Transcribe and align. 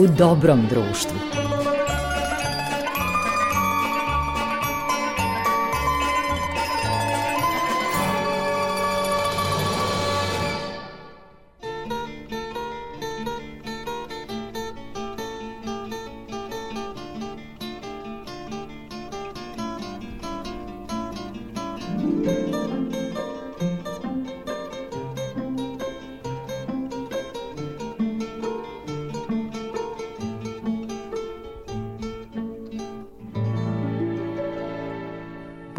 u 0.00 0.06
dobrom 0.06 0.66
društvu. 0.70 1.39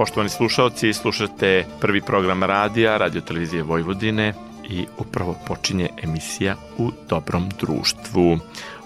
Poštovani 0.01 0.29
slušalci, 0.29 0.93
slušate 0.93 1.65
prvi 1.81 2.01
program 2.01 2.43
radija, 2.43 2.97
radio 2.97 3.21
televizije 3.21 3.63
Vojvodine 3.63 4.33
i 4.69 4.85
upravo 4.97 5.35
počinje 5.47 5.89
emisija 6.03 6.55
U 6.77 6.91
dobrom 7.09 7.49
društvu. 7.59 8.39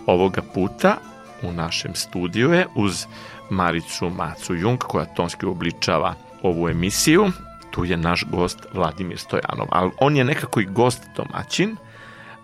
Ovoga 0.05 0.41
puta 0.53 0.97
u 1.41 1.51
našem 1.51 1.95
studiju 1.95 2.51
je 2.51 2.67
uz 2.75 3.05
Maricu 3.49 4.09
Macu 4.09 4.55
Jung 4.55 4.79
koja 4.79 5.05
tonski 5.05 5.45
obličava 5.45 6.13
ovu 6.41 6.69
emisiju. 6.69 7.31
Tu 7.71 7.85
je 7.85 7.97
naš 7.97 8.25
gost 8.31 8.59
Vladimir 8.73 9.17
Stojanov, 9.17 9.67
ali 9.69 9.91
on 9.99 10.15
je 10.15 10.23
nekako 10.23 10.59
i 10.59 10.65
gost 10.65 11.03
domaćin, 11.15 11.75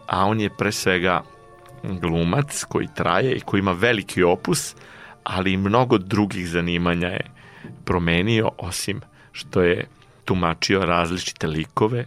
a 0.08 0.26
on 0.26 0.40
je 0.40 0.50
pre 0.50 0.72
svega 0.72 1.24
glumac 1.84 2.64
koji 2.64 2.88
traje 2.96 3.36
i 3.36 3.40
koji 3.40 3.60
ima 3.60 3.72
veliki 3.72 4.24
opus, 4.24 4.76
ali 5.24 5.54
i 5.54 5.58
mnogo 5.58 5.98
drugih 5.98 6.50
zanimanja 6.50 7.08
je 7.08 7.41
promenio, 7.86 8.50
osim 8.58 9.02
što 9.32 9.62
je 9.62 9.88
tumačio 10.26 10.86
različite 10.86 11.48
likove 11.48 12.06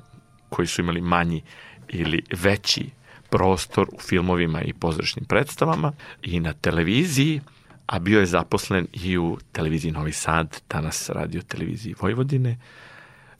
koji 0.48 0.66
su 0.66 0.80
imali 0.80 1.00
manji 1.00 1.42
ili 1.88 2.22
veći 2.42 2.90
prostor 3.30 3.88
u 3.92 4.00
filmovima 4.00 4.62
i 4.62 4.72
pozorišnim 4.72 5.24
predstavama 5.24 5.92
i 6.22 6.40
na 6.40 6.52
televiziji, 6.52 7.40
a 7.86 7.98
bio 7.98 8.20
je 8.20 8.26
zaposlen 8.26 8.86
i 8.92 9.18
u 9.18 9.38
televiziji 9.52 9.92
Novi 9.92 10.12
Sad, 10.12 10.60
danas 10.70 11.10
radio 11.10 11.42
televiziji 11.42 11.94
Vojvodine, 12.00 12.58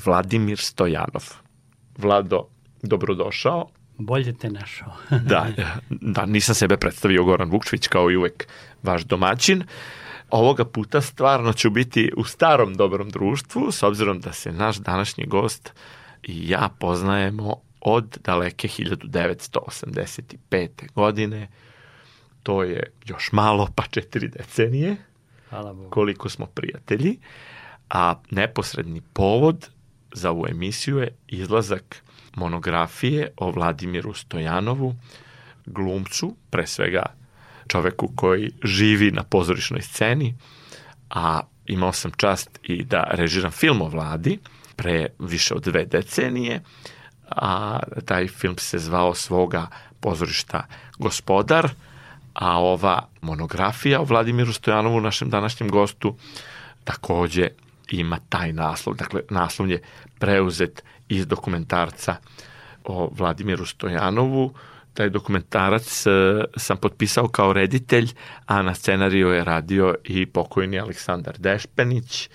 Vladimir 0.05 0.59
Stojanov. 0.59 1.25
Vlado, 1.99 2.49
dobrodošao. 2.83 3.69
Bolje 3.99 4.33
te 4.33 4.51
našao. 4.51 4.93
da, 5.11 5.49
da, 5.91 6.27
nisam 6.27 6.55
sebe 6.55 6.77
predstavio 6.77 7.25
Goran 7.25 7.51
Vukčević 7.51 7.89
kao 7.89 8.11
i 8.11 8.17
uvek 8.17 8.49
vaš 8.83 9.03
domaćin. 9.03 9.65
Ovoga 10.35 10.65
puta 10.65 11.01
stvarno 11.01 11.53
ću 11.53 11.71
biti 11.71 12.13
u 12.17 12.25
starom 12.25 12.75
dobrom 12.75 13.11
društvu, 13.11 13.73
s 13.73 13.83
obzirom 13.83 14.21
da 14.21 14.33
se 14.33 14.53
naš 14.53 14.77
današnji 14.77 15.27
gost 15.27 15.73
i 16.23 16.51
ja 16.51 16.69
poznajemo 16.79 17.57
od 17.81 18.19
daleke 18.25 18.69
1985. 18.69 20.69
godine. 20.95 21.49
To 22.43 22.63
je 22.63 22.93
još 23.05 23.33
malo, 23.33 23.69
pa 23.75 23.83
četiri 23.83 24.29
decenije. 24.29 24.97
Hvala 25.49 25.73
Bogu. 25.73 25.91
Koliko 25.91 26.29
smo 26.29 26.47
prijatelji. 26.47 27.19
A 27.91 28.15
neposredni 28.31 29.03
povod 29.13 29.71
za 30.13 30.31
ovu 30.31 30.47
emisiju 30.49 30.99
je 30.99 31.17
izlazak 31.29 32.03
monografije 32.37 33.33
o 33.37 33.51
Vladimiru 33.51 34.15
Stojanovu, 34.15 34.95
glumcu, 35.67 36.37
pre 36.51 36.67
svega 36.67 37.24
čoveku 37.69 38.09
koji 38.17 38.51
živi 38.65 39.11
na 39.11 39.23
pozorišnoj 39.23 39.83
sceni, 39.83 40.35
a 41.11 41.41
imao 41.67 41.93
sam 41.93 42.11
čast 42.17 42.59
i 42.63 42.85
da 42.85 43.03
režiram 43.11 43.51
film 43.51 43.83
o 43.83 43.89
vladi 43.89 44.39
pre 44.77 45.07
više 45.19 45.55
od 45.55 45.63
dve 45.63 45.85
decenije, 45.85 46.61
a 47.31 47.79
taj 48.05 48.29
film 48.29 48.59
se 48.59 48.79
zvao 48.79 49.15
svoga 49.15 49.67
pozorišta 50.01 50.67
Gospodar, 50.99 51.71
a 52.35 52.59
ova 52.59 53.09
monografija 53.21 54.01
o 54.01 54.05
Vladimiru 54.05 54.53
Stojanovu, 54.53 55.01
našem 55.01 55.31
današnjem 55.31 55.71
gostu, 55.71 56.17
takođe 56.85 57.49
ima 57.91 58.19
taj 58.29 58.53
naslov. 58.53 58.97
Dakle, 58.97 59.21
naslov 59.31 59.71
je 59.71 59.83
preuzet 60.19 60.83
iz 61.09 61.27
dokumentarca 61.27 62.17
o 62.85 63.11
Vladimiru 63.13 63.67
Stojanovu, 63.67 64.55
taj 64.95 65.11
dokumentarac 65.11 66.07
uh, 66.07 66.13
sam 66.57 66.77
potpisao 66.77 67.29
kao 67.29 67.53
reditelj, 67.53 68.13
a 68.47 68.63
na 68.63 68.75
scenariju 68.75 69.29
je 69.29 69.45
radio 69.45 69.95
i 70.05 70.27
pokojni 70.27 70.81
Aleksandar 70.81 71.39
Dešpenić. 71.39 72.29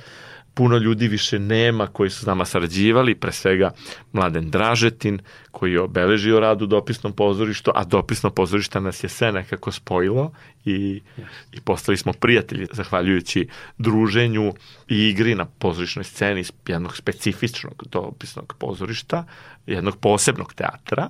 Puno 0.59 0.77
ljudi 0.77 1.07
više 1.07 1.39
nema 1.39 1.87
koji 1.87 2.09
su 2.09 2.23
s 2.23 2.25
nama 2.25 2.45
sarađivali, 2.45 3.15
pre 3.15 3.31
svega 3.31 3.71
Mladen 4.11 4.49
Dražetin, 4.49 5.19
koji 5.51 5.71
je 5.71 5.81
obeležio 5.81 6.39
rad 6.39 6.61
u 6.61 6.65
dopisnom 6.65 7.13
pozorištu, 7.13 7.71
a 7.75 7.83
dopisno 7.83 8.29
pozorište 8.29 8.81
nas 8.81 9.03
je 9.03 9.09
sve 9.09 9.31
nekako 9.31 9.71
spojilo 9.71 10.31
i, 10.65 11.01
yes. 11.17 11.23
i 11.51 11.61
postali 11.61 11.97
smo 11.97 12.13
prijatelji 12.13 12.67
zahvaljujući 12.71 13.47
druženju 13.77 14.53
i 14.87 15.09
igri 15.09 15.35
na 15.35 15.45
pozorišnoj 15.45 16.03
sceni 16.03 16.43
jednog 16.67 16.97
specifičnog 16.97 17.83
dopisnog 17.91 18.55
pozorišta, 18.57 19.25
jednog 19.65 19.97
posebnog 19.97 20.53
teatra. 20.53 21.09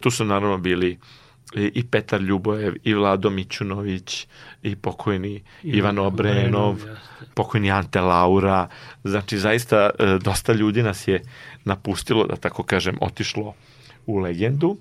Tu 0.00 0.10
su 0.10 0.24
naravno 0.24 0.58
bili 0.58 0.98
i 1.54 1.86
Petar 1.86 2.20
Ljubojev, 2.20 2.74
i 2.84 2.94
Vlado 2.94 3.30
Mićunović, 3.30 4.26
i 4.62 4.76
pokojni 4.76 5.42
Ivan 5.62 5.98
Obrenov, 5.98 6.76
pokojni 7.38 7.70
Ante 7.70 8.00
Laura. 8.00 8.66
Znači, 9.04 9.38
zaista 9.38 9.90
e, 9.90 10.18
dosta 10.24 10.52
ljudi 10.52 10.82
nas 10.82 11.08
je 11.08 11.22
napustilo, 11.64 12.26
da 12.26 12.36
tako 12.36 12.62
kažem, 12.62 12.98
otišlo 13.00 13.54
u 14.06 14.18
legendu. 14.18 14.76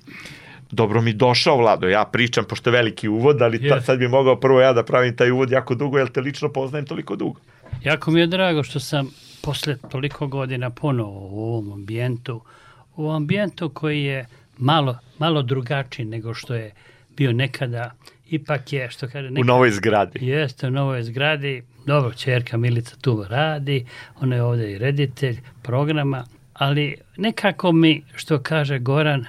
Dobro 0.72 1.02
mi 1.02 1.14
došao, 1.14 1.58
Vlado, 1.58 1.88
ja 1.88 2.06
pričam, 2.06 2.46
pošto 2.50 2.70
je 2.70 2.74
veliki 2.74 3.08
uvod, 3.08 3.42
ali 3.42 3.70
ta, 3.70 3.82
sad 3.82 4.00
bi 4.00 4.08
mogao 4.08 4.36
prvo 4.40 4.62
ja 4.62 4.74
da 4.74 4.84
pravim 4.84 5.16
taj 5.16 5.32
uvod 5.32 5.52
jako 5.52 5.76
dugo, 5.76 6.00
jer 6.00 6.10
te 6.10 6.22
lično 6.22 6.50
poznajem 6.50 6.86
toliko 6.86 7.16
dugo. 7.16 7.40
Jako 7.84 8.12
mi 8.12 8.20
je 8.20 8.28
drago 8.28 8.64
što 8.64 8.80
sam 8.80 9.12
posle 9.42 9.78
toliko 9.92 10.28
godina 10.28 10.70
ponovo 10.70 11.30
u 11.32 11.44
ovom 11.44 11.72
ambijentu, 11.74 12.42
u 12.96 13.12
ambijentu 13.12 13.70
koji 13.70 14.04
je 14.04 14.26
malo, 14.58 14.98
malo 15.20 15.42
drugačiji 15.42 16.06
nego 16.06 16.34
što 16.34 16.56
je 16.56 16.74
bio 17.18 17.34
nekada, 17.34 17.92
ipak 18.30 18.74
je, 18.74 18.90
što 18.90 19.08
kaže... 19.08 19.30
Nekada, 19.30 19.42
u 19.42 19.46
novoj 19.46 19.72
zgradi. 19.72 20.26
Jeste, 20.26 20.68
u 20.68 20.72
novoj 20.72 21.04
zgradi. 21.04 21.64
Dobro, 21.88 22.14
čerka 22.14 22.58
Milica 22.58 22.96
tu 23.02 23.26
radi, 23.30 23.86
ona 24.22 24.36
je 24.36 24.44
ovde 24.44 24.72
i 24.72 24.78
reditelj 24.78 25.38
programa, 25.64 26.26
ali 26.54 26.96
nekako 27.18 27.72
mi, 27.72 28.04
što 28.16 28.40
kaže 28.40 28.80
Goran, 28.80 29.26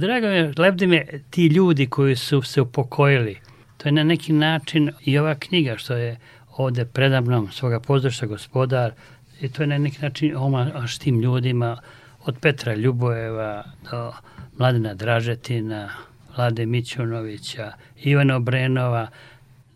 drago 0.00 0.26
mi 0.26 0.34
je, 0.34 0.52
lebdi 0.58 0.86
me 0.86 1.06
ti 1.30 1.46
ljudi 1.46 1.86
koji 1.86 2.16
su 2.16 2.42
se 2.42 2.60
upokojili. 2.60 3.38
To 3.76 3.88
je 3.88 3.92
na 3.92 4.04
neki 4.04 4.32
način 4.32 4.90
i 5.04 5.18
ova 5.18 5.34
knjiga 5.34 5.76
što 5.76 5.94
je 5.94 6.18
ovde 6.56 6.84
predamnom 6.84 7.50
svoga 7.52 7.80
pozdraša 7.80 8.26
gospodar, 8.26 8.92
i 9.40 9.48
to 9.48 9.62
je 9.62 9.66
na 9.66 9.78
neki 9.78 10.02
način 10.02 10.36
omaš 10.36 10.98
tim 10.98 11.20
ljudima 11.20 11.80
od 12.24 12.38
Petra 12.40 12.74
Ljubojeva 12.74 13.64
do 13.90 14.12
Mladena 14.58 14.94
Dražetina, 14.94 15.88
Vlade 16.36 16.66
Mićunovića, 16.66 17.72
Ivana 18.02 18.36
Obrenova, 18.36 19.08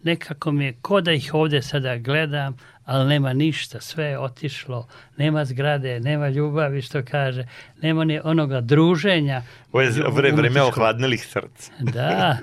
nekako 0.07 0.53
mi 0.53 0.65
je 0.65 0.73
ko 0.83 1.01
da 1.01 1.13
ih 1.13 1.35
ovde 1.35 1.63
sada 1.63 1.97
gledam, 1.97 2.57
ali 2.85 3.09
nema 3.09 3.33
ništa, 3.33 3.81
sve 3.81 4.05
je 4.05 4.19
otišlo, 4.19 4.87
nema 5.17 5.45
zgrade, 5.45 6.01
nema 6.01 6.29
ljubavi, 6.29 6.83
što 6.83 7.03
kaže, 7.11 7.47
nema 7.83 8.05
ni 8.05 8.21
onoga 8.25 8.61
druženja. 8.61 9.43
Ovo 9.73 9.83
je 9.83 9.91
vre, 10.13 10.33
vreme 10.33 10.63
ohladnelih 10.63 11.27
srca. 11.27 11.73
da, 11.81 12.37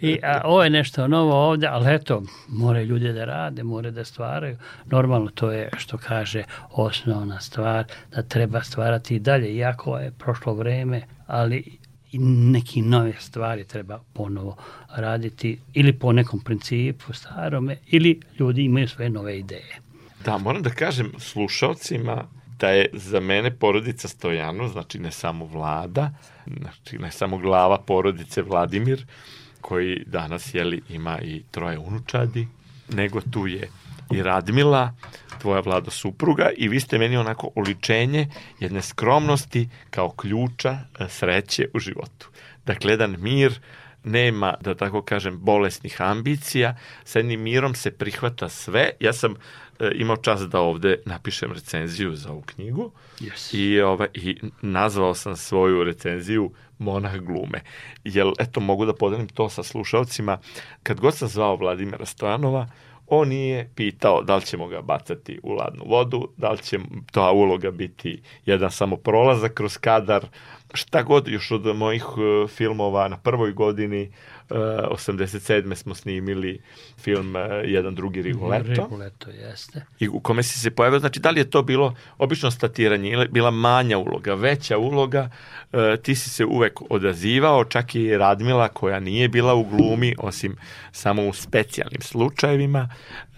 i, 0.00 0.18
a 0.22 0.40
ovo 0.44 0.64
je 0.64 0.70
nešto 0.70 1.08
novo 1.08 1.48
ovde, 1.48 1.66
ali 1.66 1.94
eto, 1.94 2.22
more 2.48 2.84
ljudi 2.84 3.12
da 3.12 3.24
rade, 3.24 3.62
more 3.62 3.90
da 3.90 4.04
stvaraju. 4.04 4.58
Normalno 4.86 5.30
to 5.30 5.52
je, 5.52 5.68
što 5.76 5.98
kaže, 5.98 6.44
osnovna 6.70 7.40
stvar, 7.40 7.84
da 8.14 8.22
treba 8.22 8.62
stvarati 8.62 9.16
i 9.16 9.20
dalje, 9.20 9.56
iako 9.56 9.98
je 9.98 10.10
prošlo 10.10 10.54
vreme, 10.54 11.02
ali 11.26 11.78
i 12.12 12.18
neki 12.18 12.82
nove 12.82 13.12
stvari 13.20 13.64
treba 13.64 14.00
ponovo 14.12 14.56
raditi 14.96 15.58
ili 15.74 15.92
po 15.92 16.12
nekom 16.12 16.40
principu 16.40 17.12
starome 17.12 17.76
ili 17.86 18.20
ljudi 18.38 18.64
imaju 18.64 18.88
svoje 18.88 19.10
nove 19.10 19.38
ideje. 19.38 19.80
Da, 20.24 20.38
moram 20.38 20.62
da 20.62 20.70
kažem 20.70 21.12
slušalcima 21.18 22.24
da 22.58 22.68
je 22.68 22.88
za 22.92 23.20
mene 23.20 23.50
porodica 23.50 24.08
Stojano, 24.08 24.68
znači 24.68 24.98
ne 24.98 25.10
samo 25.10 25.44
vlada, 25.44 26.10
znači 26.60 26.98
ne 26.98 27.10
samo 27.10 27.38
glava 27.38 27.78
porodice 27.78 28.42
Vladimir, 28.42 29.06
koji 29.60 30.04
danas 30.06 30.54
jeli, 30.54 30.82
ima 30.88 31.20
i 31.20 31.42
troje 31.50 31.78
unučadi, 31.78 32.48
nego 32.88 33.20
tu 33.20 33.46
je 33.46 33.68
i 34.10 34.22
Radmila, 34.22 34.94
tvoja 35.36 35.60
vlada 35.60 35.90
supruga 35.90 36.50
i 36.56 36.68
vi 36.68 36.80
ste 36.80 36.98
meni 36.98 37.16
onako 37.16 37.50
oličenje 37.54 38.28
jedne 38.60 38.82
skromnosti 38.82 39.68
kao 39.90 40.10
ključa 40.10 40.70
e, 40.70 41.08
sreće 41.08 41.68
u 41.74 41.78
životu. 41.78 42.28
Dakle, 42.66 42.92
jedan 42.92 43.16
mir, 43.18 43.60
nema, 44.04 44.54
da 44.60 44.74
tako 44.74 45.02
kažem, 45.02 45.38
bolesnih 45.40 46.02
ambicija, 46.02 46.76
sa 47.04 47.18
jednim 47.18 47.40
mirom 47.40 47.74
se 47.74 47.90
prihvata 47.90 48.48
sve. 48.48 48.90
Ja 49.00 49.12
sam 49.12 49.34
e, 49.34 49.90
imao 49.94 50.16
čas 50.16 50.40
da 50.40 50.60
ovde 50.60 50.98
napišem 51.06 51.52
recenziju 51.52 52.16
za 52.16 52.30
ovu 52.30 52.42
knjigu 52.42 52.92
Yes. 53.20 53.56
i, 53.56 53.80
ovaj, 53.80 54.08
i 54.14 54.36
nazvao 54.62 55.14
sam 55.14 55.36
svoju 55.36 55.84
recenziju 55.84 56.52
Monah 56.78 57.16
glume. 57.16 57.60
Jer, 58.04 58.26
eto, 58.38 58.60
mogu 58.60 58.86
da 58.86 58.94
podelim 58.94 59.28
to 59.28 59.48
sa 59.48 59.62
slušalcima. 59.62 60.38
Kad 60.82 61.00
god 61.00 61.16
sam 61.16 61.28
zvao 61.28 61.56
Vladimira 61.56 62.06
Stojanova, 62.06 62.68
on 63.06 63.28
nije 63.28 63.70
pitao 63.74 64.22
da 64.22 64.36
li 64.36 64.42
ćemo 64.42 64.66
ga 64.66 64.82
bacati 64.82 65.40
u 65.42 65.52
ladnu 65.52 65.84
vodu, 65.86 66.28
da 66.36 66.50
li 66.50 66.58
će 66.58 66.78
ta 67.12 67.30
uloga 67.30 67.70
biti 67.70 68.22
jedan 68.46 68.70
samo 68.70 68.96
prolazak 68.96 69.54
kroz 69.54 69.78
kadar, 69.78 70.26
šta 70.74 71.02
god 71.02 71.28
još 71.28 71.50
od 71.50 71.76
mojih 71.76 72.04
e, 72.04 72.48
filmova 72.48 73.08
na 73.08 73.16
prvoj 73.16 73.52
godini, 73.52 74.02
e, 74.50 74.54
87. 74.54 75.74
smo 75.74 75.94
snimili 75.94 76.60
film 76.98 77.36
e, 77.36 77.40
Jedan 77.64 77.94
drugi 77.94 78.22
Rigoletto 78.22 78.82
Rigoletto, 78.84 79.30
jeste. 79.30 79.84
i 79.98 80.08
u 80.08 80.20
kome 80.20 80.42
si 80.42 80.60
se 80.60 80.70
pojavio, 80.70 80.98
znači 80.98 81.20
da 81.20 81.30
li 81.30 81.40
je 81.40 81.50
to 81.50 81.62
bilo 81.62 81.94
obično 82.18 82.50
statiranje 82.50 83.10
ili 83.10 83.28
bila 83.28 83.50
manja 83.50 83.98
uloga, 83.98 84.34
veća 84.34 84.78
uloga, 84.78 85.30
e, 85.72 85.96
ti 86.02 86.14
si 86.14 86.30
se 86.30 86.44
uvek 86.44 86.80
odazivao, 86.90 87.64
čak 87.64 87.94
i 87.94 88.16
Radmila 88.16 88.68
koja 88.68 89.00
nije 89.00 89.28
bila 89.28 89.54
u 89.54 89.64
glumi, 89.64 90.14
osim 90.18 90.56
samo 90.92 91.26
u 91.26 91.32
specijalnim 91.32 92.00
slučajevima, 92.00 92.88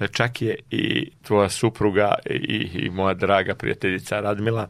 e, 0.00 0.08
čak 0.08 0.42
je 0.42 0.56
i 0.70 1.10
tvoja 1.22 1.48
supruga 1.48 2.14
i, 2.30 2.70
i 2.74 2.90
moja 2.90 3.14
draga 3.14 3.54
prijateljica 3.54 4.20
Radmila, 4.20 4.68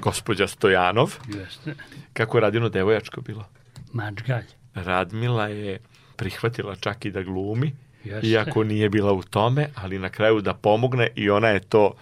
gospođa 0.00 0.46
Stojanov, 0.46 1.14
Jeste. 1.28 1.74
kako 2.12 2.36
je 2.36 2.40
radino 2.40 2.68
devojačko 2.68 3.20
bilo. 3.20 3.44
Mačgalj. 3.92 4.44
Radmila 4.74 5.48
je 5.48 5.78
prihvatila 6.16 6.76
čak 6.76 7.04
i 7.04 7.10
da 7.10 7.22
glumi, 7.22 7.72
Jeste. 8.04 8.26
iako 8.26 8.64
nije 8.64 8.88
bila 8.88 9.12
u 9.12 9.22
tome, 9.22 9.68
ali 9.74 9.98
na 9.98 10.08
kraju 10.08 10.40
da 10.40 10.54
pomogne 10.54 11.08
i 11.14 11.30
ona 11.30 11.48
je 11.48 11.60
to, 11.60 11.94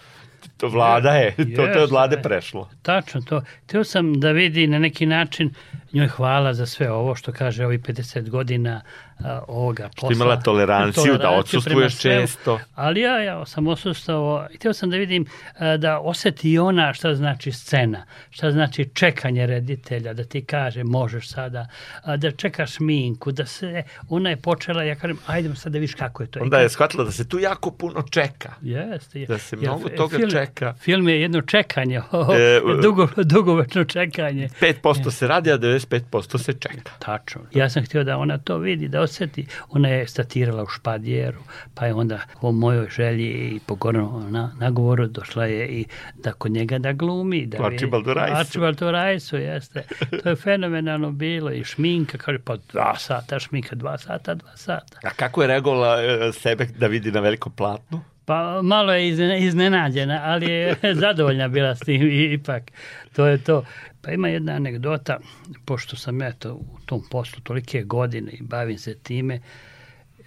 to 0.57 0.69
vlada 0.69 1.11
je, 1.11 1.37
to, 1.37 1.45
to 1.57 1.63
je 1.63 1.83
od 1.83 1.91
vlade 1.91 2.17
Jeste. 2.17 2.29
prešlo. 2.29 2.71
Tačno 2.83 3.21
to. 3.21 3.43
Teo 3.67 3.85
sam 3.85 4.21
da 4.21 4.31
vidi 4.31 4.67
na 4.67 4.79
neki 4.79 5.07
način 5.07 5.55
njoj 5.93 6.09
hvala 6.09 6.55
za 6.55 6.67
sve 6.67 6.91
ovo 6.91 7.15
što 7.15 7.33
kaže 7.33 7.65
ovi 7.67 7.79
50 7.79 8.29
godina 8.31 8.81
ovoga 9.49 9.89
posla. 9.97 10.15
imala 10.15 10.41
toleranciju 10.41 11.13
da 11.13 11.19
prema 11.19 11.33
odsustvuješ 11.35 11.97
svemu. 11.97 12.21
često. 12.21 12.61
Ali 12.75 13.01
ja, 13.01 13.23
ja 13.23 13.47
sam 13.47 13.67
osustvao 13.67 14.47
i 14.53 14.57
htio 14.57 14.73
sam 14.73 14.91
da 14.91 14.97
vidim 14.97 15.27
da 15.79 15.99
oseti 15.99 16.59
ona 16.59 16.95
šta 16.95 17.15
znači 17.15 17.53
scena, 17.53 18.07
šta 18.31 18.51
znači 18.51 18.91
čekanje 18.95 19.47
reditelja, 19.47 20.13
da 20.13 20.25
ti 20.25 20.45
kaže 20.45 20.85
možeš 20.85 21.29
sada, 21.29 21.67
da 22.17 22.31
čekaš 22.31 22.81
minku, 22.81 23.33
da 23.33 23.47
se, 23.47 23.83
ona 24.09 24.31
je 24.31 24.37
počela, 24.37 24.83
ja 24.83 24.95
kažem, 24.95 25.19
ajdemo 25.27 25.55
sad 25.55 25.73
da 25.73 25.79
vidiš 25.79 25.95
kako 25.95 26.23
je 26.23 26.27
to. 26.27 26.41
Onda 26.43 26.59
je 26.59 26.69
shvatila 26.69 27.05
da 27.05 27.11
se 27.13 27.29
tu 27.29 27.39
jako 27.39 27.71
puno 27.71 28.03
čeka. 28.11 28.53
Jeste. 28.63 29.27
Da 29.27 29.39
se 29.39 29.57
Jer 29.57 29.63
mnogo 29.71 29.89
toga 29.89 30.17
film, 30.17 30.31
čeka. 30.31 30.75
Film 30.81 31.09
je 31.09 31.21
jedno 31.21 31.41
čekanje, 31.41 31.99
E, 32.35 32.61
dugo, 32.83 33.09
dugovečno 33.17 33.85
čekanje. 33.85 34.49
5% 34.61 35.11
se 35.11 35.29
radi, 35.29 35.53
a 35.53 35.59
95% 35.59 36.39
se 36.39 36.53
čeka. 36.53 36.91
Tačno. 36.99 37.41
Ja 37.55 37.71
sam 37.71 37.85
htio 37.85 38.05
da 38.05 38.19
ona 38.19 38.39
to 38.39 38.59
vidi, 38.59 38.89
da 38.89 39.01
osjeti. 39.05 39.47
Ona 39.71 39.89
je 39.89 40.07
statirala 40.07 40.63
u 40.63 40.67
špadjeru, 40.67 41.41
pa 41.75 41.87
je 41.87 41.95
onda 41.95 42.21
po 42.41 42.53
mojoj 42.53 42.89
želji 42.91 43.27
i 43.27 43.61
po 43.67 43.75
gornom 43.75 44.33
na, 44.33 44.53
nagovoru 44.61 45.07
došla 45.07 45.47
je 45.47 45.69
i 45.69 45.85
da 46.15 46.33
kod 46.33 46.53
njega 46.53 46.79
da 46.79 46.93
glumi. 46.93 47.47
Da 47.47 47.59
U 47.63 47.67
Arčibaldu 48.41 48.91
Rajsu. 48.91 49.37
Jeste. 49.37 49.83
To 50.23 50.29
je 50.29 50.37
fenomenalno 50.37 51.11
bilo 51.11 51.51
i 51.51 51.65
šminka, 51.65 52.19
kaže 52.19 52.39
pa 52.39 52.57
dva 52.73 52.97
sata, 52.99 53.39
šminka 53.39 53.77
dva 53.77 53.99
sata, 53.99 54.35
dva 54.35 54.57
sata. 54.57 54.99
A 55.03 55.11
kako 55.11 55.43
je 55.43 55.49
regola 55.49 56.03
e, 56.03 56.33
sebe 56.33 56.67
da 56.79 56.87
vidi 56.87 57.13
na 57.13 57.21
velikom 57.21 57.53
platnu? 57.53 58.01
Pa 58.25 58.63
malo 58.63 58.93
je 58.93 59.09
izne- 59.09 59.47
iznenađena, 59.47 60.21
ali 60.25 60.51
je 60.51 60.77
zadovoljna 61.03 61.49
bila 61.49 61.75
s 61.75 61.81
tim 61.81 62.03
i 62.03 62.33
ipak. 62.33 62.63
To 63.13 63.27
je 63.27 63.39
to. 63.39 63.65
Pa 64.03 64.11
ima 64.13 64.29
jedna 64.29 64.53
anegdota, 64.53 65.19
pošto 65.65 65.97
sam 65.97 66.23
eto 66.23 66.55
u 66.55 66.79
tom 66.87 67.03
poslu 67.11 67.41
tolike 67.43 67.83
godine 67.83 68.33
i 68.33 68.43
bavim 68.43 68.79
se 68.79 68.95
time, 68.95 69.41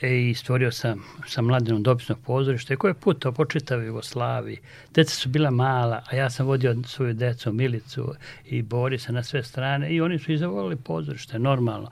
e, 0.01 0.29
i 0.29 0.33
stvorio 0.33 0.71
sam 0.71 1.03
sa 1.27 1.41
mladinom 1.41 1.83
dopisno 1.83 2.15
pozorište 2.25 2.75
koje 2.75 2.89
je 2.89 2.93
putao 2.93 3.31
po 3.31 3.45
čitavoj 3.45 3.85
Jugoslaviji. 3.85 4.57
Deca 4.93 5.15
su 5.15 5.29
bila 5.29 5.51
mala, 5.51 6.03
a 6.11 6.15
ja 6.15 6.29
sam 6.29 6.45
vodio 6.45 6.75
svoju 6.85 7.13
decu, 7.13 7.53
Milicu 7.53 8.13
i 8.45 8.61
Borisa 8.61 9.11
na 9.11 9.23
sve 9.23 9.43
strane 9.43 9.91
i 9.91 10.01
oni 10.01 10.19
su 10.19 10.31
izavolili 10.31 10.75
pozorište, 10.75 11.39
normalno. 11.39 11.89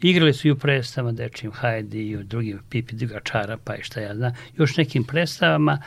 Igrali 0.00 0.34
su 0.34 0.48
i 0.48 0.50
u 0.50 0.56
predstavama 0.56 1.12
dečijim 1.12 1.52
Hajdi 1.52 2.08
i 2.08 2.16
u 2.16 2.22
drugim 2.22 2.60
Pipi 2.70 2.96
Duga 2.96 3.20
Čarapa 3.24 3.76
i 3.76 3.82
šta 3.82 4.00
ja 4.00 4.14
znam, 4.14 4.32
još 4.56 4.76
nekim 4.76 5.04
predstavama 5.04 5.82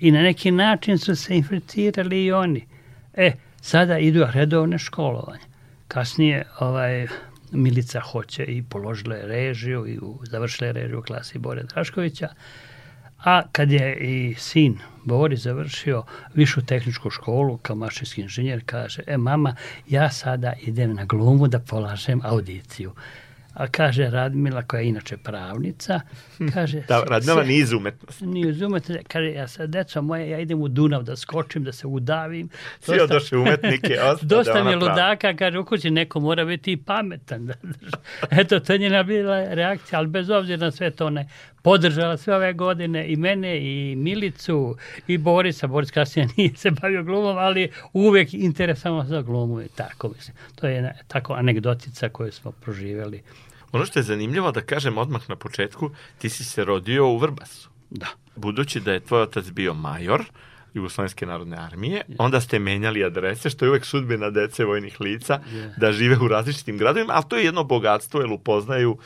i 0.00 0.10
na 0.10 0.22
neki 0.22 0.50
način 0.50 0.98
su 0.98 1.16
se 1.16 1.36
infiltrirali 1.36 2.24
i 2.24 2.32
oni. 2.32 2.66
E, 3.14 3.32
sada 3.60 3.98
idu 3.98 4.26
redovne 4.32 4.78
školovanje. 4.78 5.44
Kasnije 5.88 6.44
ovaj, 6.60 7.06
Milica 7.52 8.00
hoće 8.00 8.44
i 8.44 8.62
položila 8.62 9.16
je 9.16 9.26
režiju 9.26 9.86
i 9.86 9.98
u, 9.98 10.18
završila 10.22 10.66
je 10.66 10.72
režiju 10.72 10.98
u 10.98 11.02
klasi 11.02 11.38
Bore 11.38 11.62
Draškovića. 11.62 12.28
A 13.24 13.42
kad 13.52 13.72
je 13.72 13.96
i 13.96 14.34
sin 14.38 14.78
Boris 15.04 15.40
završio 15.40 16.02
višu 16.34 16.66
tehničku 16.66 17.10
školu 17.10 17.58
kao 17.58 17.76
mašinski 17.76 18.20
inženjer, 18.20 18.62
kaže, 18.66 19.02
e 19.06 19.16
mama, 19.16 19.56
ja 19.88 20.10
sada 20.10 20.52
idem 20.62 20.94
na 20.94 21.04
glumu 21.04 21.48
da 21.48 21.58
polažem 21.58 22.20
audiciju. 22.24 22.92
A 23.56 23.66
kaže 23.66 24.10
Radmila, 24.10 24.62
koja 24.62 24.80
je 24.80 24.88
inače 24.88 25.16
pravnica, 25.16 26.00
kaže... 26.54 26.82
Da, 26.88 27.00
Radmila 27.00 27.42
"Se- 27.42 27.48
nije 27.48 27.60
iz 27.60 27.72
umetnosti. 27.72 28.26
Nije 28.26 28.48
uzumete, 28.48 29.02
kaže, 29.08 29.30
ja 29.30 29.48
sad, 29.48 29.70
deco 29.70 30.02
moje, 30.02 30.30
ja 30.30 30.38
idem 30.38 30.62
u 30.62 30.68
Dunav 30.68 31.02
da 31.02 31.16
skočim, 31.16 31.64
da 31.64 31.72
se 31.72 31.86
udavim. 31.86 32.48
Svi 32.80 32.96
Dosta- 32.96 33.04
odošli 33.04 33.38
umetnike, 33.38 33.98
ostade 34.12 34.34
Dosta 34.34 34.64
mi 34.64 34.70
je 34.70 34.76
ludaka, 34.76 35.36
kaže, 35.36 35.58
u 35.58 35.64
kući 35.64 35.90
neko 35.90 36.20
mora 36.20 36.44
biti 36.44 36.72
i 36.72 36.76
pametan. 36.76 37.52
Eto, 38.40 38.60
to 38.60 38.72
je 38.72 38.78
njena 38.78 39.02
bila 39.02 39.44
reakcija, 39.44 39.98
ali 39.98 40.08
bez 40.08 40.30
obzira 40.30 40.56
na 40.56 40.70
sve 40.70 40.90
to, 40.90 41.08
je 41.08 41.28
podržala 41.62 42.16
sve 42.16 42.36
ove 42.36 42.52
godine 42.52 43.12
i 43.12 43.16
mene, 43.16 43.58
i 43.58 43.96
Milicu, 43.96 44.76
i 45.06 45.18
Borisa. 45.18 45.66
Boris 45.66 45.90
kasnije 45.90 46.28
nije 46.36 46.56
se 46.56 46.70
bavio 46.70 47.02
glumom, 47.02 47.38
ali 47.38 47.70
uvek 47.92 48.34
interesamo 48.34 49.04
za 49.04 49.22
glumu 49.22 49.60
i 49.60 49.68
tako, 49.68 50.08
mislim. 50.08 50.36
To 50.54 50.66
je 50.66 50.74
jedna 50.74 50.92
tako 51.08 51.32
anegdotica 51.32 52.08
koju 52.08 52.32
smo 52.32 52.52
proživjeli. 52.52 53.22
Ono 53.76 53.86
što 53.86 53.98
je 53.98 54.02
zanimljivo 54.02 54.52
da 54.52 54.60
kažem 54.60 54.98
odmah 54.98 55.28
na 55.28 55.36
početku, 55.36 55.90
ti 56.18 56.30
si 56.30 56.44
se 56.44 56.64
rodio 56.64 57.08
u 57.08 57.18
Vrbasu. 57.18 57.68
Da. 57.90 58.06
Budući 58.36 58.80
da 58.80 58.92
je 58.92 59.00
tvoj 59.00 59.22
otac 59.22 59.50
bio 59.50 59.74
major 59.74 60.24
Jugoslovenske 60.76 61.26
narodne 61.26 61.56
armije, 61.56 62.02
onda 62.18 62.40
ste 62.40 62.58
menjali 62.58 63.04
adrese, 63.04 63.50
što 63.50 63.64
je 63.64 63.68
uvek 63.68 63.84
sudbina 63.84 64.30
dece 64.30 64.64
vojnih 64.64 65.00
lica, 65.00 65.40
Je. 65.52 65.74
da 65.76 65.92
žive 65.92 66.16
u 66.16 66.28
različitim 66.28 66.78
gradovima, 66.78 67.12
ali 67.12 67.24
to 67.28 67.36
je 67.36 67.44
jedno 67.44 67.64
bogatstvo, 67.64 68.20
jer 68.20 68.30
upoznaju, 68.32 68.98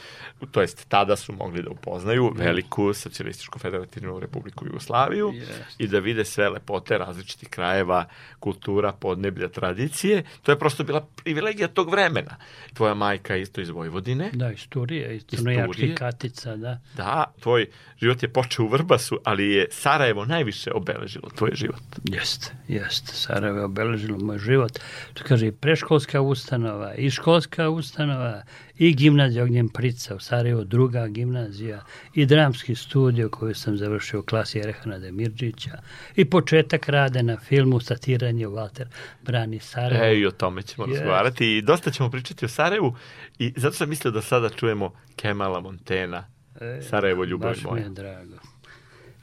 to 0.51 0.61
jest 0.61 0.89
tada 0.89 1.17
su 1.17 1.33
mogli 1.33 1.63
da 1.63 1.71
upoznaju 1.71 2.33
veliku 2.37 2.93
socijalističku 2.95 3.59
federativnu 3.59 4.21
republiku 4.21 4.67
Jugoslaviju 4.67 5.33
Jeste. 5.35 5.65
i 5.79 5.87
da 5.89 5.99
vide 5.99 6.25
sve 6.25 6.49
lepote 6.49 6.99
različitih 6.99 7.49
krajeva, 7.49 8.05
kultura, 8.41 8.93
podneblja, 8.93 9.49
tradicije. 9.49 10.25
To 10.43 10.53
je 10.53 10.59
prosto 10.59 10.85
bila 10.85 11.07
privilegija 11.23 11.69
tog 11.69 11.91
vremena. 11.91 12.37
Tvoja 12.75 12.95
majka 12.95 13.35
je 13.35 13.43
isto 13.43 13.61
iz 13.61 13.69
Vojvodine. 13.69 14.31
Da, 14.33 14.53
iz 14.53 14.69
Turije, 14.69 15.17
iz 15.17 15.23
Crnojačkih 15.27 15.95
katica, 15.95 16.57
da. 16.57 16.81
Da, 16.97 17.25
tvoj 17.41 17.67
život 17.99 18.23
je 18.23 18.33
počeo 18.33 18.65
u 18.65 18.69
Vrbasu, 18.69 19.21
ali 19.25 19.51
je 19.51 19.67
Sarajevo 19.71 20.25
najviše 20.25 20.73
obeležilo 20.73 21.31
tvoj 21.31 21.51
život. 21.61 21.83
Jeste, 22.05 22.53
jeste. 22.69 23.13
Sarajevo 23.15 23.59
je 23.59 23.65
obeležilo 23.65 24.19
moj 24.19 24.39
život. 24.39 24.79
To 25.15 25.25
kaže 25.25 25.47
i 25.47 25.53
preškolska 25.53 26.21
ustanova, 26.23 26.95
i 26.95 27.11
školska 27.11 27.69
ustanova, 27.69 28.43
i 28.77 28.95
gimnazija 28.95 29.45
Ognjen 29.45 29.69
Prica 29.69 30.15
u 30.15 30.21
Sarajevu, 30.21 30.65
druga 30.65 31.09
gimnazija, 31.09 31.85
i 32.15 32.27
dramski 32.27 32.75
studio 32.75 33.29
koju 33.29 33.55
sam 33.55 33.77
završio 33.77 34.21
u 34.21 34.25
klasi 34.25 34.59
Erehana 34.59 34.99
Demirđića, 34.99 35.79
i 36.17 36.25
početak 36.25 36.89
rade 36.89 37.23
na 37.23 37.37
filmu 37.39 37.81
Satiranje 37.81 38.47
Walter 38.47 38.87
Brani 39.23 39.61
Sarajevo. 39.61 40.05
E, 40.05 40.19
i 40.19 40.27
o 40.27 40.31
tome 40.33 40.63
ćemo 40.63 40.87
Yes. 40.87 40.91
razgovarati 40.91 41.47
i 41.49 41.63
dosta 41.63 41.91
ćemo 41.91 42.11
pričati 42.11 42.45
o 42.45 42.49
Sarajevu 42.49 42.97
i 43.39 43.53
zato 43.57 43.73
sam 43.75 43.89
mislio 43.89 44.11
da 44.11 44.23
sada 44.23 44.49
čujemo 44.51 44.93
Kemala 45.17 45.61
Montena, 45.61 46.25
E, 46.57 46.83
Sarajevo, 46.83 47.25
ljubav 47.25 47.51
baš 47.51 47.59
mi 47.59 47.71
moja. 47.71 47.83
je 47.83 47.89
drago. 47.89 48.35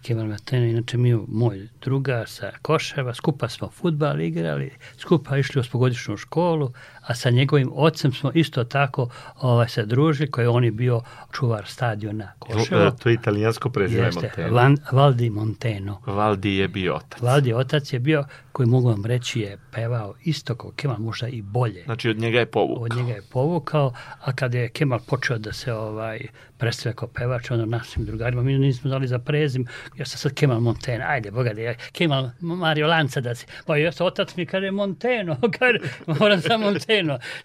Kemal 0.08 0.26
Monteno, 0.28 0.66
inače 0.66 0.98
mi 0.98 1.14
moj 1.28 1.68
druga 1.82 2.24
sa 2.28 2.52
Koševa, 2.62 3.14
skupa 3.14 3.50
smo 3.50 3.68
futbal 3.70 4.22
igrali, 4.22 4.72
skupa 4.98 5.38
išli 5.38 5.60
u 5.60 5.64
spogodišnju 5.64 6.18
školu, 6.18 6.72
a 7.08 7.16
sa 7.16 7.30
njegovim 7.30 7.72
ocem 7.74 8.14
smo 8.14 8.32
isto 8.34 8.64
tako 8.64 9.10
ovaj, 9.36 9.70
se 9.70 9.86
družili, 9.86 10.32
koji 10.32 10.48
on 10.48 10.64
je 10.64 10.72
bio 10.72 11.02
čuvar 11.32 11.66
stadiona 11.68 12.32
Koševo. 12.40 12.82
E, 12.82 12.92
To 13.04 13.10
je 13.10 13.14
italijansko 13.14 13.70
prezime 13.70 14.06
Jeste, 14.06 14.22
Monteno. 14.22 14.56
Van, 14.56 14.78
Valdi 14.92 15.30
Monteno. 15.30 16.02
Valdi 16.06 16.56
je 16.56 16.68
bio 16.68 16.96
otac. 16.96 17.22
Valdi 17.22 17.54
otac 17.54 17.94
je 17.94 18.00
bio, 18.00 18.24
koji 18.52 18.68
mogu 18.68 18.90
vam 18.90 19.06
reći 19.06 19.40
je 19.40 19.58
pevao 19.72 20.14
isto 20.24 20.56
kao 20.56 20.72
Kemal, 20.72 20.98
možda 21.00 21.28
i 21.28 21.42
bolje. 21.42 21.84
Znači 21.84 22.10
od 22.10 22.18
njega 22.18 22.40
je 22.40 22.46
povukao. 22.46 22.84
Od 22.84 22.96
njega 22.96 23.12
je 23.12 23.22
povukao, 23.32 23.94
a 24.22 24.34
kada 24.34 24.58
je 24.58 24.70
Kemal 24.70 25.00
počeo 25.08 25.38
da 25.38 25.54
se 25.54 25.74
ovaj 25.74 26.20
predstavlja 26.58 26.96
kao 26.96 27.08
pevač, 27.08 27.52
ono 27.52 27.66
našim 27.66 28.06
drugarima, 28.06 28.42
mi 28.44 28.58
nismo 28.58 28.88
znali 28.88 29.08
za 29.08 29.20
prezim, 29.20 29.68
ja 29.98 30.06
sam 30.06 30.18
sad 30.18 30.34
Kemal 30.34 30.60
Monteno, 30.60 31.06
ajde, 31.08 31.32
boga 31.32 31.54
da 31.54 31.62
je 31.62 31.78
Kemal 31.92 32.30
Mario 32.40 32.88
Lanca 32.88 33.22
da 33.22 33.36
si, 33.36 33.46
pa 33.66 33.78
ja 33.78 33.92
otac 34.00 34.36
mi 34.36 34.46
kaže 34.46 34.72
Monteno, 34.72 35.38
kaže, 35.60 35.80
moram 36.20 36.42
sa 36.42 36.58
Monteno. 36.58 36.97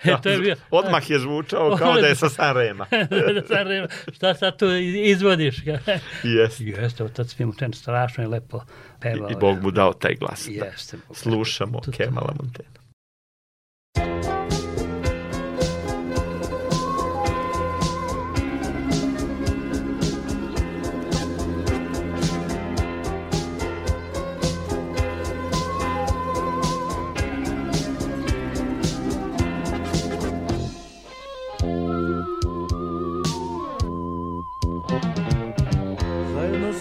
E, 0.05 0.17
to 0.23 0.29
je 0.29 0.39
bio, 0.39 0.57
Odmah 0.71 1.11
je 1.11 1.19
zvučao 1.19 1.77
kao 1.77 1.95
da 1.95 2.07
je 2.07 2.15
sa 2.15 2.29
Sanrema. 2.29 2.87
da 3.35 3.47
sam 3.49 3.69
rekao, 3.69 3.89
šta 4.13 4.35
sad 4.35 4.59
tu 4.59 4.67
izvodiš? 5.05 5.57
Jeste. 6.23 6.65
Jeste, 6.65 7.05
otac 7.05 7.39
mi 7.39 7.45
Monteno 7.45 7.73
strašno 7.73 8.25
je 8.25 8.29
lepo 8.29 8.61
pevao. 9.01 9.31
I 9.31 9.35
Bog 9.41 9.63
mu 9.63 9.71
dao 9.71 9.93
taj 9.93 10.15
glas. 10.15 10.49
Da. 10.59 10.65
Jeste. 10.65 10.97
Bog. 11.09 11.17
Slušamo 11.17 11.81
Kemala 11.97 12.35
Montena. 12.41 12.83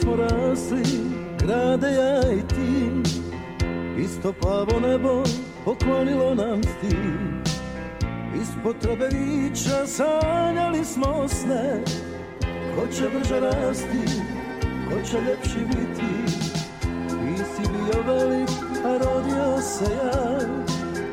Smo 0.02 0.16
rasli, 0.16 0.84
grade 1.40 1.88
ja 1.88 2.32
i 2.34 2.42
ti 2.48 2.92
Isto 4.04 4.34
plavo 4.34 4.80
nebo 4.80 5.24
poklonilo 5.66 6.36
nam 6.36 6.64
stil 6.64 7.42
Ispod 8.42 8.76
Trebevića 8.80 9.88
sanjali 9.88 10.86
smo 10.86 11.28
sne. 11.28 11.84
Ko 12.76 12.88
će 12.88 13.10
brže 13.10 13.40
rasti, 13.40 14.22
ko 14.90 15.02
će 15.10 15.18
ljepši 15.18 15.60
biti? 15.68 16.12
Ti 17.10 17.44
si 17.56 17.62
bio 17.72 18.14
velik, 18.14 18.50
a 18.86 18.98
rodio 18.98 19.62
se 19.62 19.86
ja. 19.86 20.40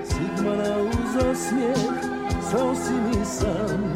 Sigmana 0.05 0.77
uz 0.81 1.17
osmijeh, 1.31 1.79
zvao 2.51 2.75
si 2.75 2.93
mi 2.93 3.25
sam. 3.25 3.95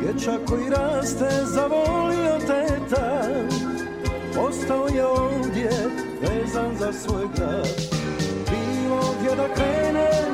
Dječak 0.00 0.40
koji 0.48 0.70
raste 0.70 1.28
zavolio 1.44 2.38
teta 2.38 3.22
Ostao 4.38 4.88
je 4.94 5.06
ovdje 5.06 5.70
vezan 6.20 6.76
za 6.78 6.92
svoj 6.92 7.24
grad. 7.36 7.68
Bilo 8.50 9.14
gdje 9.20 9.36
da 9.36 9.54
krenem, 9.54 10.31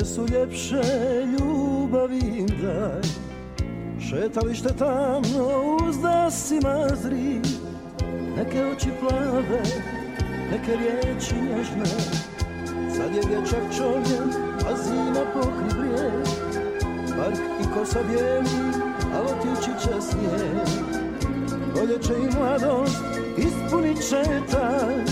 Djevojke 0.00 0.04
su 0.04 0.34
ljepše, 0.34 0.82
ljubavi 1.26 2.18
im 2.18 2.46
daj. 2.46 3.02
Šetalište 4.08 4.68
tamno 4.78 5.76
uz 5.82 5.98
dasima 5.98 6.88
zri. 7.02 7.40
Neke 8.36 8.64
oči 8.64 8.88
plave, 9.00 9.62
neke 10.50 10.76
riječi 10.76 11.34
nježne. 11.34 12.00
Sad 12.96 13.14
je 13.14 13.22
dječak 13.28 13.76
čovjek, 13.76 14.34
a 14.70 14.76
zima 14.76 15.24
pokri 15.34 15.80
brijeg. 15.80 16.24
Park 17.16 17.40
i 17.60 17.74
kosa 17.74 17.98
bijeli, 18.02 18.48
a 19.14 19.20
otići 19.20 19.70
će 19.82 20.00
snijeg 20.00 20.90
Proljeće 21.74 22.12
i 22.12 22.36
mladost 22.36 23.02
ispunit 23.36 24.08
će 24.08 24.22
taj 24.50 25.04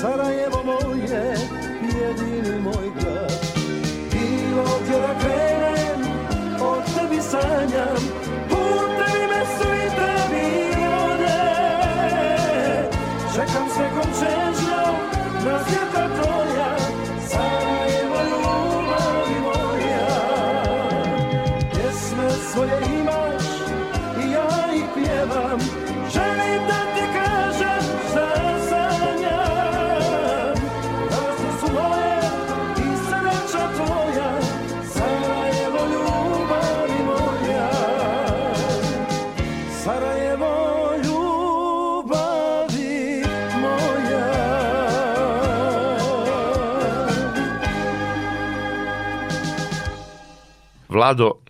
Sarajevo 0.00 0.62
moje, 0.64 1.36
jedini 1.82 2.60
moj 2.60 2.90
grad 3.00 3.37
Bilo 4.58 4.78
gdje 4.82 4.98
da 4.98 5.14
krenem, 5.20 6.00
o 6.60 6.76
tebi 6.94 7.22
sanjam 7.22 7.98
Putevi 8.48 9.26
me 9.30 9.42
svita 9.54 10.10
vode 10.90 11.40
Čekam 13.34 13.68
s 13.74 13.78
nekom 13.78 14.10
čežnjom 14.20 14.94
na 15.44 15.64
svijeta 15.64 16.08
tvoja 16.14 16.37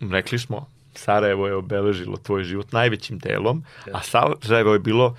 rekli 0.01 0.39
smo, 0.39 0.67
Sarajevo 0.95 1.47
je 1.47 1.55
obeležilo 1.55 2.17
tvoj 2.17 2.43
život 2.43 2.71
najvećim 2.71 3.19
delom, 3.19 3.63
a 3.93 4.01
Sarajevo 4.41 4.73
je 4.73 4.79
bilo 4.79 5.15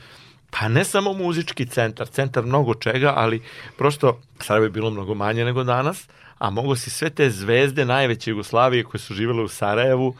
pa 0.50 0.68
ne 0.68 0.84
samo 0.84 1.12
muzički 1.12 1.66
centar, 1.66 2.06
centar 2.06 2.44
mnogo 2.44 2.74
čega, 2.74 3.12
ali 3.16 3.42
prosto 3.78 4.20
Sarajevo 4.40 4.66
je 4.66 4.70
bilo 4.70 4.90
mnogo 4.90 5.14
manje 5.14 5.44
nego 5.44 5.64
danas, 5.64 6.08
a 6.38 6.50
mogo 6.50 6.76
si 6.76 6.90
sve 6.90 7.10
te 7.10 7.30
zvezde 7.30 7.84
najveće 7.84 8.30
Jugoslavije 8.30 8.84
koje 8.84 9.00
su 9.00 9.14
živele 9.14 9.42
u 9.42 9.48
Sarajevu, 9.48 10.14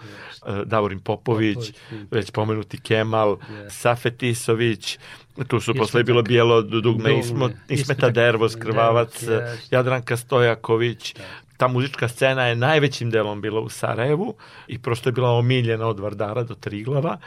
eh, 0.47 0.63
Davorin 0.65 1.01
Popović, 1.01 1.57
Popović, 1.57 2.09
već 2.11 2.31
pomenuti 2.31 2.81
Kemal, 2.81 3.37
Yes. 3.37 3.71
Safet 3.71 4.23
Isović, 4.23 4.99
tu 5.49 5.61
su 5.61 5.75
posle 5.75 6.03
bilo 6.03 6.23
Bijelo 6.23 6.63
dugme, 6.63 7.19
Ismo, 7.19 7.51
Ismeta 7.69 8.11
Dervoz, 8.11 8.57
Krvavac, 8.57 9.23
yes. 9.23 9.57
Jadranka 9.71 10.17
Stojaković, 10.17 11.15
ta 11.61 11.69
muzička 11.69 12.09
scena 12.09 12.47
je 12.47 12.57
najvećim 12.57 13.11
delom 13.11 13.41
bila 13.41 13.61
u 13.61 13.69
Sarajevu 13.69 14.35
i 14.69 14.79
prosto 14.79 15.09
je 15.09 15.13
bila 15.13 15.31
omiljena 15.31 15.87
od 15.87 16.01
Vardara 16.01 16.43
do 16.43 16.55
Triglava 16.55 17.19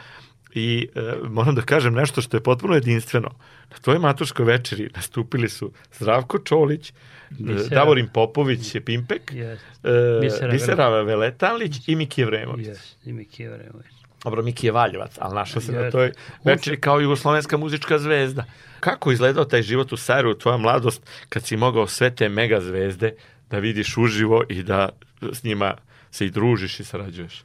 i 0.54 0.88
e, 0.94 1.00
moram 1.24 1.54
da 1.54 1.62
kažem 1.62 1.94
nešto 1.94 2.22
što 2.22 2.36
je 2.36 2.42
potpuno 2.42 2.74
jedinstveno. 2.74 3.28
Na 3.70 3.76
tvojoj 3.76 3.98
maturskoj 4.00 4.44
večeri 4.46 4.90
nastupili 4.94 5.48
su 5.48 5.70
Zdravko 5.92 6.38
Čolić, 6.38 6.90
e, 6.90 6.94
Bisera- 7.32 7.68
Davorin 7.70 8.08
Popović 8.08 8.74
je 8.74 8.80
Pimpek, 8.80 9.32
Yes. 9.32 9.56
e, 9.84 10.20
Bisera 10.20 10.52
Bisera 10.52 10.88
Veletalić 10.88 11.88
i 11.88 11.96
Miki 11.96 12.24
Vremović. 12.24 12.66
Yes, 12.66 12.94
i 13.04 13.12
Miki 13.12 13.46
Vremović. 13.46 13.94
Dobro, 14.24 14.42
Miki 14.42 14.66
je 14.66 14.72
Valjevac, 14.72 15.16
ali 15.18 15.34
našao 15.34 15.62
se 15.62 15.72
na 15.72 15.78
Jeste. 15.78 15.90
toj 15.90 16.12
večeri 16.44 16.80
kao 16.80 17.00
jugoslovenska 17.00 17.56
muzička 17.56 17.98
zvezda. 17.98 18.44
Kako 18.80 19.12
izgledao 19.12 19.44
taj 19.44 19.62
život 19.62 19.92
u 19.92 19.96
Sarajevu, 19.96 20.34
tvoja 20.34 20.56
mladost, 20.56 21.02
kad 21.28 21.44
si 21.44 21.56
mogao 21.56 21.86
sve 21.86 22.10
te 22.10 22.28
mega 22.28 22.60
zvezde 22.60 23.14
da 23.50 23.58
vidiš 23.58 23.96
uživo 23.96 24.44
i 24.48 24.62
da 24.62 24.88
s 25.32 25.44
njima 25.44 25.74
se 26.10 26.26
i 26.26 26.30
družiš 26.30 26.80
i 26.80 26.84
sarađuješ? 26.84 27.44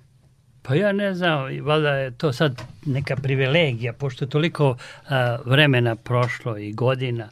Pa 0.62 0.75
ja 0.75 0.91
ne 0.91 1.13
znam, 1.13 1.60
valjda 1.62 1.96
je 1.96 2.18
to 2.18 2.34
sad 2.34 2.62
neka 2.86 3.15
privilegija, 3.15 3.94
pošto 3.94 4.25
je 4.25 4.29
toliko 4.29 4.77
a, 5.10 5.38
vremena 5.46 5.96
prošlo 5.96 6.58
i 6.58 6.74
godina. 6.74 7.29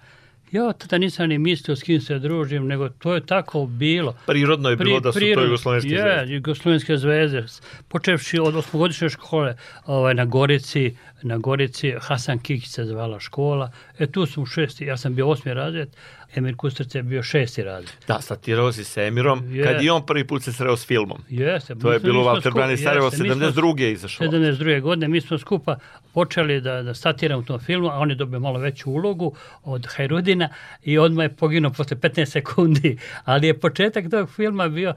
Ja 0.52 0.74
tada 0.74 0.98
nisam 0.98 1.30
ni 1.30 1.38
mislio 1.38 1.76
s 1.76 1.84
kim 1.84 2.02
se 2.02 2.20
družim, 2.20 2.68
nego 2.68 2.90
to 2.90 3.14
je 3.16 3.26
tako 3.26 3.66
bilo. 3.66 4.16
Prirodno 4.26 4.70
je 4.70 4.76
bilo 4.76 5.00
da 5.00 5.12
su 5.12 5.20
to 5.20 5.26
prirodno- 5.26 5.44
jugoslovenske 5.44 5.90
je, 5.90 6.02
zvezde. 6.02 6.34
jugoslovenske 6.34 6.98
zvezde. 6.98 7.46
Počevši 7.88 8.40
od 8.40 8.56
osmogodišnje 8.56 9.10
škole 9.10 9.56
ovaj, 9.86 10.14
na 10.14 10.26
Gorici, 10.26 10.96
na 11.22 11.38
Gorici 11.38 11.94
Hasan 12.00 12.40
Kikić 12.40 12.70
se 12.70 12.86
zvala 12.86 13.20
škola. 13.20 13.72
E 14.00 14.08
tu 14.08 14.26
sam 14.26 14.44
u 14.44 14.46
šesti, 14.46 14.86
ja 14.86 14.98
sam 14.98 15.16
bio 15.16 15.30
osmi 15.30 15.54
razred, 15.54 15.90
Emir 16.36 16.56
Kustrac 16.56 16.96
je 16.96 17.04
bio 17.04 17.24
šesti 17.24 17.64
razred. 17.64 17.92
Da, 18.08 18.22
statirao 18.22 18.72
si 18.72 18.84
s 18.84 18.98
Emirom, 18.98 19.52
Je. 19.52 19.64
kad 19.64 19.84
i 19.84 19.90
on 19.90 20.06
prvi 20.06 20.24
put 20.24 20.44
se 20.44 20.54
sreo 20.54 20.78
s 20.78 20.88
filmom. 20.88 21.22
Jeste, 21.30 21.76
To 21.76 21.94
je 21.94 22.00
bilo 22.00 22.24
Walter 22.24 22.54
Brani 22.54 22.78
Sarajevo, 22.78 23.06
jeste, 23.08 23.24
mi 23.24 23.30
smo- 23.30 23.36
72. 23.38 23.80
je 23.80 23.92
izašao. 23.92 24.28
72. 24.28 24.82
godine 24.82 25.08
mi 25.08 25.22
smo 25.22 25.38
skupa 25.38 25.78
počeli 26.14 26.62
da, 26.62 26.84
da 26.84 26.94
statiramo 26.94 27.40
u 27.40 27.46
tom 27.46 27.60
filmu, 27.60 27.88
a 27.88 27.94
on 27.94 28.10
je 28.10 28.16
dobio 28.16 28.40
malo 28.40 28.60
veću 28.60 28.92
ulogu 28.92 29.36
od 29.64 29.88
Hajrudina 29.88 30.50
i 30.84 30.98
odmah 30.98 31.24
je 31.24 31.30
poginuo 31.30 31.72
posle 31.72 31.98
15 31.98 32.26
sekundi. 32.26 32.98
Ali 33.24 33.48
je 33.48 33.60
početak 33.60 34.06
tog 34.12 34.30
filma 34.32 34.68
bio 34.68 34.94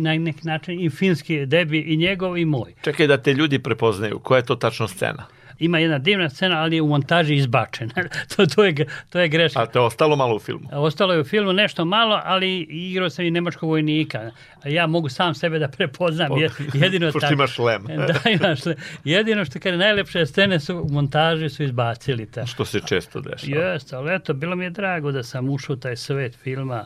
na 0.00 0.14
neki 0.14 0.40
način 0.42 0.80
i 0.80 0.90
finski 0.90 1.46
debi 1.46 1.78
i 1.78 1.96
njegov 1.96 2.38
i 2.38 2.44
moj. 2.44 2.74
Čekaj 2.82 3.06
da 3.06 3.16
te 3.16 3.34
ljudi 3.34 3.58
prepoznaju, 3.58 4.18
koja 4.18 4.38
je 4.38 4.44
to 4.44 4.54
tačno 4.56 4.88
scena? 4.88 5.26
Ima 5.58 5.78
jedna 5.78 5.98
divna 5.98 6.30
scena, 6.30 6.60
ali 6.60 6.76
je 6.76 6.82
u 6.82 6.88
montaži 6.88 7.34
izbačena. 7.34 7.92
to, 8.36 8.46
to, 8.46 8.64
je, 8.64 8.86
to 9.10 9.20
je 9.20 9.28
greška. 9.28 9.62
A 9.62 9.66
te 9.66 9.78
je 9.78 9.82
ostalo 9.82 10.16
malo 10.16 10.36
u 10.36 10.38
filmu? 10.38 10.68
Ostalo 10.72 11.12
je 11.12 11.20
u 11.20 11.24
filmu 11.24 11.52
nešto 11.52 11.84
malo, 11.84 12.20
ali 12.24 12.60
igrao 12.60 13.10
sam 13.10 13.24
i 13.24 13.30
nemačkog 13.30 13.68
vojnika. 13.68 14.30
Ja 14.64 14.86
mogu 14.86 15.08
sam 15.08 15.34
sebe 15.34 15.58
da 15.58 15.68
prepoznam. 15.68 16.38
Je, 16.38 16.50
jedino 16.74 17.06
Pošto 17.12 17.20
tako. 17.20 17.32
imaš 17.32 17.58
lem. 17.58 17.84
da, 18.08 18.30
imaš 18.30 18.66
le. 18.66 18.76
Jedino 19.04 19.44
što 19.44 19.60
kada 19.60 19.76
najlepše 19.76 20.26
scene 20.26 20.60
su 20.60 20.76
u 20.76 20.92
montaži 20.92 21.48
su 21.48 21.62
izbacili 21.62 22.26
ta. 22.26 22.46
Što 22.46 22.64
se 22.64 22.80
često 22.86 23.20
dešava. 23.20 23.64
Jeste, 23.64 23.96
ali 23.96 24.14
eto, 24.14 24.34
bilo 24.34 24.56
mi 24.56 24.64
je 24.64 24.70
drago 24.70 25.12
da 25.12 25.22
sam 25.22 25.48
ušao 25.48 25.74
u 25.74 25.76
taj 25.76 25.96
svet 25.96 26.36
filma. 26.36 26.84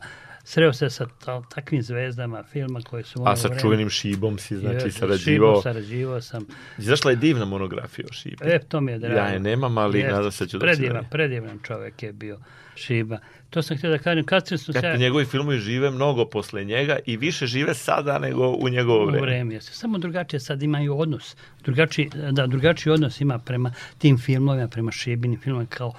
Sreo 0.48 0.72
se 0.72 0.90
sa 0.90 1.06
ta, 1.24 1.42
takvim 1.54 1.82
zvezdama 1.82 2.42
filma 2.42 2.80
koji 2.80 3.04
su... 3.04 3.22
A 3.26 3.36
sa 3.36 3.48
vreme- 3.48 3.60
čuvenim 3.60 3.90
šibom 3.90 4.38
si, 4.38 4.56
znači, 4.56 4.74
Jeste, 4.74 4.90
sarađivao. 4.90 5.50
Šibom 5.50 5.62
sarađivao 5.62 6.20
sam. 6.20 6.46
Izašla 6.78 7.10
je 7.10 7.16
divna 7.16 7.44
monografija 7.44 8.06
o 8.10 8.12
šibi. 8.12 8.36
E, 8.40 8.58
to 8.58 8.80
mi 8.80 8.92
je 8.92 8.98
drago. 8.98 9.16
Ja 9.16 9.26
je 9.26 9.38
nemam, 9.40 9.78
ali 9.78 9.98
Jeste, 9.98 10.12
nadam 10.12 10.32
se 10.32 10.44
da 10.44 10.48
ću 10.48 10.58
da 10.58 10.66
se 10.66 10.76
predivan, 10.76 11.04
predivan 11.10 11.58
čovek 11.62 12.02
je 12.02 12.12
bio 12.12 12.38
Šiba. 12.74 13.18
To 13.50 13.62
sam 13.62 13.76
htio 13.76 13.90
da 13.90 13.98
kažem, 13.98 14.24
kasnije 14.24 14.58
su 14.58 14.72
se... 14.72 14.78
Eto, 14.78 14.96
njegovi 14.96 15.24
filmovi 15.24 15.58
žive 15.58 15.90
mnogo 15.90 16.24
posle 16.24 16.64
njega 16.64 16.98
i 17.06 17.16
više 17.16 17.46
žive 17.46 17.74
sada 17.74 18.18
nego 18.18 18.48
u 18.48 18.68
njegovo 18.68 19.02
u 19.02 19.06
vreme. 19.06 19.20
vreme. 19.20 19.54
jeste. 19.54 19.72
Samo 19.72 19.98
drugačije 19.98 20.40
sad 20.40 20.62
imaju 20.62 20.98
odnos. 20.98 21.36
Drugačiji, 21.64 22.10
da, 22.32 22.46
drugačiji 22.46 22.92
odnos 22.92 23.20
ima 23.20 23.38
prema 23.38 23.72
tim 23.98 24.18
filmovima, 24.18 24.68
prema 24.68 24.92
Šibinim 24.92 25.40
filmovima 25.40 25.70
kao 25.70 25.94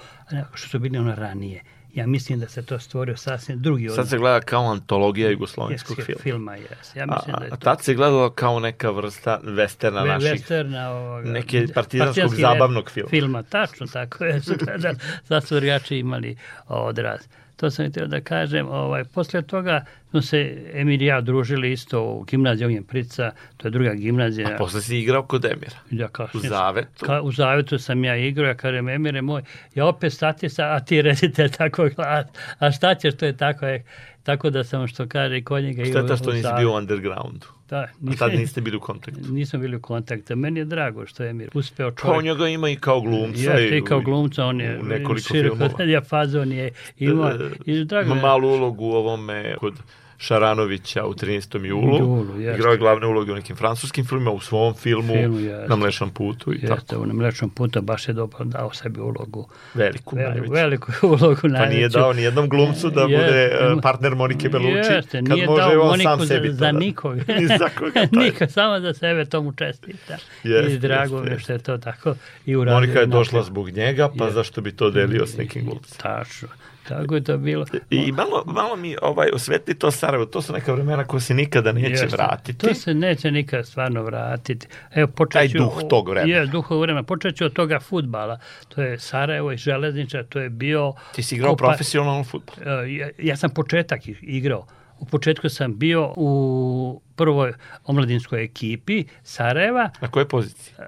što 0.54 0.68
su 0.68 0.78
bili 0.78 0.98
ono 0.98 1.14
ranije. 1.14 1.62
Ja 1.94 2.06
mislim 2.06 2.40
da 2.40 2.48
se 2.48 2.62
to 2.62 2.78
stvorio 2.78 3.16
sasvim 3.16 3.62
drugi 3.62 3.84
odnos. 3.84 3.96
Sad 3.96 4.08
se 4.08 4.18
gleda 4.18 4.40
kao 4.40 4.70
antologija 4.70 5.30
jugoslovenskog 5.30 5.96
filma. 6.06 6.20
filma 6.22 6.56
jes. 6.56 6.96
Ja 6.96 7.02
A, 7.02 7.14
mislim 7.14 7.36
da 7.38 7.44
je 7.44 7.50
a 7.52 7.56
to 7.56 7.64
tad 7.64 7.82
se 7.82 7.94
gledalo 7.94 8.30
kao 8.30 8.60
neka 8.60 8.90
vrsta 8.90 9.40
westerna 9.44 10.06
naših. 10.06 10.30
westerna 10.30 10.88
ovoga, 10.88 11.30
neke 11.30 11.66
partizanskog 11.74 11.74
partizanski 11.74 12.40
zabavnog 12.40 12.90
filma. 12.90 13.08
Filma, 13.08 13.42
tačno 13.42 13.86
tako 13.86 14.24
je. 14.24 14.40
Su 14.50 14.52
gledali, 14.64 14.96
sad 15.24 15.44
su 15.46 15.60
imali 15.94 16.36
odraz. 16.66 17.20
To 17.60 17.70
sam 17.70 17.90
htio 17.90 18.06
da 18.06 18.20
kažem. 18.20 18.68
Ovaj, 18.68 19.04
posle 19.04 19.42
toga 19.42 19.84
smo 20.10 20.22
se 20.22 20.64
Emir 20.74 21.02
i 21.02 21.06
ja 21.06 21.20
družili 21.20 21.72
isto 21.72 22.02
u 22.02 22.24
gimnaziji 22.24 22.64
Ognjen 22.64 22.84
Prica, 22.84 23.30
to 23.56 23.68
je 23.68 23.70
druga 23.70 23.94
gimnazija. 23.94 24.54
A 24.54 24.56
posle 24.58 24.80
si 24.82 24.98
igrao 24.98 25.22
kod 25.22 25.44
Emira. 25.44 25.76
Ja 25.90 26.08
kasnije 26.08 26.46
U 26.46 26.48
Zavetu. 26.48 27.06
Ka, 27.06 27.20
u 27.20 27.32
Zavetu 27.32 27.78
sam 27.78 28.04
ja 28.04 28.16
igrao, 28.16 28.46
ja 28.48 28.54
kažem, 28.54 28.88
Emire 28.88 29.22
moj, 29.22 29.42
ja 29.74 29.86
opet 29.86 30.12
statista, 30.12 30.74
a 30.74 30.80
ti 30.80 31.02
reditelj 31.02 31.50
tako 31.58 31.88
glas. 31.96 32.26
A 32.58 32.70
šta 32.70 32.94
ćeš, 32.94 33.16
to 33.16 33.26
je 33.26 33.36
tako, 33.36 33.66
je, 33.66 33.84
tako 34.22 34.50
da 34.50 34.64
sam, 34.64 34.86
što 34.86 35.08
kaže, 35.08 35.38
i 35.38 35.44
kod 35.44 35.64
njega 35.64 35.82
igrao 35.82 36.02
Šteta 36.02 36.16
što 36.16 36.30
u 36.30 36.32
nisi 36.32 36.42
Zavetu. 36.42 36.60
bio 36.60 36.72
u 36.72 36.76
undergroundu. 36.76 37.46
Da, 37.70 37.76
A 38.06 38.16
tad 38.18 38.32
niste 38.32 38.60
bili 38.60 38.76
u 38.76 38.80
kontaktu. 38.80 39.20
nismo 39.24 39.58
bili 39.58 39.76
u 39.76 39.80
kontaktu. 39.80 40.36
Meni 40.36 40.60
je 40.60 40.64
drago 40.64 41.06
što 41.06 41.22
je 41.22 41.30
Emir 41.30 41.50
uspeo 41.54 41.90
čovjek. 41.92 42.24
njega 42.24 42.48
ima 42.48 42.68
i 42.68 42.76
kao 42.76 43.00
glumca. 43.00 43.40
Jeste 43.52 43.78
i 43.78 43.82
kao 43.82 44.00
glumca, 44.00 44.44
on 44.44 44.60
je 44.60 44.78
u 44.78 44.84
nekoliko 44.84 45.28
široko 45.28 45.56
filmova. 45.56 45.84
dijapazon 45.84 46.52
je 46.52 46.70
imao. 46.98 47.30
E, 47.30 47.36
I 47.66 47.84
drago 47.84 48.14
je- 48.14 48.20
malu 48.22 48.48
ulogu 48.48 48.84
u 48.84 48.92
ovome 48.92 49.54
kod 49.58 49.74
Šaranovića 50.20 51.04
u 51.04 51.14
13. 51.14 51.64
julu. 51.64 51.98
Julu, 51.98 52.40
jeste. 52.40 52.58
Igrao 52.58 52.72
je 52.72 52.78
glavne 52.78 53.06
uloge 53.06 53.32
u 53.32 53.34
nekim 53.34 53.56
francuskim 53.56 54.04
filmima, 54.06 54.30
u 54.30 54.40
svom 54.40 54.74
filmu, 54.74 55.14
jeste. 55.14 55.66
na 55.68 55.76
Mlečnom 55.76 56.10
putu 56.10 56.52
i 56.52 56.56
Jeste, 56.56 56.68
tako. 56.86 57.02
u 57.02 57.06
Mlečnom 57.06 57.50
putu 57.50 57.82
baš 57.82 58.08
je 58.08 58.14
dobro 58.14 58.44
dao 58.44 58.72
sebi 58.72 59.00
ulogu. 59.00 59.48
Veliku, 59.74 60.16
Veliku, 60.16 60.30
najveću. 60.30 60.52
veliku 60.52 60.92
ulogu 61.14 61.40
Pa 61.42 61.48
najveću. 61.48 61.76
nije 61.76 61.88
dao 61.88 62.12
ni 62.12 62.22
jednom 62.22 62.48
glumcu 62.48 62.90
da 62.90 63.00
Jeste, 63.00 63.16
bude 63.16 63.44
e, 63.72 63.80
partner 63.82 64.14
Monike 64.14 64.48
Belucci, 64.48 64.92
Jeste, 64.92 65.18
kad 65.18 65.28
nije 65.28 65.46
može 65.46 65.62
dao 65.62 65.80
on 65.80 65.88
Moniku 65.88 66.02
sam 66.04 66.18
za, 66.18 66.26
sebi 66.26 66.48
za 66.48 66.56
da- 66.56 66.72
nikog. 66.72 67.16
Ni 67.16 67.46
za 67.58 67.68
koga. 67.70 68.06
Niko, 68.20 68.46
samo 68.48 68.80
za 68.80 68.94
sebe 68.94 69.24
to 69.24 69.42
mu 69.42 69.52
čestita. 69.52 70.16
Jeste, 70.44 70.72
I 70.72 70.78
drago 70.78 71.02
jeste, 71.14 71.16
mi 71.20 71.30
jeste. 71.30 71.40
što 71.40 71.52
je 71.52 71.58
to 71.58 71.78
tako 71.78 72.14
i 72.46 72.56
uradio. 72.56 72.74
Monika 72.74 73.00
je 73.00 73.06
došla 73.08 73.42
zbog 73.42 73.70
njega, 73.70 74.08
pa 74.08 74.24
Jeste. 74.24 74.34
zašto 74.34 74.60
bi 74.60 74.72
to 74.72 74.90
delio 74.90 75.26
s 75.26 75.36
nekim 75.36 75.64
glumcem? 75.64 75.98
Tačno. 75.98 76.48
Tako 76.90 77.14
je 77.14 77.24
to 77.24 77.38
bilo. 77.38 77.64
I 77.90 78.12
malo, 78.12 78.42
malo 78.46 78.76
mi 78.76 78.96
ovaj, 79.02 79.28
osvetli 79.32 79.74
to 79.74 79.90
Sarajevo, 79.90 80.26
to 80.26 80.42
su 80.42 80.52
neka 80.52 80.72
vremena 80.72 81.04
koja 81.04 81.20
se 81.20 81.34
nikada 81.34 81.72
neće 81.72 81.90
Jeste. 81.90 82.06
vratiti. 82.08 82.58
To 82.58 82.74
se 82.74 82.94
neće 82.94 83.30
nikad 83.30 83.66
stvarno 83.66 84.02
vratiti. 84.02 84.66
Evo, 84.94 85.08
počet 85.08 85.32
Taj 85.32 85.48
ću- 85.48 85.58
duh 85.58 85.80
tog 85.88 86.08
vremena. 86.08 86.34
Je, 86.34 86.46
duh 86.46 86.68
tog 86.68 86.80
vremena. 86.80 87.02
Počet 87.02 87.36
ću 87.36 87.44
od 87.44 87.52
toga 87.52 87.80
futbala. 87.80 88.38
To 88.68 88.82
je 88.82 88.98
Sarajevo 88.98 89.52
i 89.52 89.56
Železničar, 89.56 90.24
to 90.24 90.40
je 90.40 90.50
bio... 90.50 90.92
Ti 91.14 91.22
si 91.22 91.34
igrao 91.34 91.52
Kopa- 91.52 91.56
profesionalno 91.58 92.24
futbol. 92.24 92.54
E, 92.84 92.92
ja, 92.92 93.08
ja 93.18 93.36
sam 93.36 93.50
početak 93.50 94.00
igrao. 94.22 94.66
U 94.98 95.04
početku 95.04 95.48
sam 95.48 95.78
bio 95.78 96.12
u 96.16 97.00
prvoj 97.20 97.52
omladinskoj 97.84 98.44
ekipi 98.44 99.04
Sarajeva, 99.22 99.90
Na 100.00 100.08
kojoj 100.08 100.28
poziciji? 100.28 100.74
e, 100.78 100.82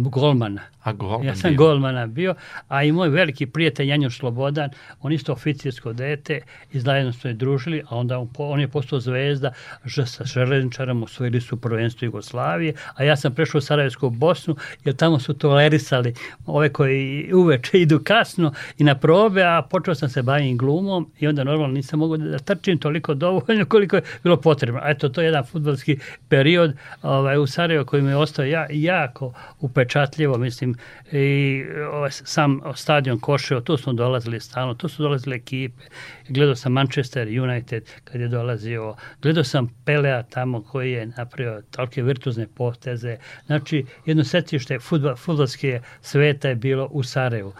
golmana. 0.00 0.62
A 0.82 0.92
golman 0.92 1.26
Ja 1.26 1.34
sam 1.34 1.50
bio. 1.50 1.58
golmana 1.58 2.06
bio, 2.06 2.34
a 2.68 2.84
i 2.84 2.92
moj 2.92 3.08
veliki 3.08 3.46
prijatelj 3.46 3.88
Janjo 3.88 4.10
Slobodan, 4.10 4.70
on 5.00 5.12
isto 5.12 5.32
oficirsko 5.32 5.92
dete, 5.92 6.40
i 6.72 6.80
zajedno 6.80 7.12
smo 7.12 7.30
i 7.30 7.34
družili, 7.34 7.82
a 7.88 7.96
onda 7.96 8.18
on, 8.38 8.60
je 8.60 8.68
postao 8.68 9.00
zvezda, 9.00 9.52
že 9.84 10.06
sa 10.06 10.24
železničarom 10.24 11.02
osvojili 11.02 11.40
su 11.40 11.56
prvenstvo 11.56 12.06
Jugoslavije, 12.06 12.74
a 12.94 13.04
ja 13.04 13.16
sam 13.16 13.34
prešao 13.34 13.58
u 13.58 13.62
Sarajevsku 13.62 14.10
Bosnu, 14.10 14.56
jer 14.84 14.96
tamo 14.96 15.18
su 15.18 15.34
tolerisali 15.34 16.14
ove 16.46 16.68
koji 16.68 17.30
uveče 17.34 17.80
idu 17.82 18.00
kasno 18.04 18.52
i 18.78 18.84
na 18.84 18.94
probe, 18.94 19.42
a 19.42 19.62
počeo 19.62 19.94
sam 19.94 20.08
se 20.08 20.22
baviti 20.22 20.56
glumom 20.56 21.10
i 21.20 21.28
onda 21.28 21.44
normalno 21.44 21.74
nisam 21.74 21.98
mogao 21.98 22.16
da 22.16 22.38
trčim 22.38 22.78
toliko 22.78 23.14
dovoljno 23.14 23.64
koliko 23.64 23.96
je 23.96 24.02
bilo 24.22 24.36
potrebno. 24.36 24.80
A 24.82 24.90
eto, 24.90 25.08
to 25.08 25.20
je 25.20 25.26
jedan 25.26 25.44
futbolski 25.68 25.98
period 26.28 26.76
ovaj, 27.02 27.38
u 27.38 27.46
Sarajevo 27.46 27.84
koji 27.84 28.02
mi 28.02 28.10
je 28.10 28.16
ostao 28.16 28.44
ja, 28.44 28.66
jako 28.70 29.32
upečatljivo, 29.60 30.38
mislim, 30.38 30.74
i 31.12 31.64
ovaj, 31.92 32.10
sam 32.10 32.60
stadion 32.74 33.20
Košeo, 33.20 33.60
tu 33.60 33.76
smo 33.76 33.92
dolazili 33.92 34.40
stalno, 34.40 34.74
tu 34.74 34.88
su 34.88 35.02
dolazile 35.02 35.36
ekipe. 35.36 35.82
Gledao 36.28 36.54
sam 36.54 36.72
Manchester 36.72 37.28
United 37.42 37.84
kad 38.04 38.20
je 38.20 38.28
dolazio, 38.28 38.94
gledao 39.22 39.44
sam 39.44 39.68
Pelea 39.84 40.22
tamo 40.22 40.62
koji 40.62 40.92
je 40.92 41.06
napravio 41.06 41.62
tolike 41.70 42.02
virtuzne 42.02 42.46
poteze. 42.46 43.16
Znači, 43.46 43.84
jedno 44.06 44.24
setište 44.24 44.78
futbol, 44.78 45.16
futbolske 45.16 45.80
sveta 46.00 46.48
je 46.48 46.54
bilo 46.54 46.88
u 46.90 47.02
Sarajevu. 47.02 47.52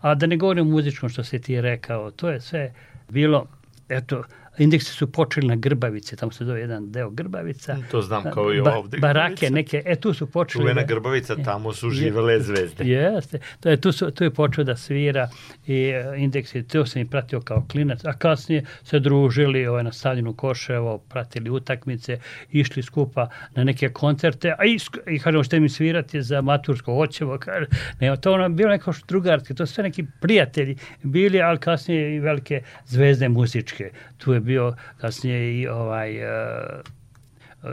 A 0.00 0.14
da 0.14 0.26
ne 0.26 0.36
govorim 0.36 0.66
o 0.66 0.70
muzičkom 0.70 1.08
što 1.08 1.24
si 1.24 1.40
ti 1.40 1.60
rekao, 1.60 2.10
to 2.10 2.28
je 2.28 2.40
sve 2.40 2.72
bilo, 3.08 3.46
eto, 3.88 4.24
indeksi 4.58 4.92
su 4.92 5.12
počeli 5.12 5.46
na 5.46 5.56
Grbavici, 5.56 6.16
tamo 6.16 6.32
se 6.32 6.44
zove 6.44 6.60
jedan 6.60 6.90
deo 6.90 7.10
Grbavica. 7.10 7.76
To 7.90 8.02
znam 8.02 8.22
kao 8.34 8.54
i 8.54 8.60
Ba- 8.60 8.76
ovde. 8.76 8.98
Barake 8.98 9.50
neke, 9.50 9.82
e 9.86 9.96
tu 9.96 10.14
su 10.14 10.26
počeli. 10.26 10.62
Čuvena 10.62 10.80
da- 10.80 10.86
Grbavica, 10.86 11.36
tamo 11.36 11.72
su 11.72 11.90
živele 11.90 12.40
zvezde. 12.40 12.84
Jeste, 12.84 13.38
to 13.60 13.70
je, 13.70 13.76
tu, 13.80 13.92
su, 13.92 14.10
tu 14.10 14.24
je 14.24 14.30
počeo 14.30 14.64
da 14.64 14.76
svira 14.76 15.28
i 15.66 15.74
e, 15.74 16.14
indeksi, 16.16 16.62
to 16.62 16.86
sam 16.86 17.02
i 17.02 17.06
pratio 17.06 17.40
kao 17.40 17.66
klinac, 17.70 18.04
a 18.04 18.12
kasnije 18.12 18.64
se 18.84 19.00
družili 19.00 19.66
ovaj, 19.66 19.84
na 19.84 19.92
stadionu 19.92 20.32
Koševo, 20.32 20.98
pratili 20.98 21.50
utakmice, 21.50 22.18
išli 22.50 22.82
skupa 22.82 23.28
na 23.54 23.64
neke 23.64 23.88
koncerte, 23.88 24.54
a 24.58 24.64
i, 24.64 24.78
i 25.14 25.18
kažemo 25.18 25.44
što 25.44 25.60
mi 25.60 25.68
svirati 25.68 26.22
za 26.22 26.40
matursko 26.40 26.94
hoćevo, 26.94 27.38
kaže, 27.38 27.66
ne, 28.00 28.16
to 28.16 28.32
ono 28.32 28.48
bilo 28.48 28.70
neko 28.70 28.92
drugarski, 29.08 29.54
to 29.54 29.66
su 29.66 29.74
sve 29.74 29.84
neki 29.84 30.04
prijatelji 30.20 30.76
bili, 31.02 31.42
ali 31.42 31.58
kasnije 31.58 32.16
i 32.16 32.20
velike 32.20 32.62
zvezde 32.86 33.28
muzičke. 33.28 33.90
Tu 34.18 34.32
je 34.32 34.40
bio 34.44 34.74
kasnije 35.00 35.60
i 35.60 35.68
ovaj, 35.68 36.16
e, 36.16 36.82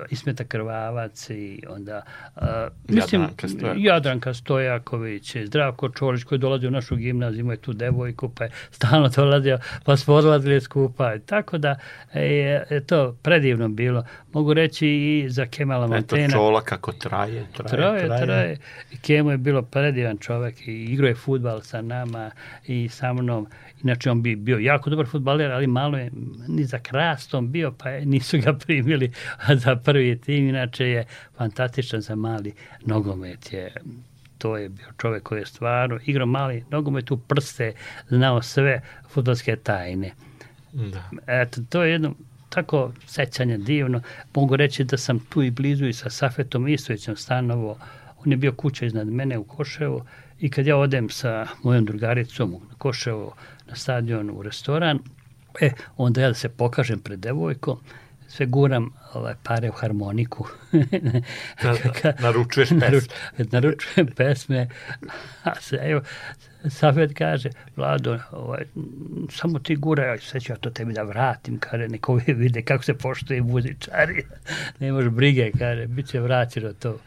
Ismeta 0.09 0.43
Krvavac 0.43 1.29
i 1.29 1.63
onda 1.69 2.01
uh, 2.35 2.41
mislim, 2.87 3.21
Jadranka 3.21 3.47
Stojaković. 3.47 3.85
Jadranka 3.85 4.33
Stojaković, 4.33 5.37
Zdravko 5.45 5.89
Čolić 5.89 6.23
koji 6.23 6.39
dolazi 6.39 6.67
u 6.67 6.71
našu 6.71 6.95
gimnaziju, 6.95 7.39
imao 7.39 7.51
je 7.53 7.57
tu 7.57 7.73
devojku, 7.73 8.29
pa 8.29 8.43
je 8.43 8.51
stalno 8.71 9.09
dolazio, 9.09 9.59
pa 9.83 9.97
smo 9.97 10.13
odlazili 10.13 10.61
skupa. 10.61 11.17
Tako 11.19 11.57
da 11.57 11.75
je, 12.13 12.65
je 12.69 12.83
to 12.85 13.17
predivno 13.21 13.67
bilo. 13.69 14.05
Mogu 14.33 14.53
reći 14.53 14.87
i 14.87 15.25
za 15.29 15.45
Kemala 15.45 15.85
Eto 15.85 15.93
Montena. 15.93 16.29
čola 16.29 16.61
kako 16.61 16.91
traje, 16.91 17.45
traje, 17.53 17.69
Traje, 17.69 18.05
traje. 18.07 18.25
traje. 18.25 18.57
Kemo 19.01 19.31
je 19.31 19.37
bilo 19.37 19.61
predivan 19.61 20.17
čovek 20.17 20.67
i 20.67 20.83
igrao 20.83 21.07
je 21.07 21.15
futbal 21.15 21.61
sa 21.61 21.81
nama 21.81 22.31
i 22.67 22.89
sa 22.89 23.13
mnom. 23.13 23.47
Inače, 23.83 24.11
on 24.11 24.21
bi 24.21 24.35
bio 24.35 24.57
jako 24.57 24.89
dobar 24.89 25.05
futbaler, 25.05 25.51
ali 25.51 25.67
malo 25.67 25.97
je 25.97 26.11
ni 26.47 26.63
za 26.63 26.79
krastom 26.79 27.51
bio, 27.51 27.71
pa 27.71 27.89
nisu 27.91 28.37
ga 28.39 28.53
primili 28.55 29.11
za 29.55 29.75
prvi 29.83 30.21
tim. 30.21 30.47
Inače 30.47 30.85
je 30.85 31.05
fantastičan 31.37 32.01
za 32.01 32.15
mali 32.15 32.53
nogomet. 32.85 33.53
Je, 33.53 33.73
to 34.37 34.57
je 34.57 34.69
bio 34.69 34.87
čovek 34.97 35.23
koji 35.23 35.39
je 35.39 35.45
stvarno 35.45 35.99
igrao 36.05 36.25
mali 36.25 36.63
nogomet 36.69 37.11
u 37.11 37.17
prste, 37.17 37.73
znao 38.09 38.41
sve 38.41 38.81
futbalske 39.09 39.55
tajne. 39.55 40.11
Da. 40.73 41.09
Eto, 41.27 41.61
to 41.69 41.83
je 41.83 41.91
jedno 41.91 42.15
tako 42.49 42.91
sećanje 43.05 43.57
divno. 43.57 44.01
Mogu 44.35 44.55
reći 44.55 44.83
da 44.83 44.97
sam 44.97 45.19
tu 45.19 45.43
i 45.43 45.51
blizu 45.51 45.85
i 45.85 45.93
sa 45.93 46.09
Safetom 46.09 46.67
Istovićem 46.67 47.15
stanovo. 47.15 47.77
On 48.25 48.31
je 48.31 48.37
bio 48.37 48.51
kuća 48.51 48.85
iznad 48.85 49.07
mene 49.07 49.37
u 49.37 49.43
Koševu 49.43 50.05
i 50.39 50.49
kad 50.49 50.67
ja 50.67 50.77
odem 50.77 51.09
sa 51.09 51.47
mojom 51.63 51.85
drugaricom 51.85 52.53
u 52.53 52.61
Koševu 52.77 53.31
na 53.67 53.75
stadion 53.75 54.29
u 54.29 54.41
restoran, 54.41 54.99
e, 55.61 55.71
onda 55.97 56.21
ja 56.21 56.27
da 56.27 56.33
se 56.33 56.49
pokažem 56.49 56.99
pred 56.99 57.19
devojkom, 57.19 57.79
sve 58.31 58.45
guram 58.45 58.93
ovaj, 59.13 59.33
pare 59.43 59.69
u 59.69 59.73
harmoniku. 59.73 60.47
Da, 61.63 61.75
naručuješ 62.25 62.69
pesme. 62.69 62.89
Naruč- 62.89 63.51
naručujem 63.51 64.07
pesme, 64.07 64.69
a 65.43 65.55
se, 65.61 65.79
evo, 65.83 66.01
Safet 66.69 67.13
kaže, 67.17 67.49
Vlado, 67.75 68.19
ovaj, 68.31 68.63
samo 69.29 69.59
ti 69.59 69.75
guraj, 69.75 70.17
sve 70.19 70.39
ću 70.39 70.51
ja 70.51 70.57
to 70.57 70.69
tebi 70.69 70.93
da 70.93 71.03
vratim, 71.03 71.59
kaže, 71.59 71.87
neko 71.87 72.13
vide 72.27 72.61
kako 72.61 72.83
se 72.83 72.93
poštuje 72.93 73.41
muzičari. 73.41 74.23
Nemaš 74.79 75.05
brige, 75.05 75.51
kaže, 75.59 75.87
bit 75.87 76.07
će 76.07 76.19
vraćeno 76.19 76.73
to. 76.73 76.99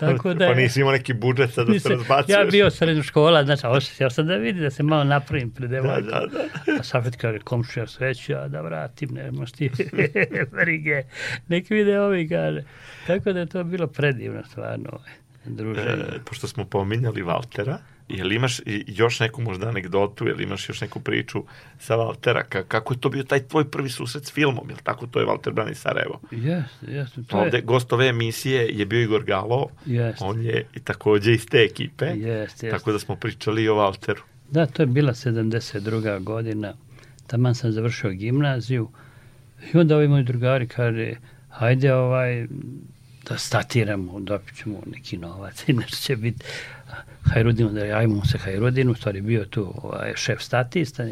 Tako 0.00 0.34
da, 0.34 0.46
pa 0.46 0.54
nisi 0.54 0.80
imao 0.80 0.92
neki 0.92 1.12
budžet 1.14 1.50
sad 1.54 1.66
da 1.66 1.80
se 1.80 1.88
razbacuješ. 1.88 2.38
Ja 2.38 2.44
bio 2.50 2.70
srednja 2.70 3.02
škola, 3.02 3.44
znači, 3.44 3.66
osjećao 3.66 4.10
sam 4.10 4.26
da 4.26 4.36
vidi 4.36 4.60
da 4.60 4.70
se 4.70 4.82
malo 4.82 5.04
napravim 5.04 5.50
pred 5.50 5.70
Da, 5.70 5.76
devojkom. 5.76 6.06
da, 6.06 6.26
da. 6.66 6.72
A 6.80 6.82
Safet 6.82 7.16
kaže, 7.16 7.38
komšija 7.38 7.86
sve 7.86 8.14
ću 8.14 8.32
ja 8.32 8.48
da 8.48 8.60
vratim, 8.60 9.08
nemaš 9.12 9.52
ti 9.52 9.70
brige. 10.52 11.02
Nek 11.48 11.70
vide 11.70 12.00
ovi, 12.00 12.28
kaže. 12.28 12.62
Tako 13.06 13.32
da 13.32 13.40
je 13.40 13.46
to 13.46 13.64
bilo 13.64 13.86
predivno, 13.86 14.42
stvarno, 14.50 14.88
ovaj, 14.92 15.12
druženje. 15.44 15.88
E, 15.88 16.18
pošto 16.24 16.48
smo 16.48 16.64
pominjali 16.64 17.22
Valtera, 17.22 17.78
je 18.08 18.24
li 18.24 18.34
imaš 18.34 18.60
još 18.86 19.20
neku 19.20 19.42
možda 19.42 19.68
anegdotu, 19.68 20.26
je 20.26 20.34
li 20.34 20.42
imaš 20.42 20.68
još 20.68 20.80
neku 20.80 21.00
priču 21.00 21.44
sa 21.78 21.96
Valtera, 21.96 22.42
Ka, 22.42 22.62
kako 22.62 22.94
je 22.94 23.00
to 23.00 23.08
bio 23.08 23.22
taj 23.22 23.42
tvoj 23.42 23.70
prvi 23.70 23.90
susret 23.90 24.24
s 24.24 24.32
filmom, 24.32 24.68
je 24.68 24.74
li 24.74 24.82
tako 24.82 25.06
to 25.06 25.20
je 25.20 25.26
Valter 25.26 25.52
Brani 25.52 25.74
Sarajevo? 25.74 26.20
Jeste, 26.30 26.86
jeste. 26.86 27.22
To 27.22 27.38
Ovde 27.38 27.56
je, 27.56 27.62
gost 27.62 27.92
ove 27.92 28.06
emisije 28.06 28.68
je 28.68 28.86
bio 28.86 29.02
Igor 29.02 29.24
Galo, 29.24 29.66
Jeste. 29.86 30.24
on 30.24 30.42
je 30.42 30.66
i 30.74 30.80
takođe 30.80 31.32
iz 31.32 31.46
te 31.46 31.58
ekipe, 31.58 32.04
jeste, 32.04 32.28
jeste. 32.28 32.70
tako 32.70 32.92
da 32.92 32.98
smo 32.98 33.16
pričali 33.16 33.62
i 33.62 33.68
o 33.68 33.74
Valteru. 33.74 34.22
Da, 34.50 34.66
to 34.66 34.82
je 34.82 34.86
bila 34.86 35.12
72. 35.12 36.22
godina. 36.22 36.74
Taman 37.26 37.54
sam 37.54 37.72
završio 37.72 38.10
gimnaziju. 38.10 38.88
I 39.74 39.78
onda 39.78 39.96
ovi 39.96 40.08
moji 40.08 40.24
drugari 40.24 40.68
kaže, 40.68 41.14
hajde 41.48 41.94
ovaj, 41.94 42.46
da 43.28 43.38
statiramo, 43.38 44.20
dobit 44.20 44.56
ćemo 44.56 44.82
neki 44.86 45.16
novac 45.16 45.64
i 45.68 45.72
nešto 45.72 45.96
će 45.96 46.16
biti 46.16 46.44
Hajrudinu, 47.34 47.70
da 47.72 47.84
javimo 47.84 48.24
se 48.24 48.38
Hajrudinu, 48.38 48.92
u 48.92 48.94
stvari 48.94 49.20
bio 49.20 49.44
tu 49.44 49.74
ovaj, 49.82 50.12
šef 50.16 50.42
statista, 50.42 51.04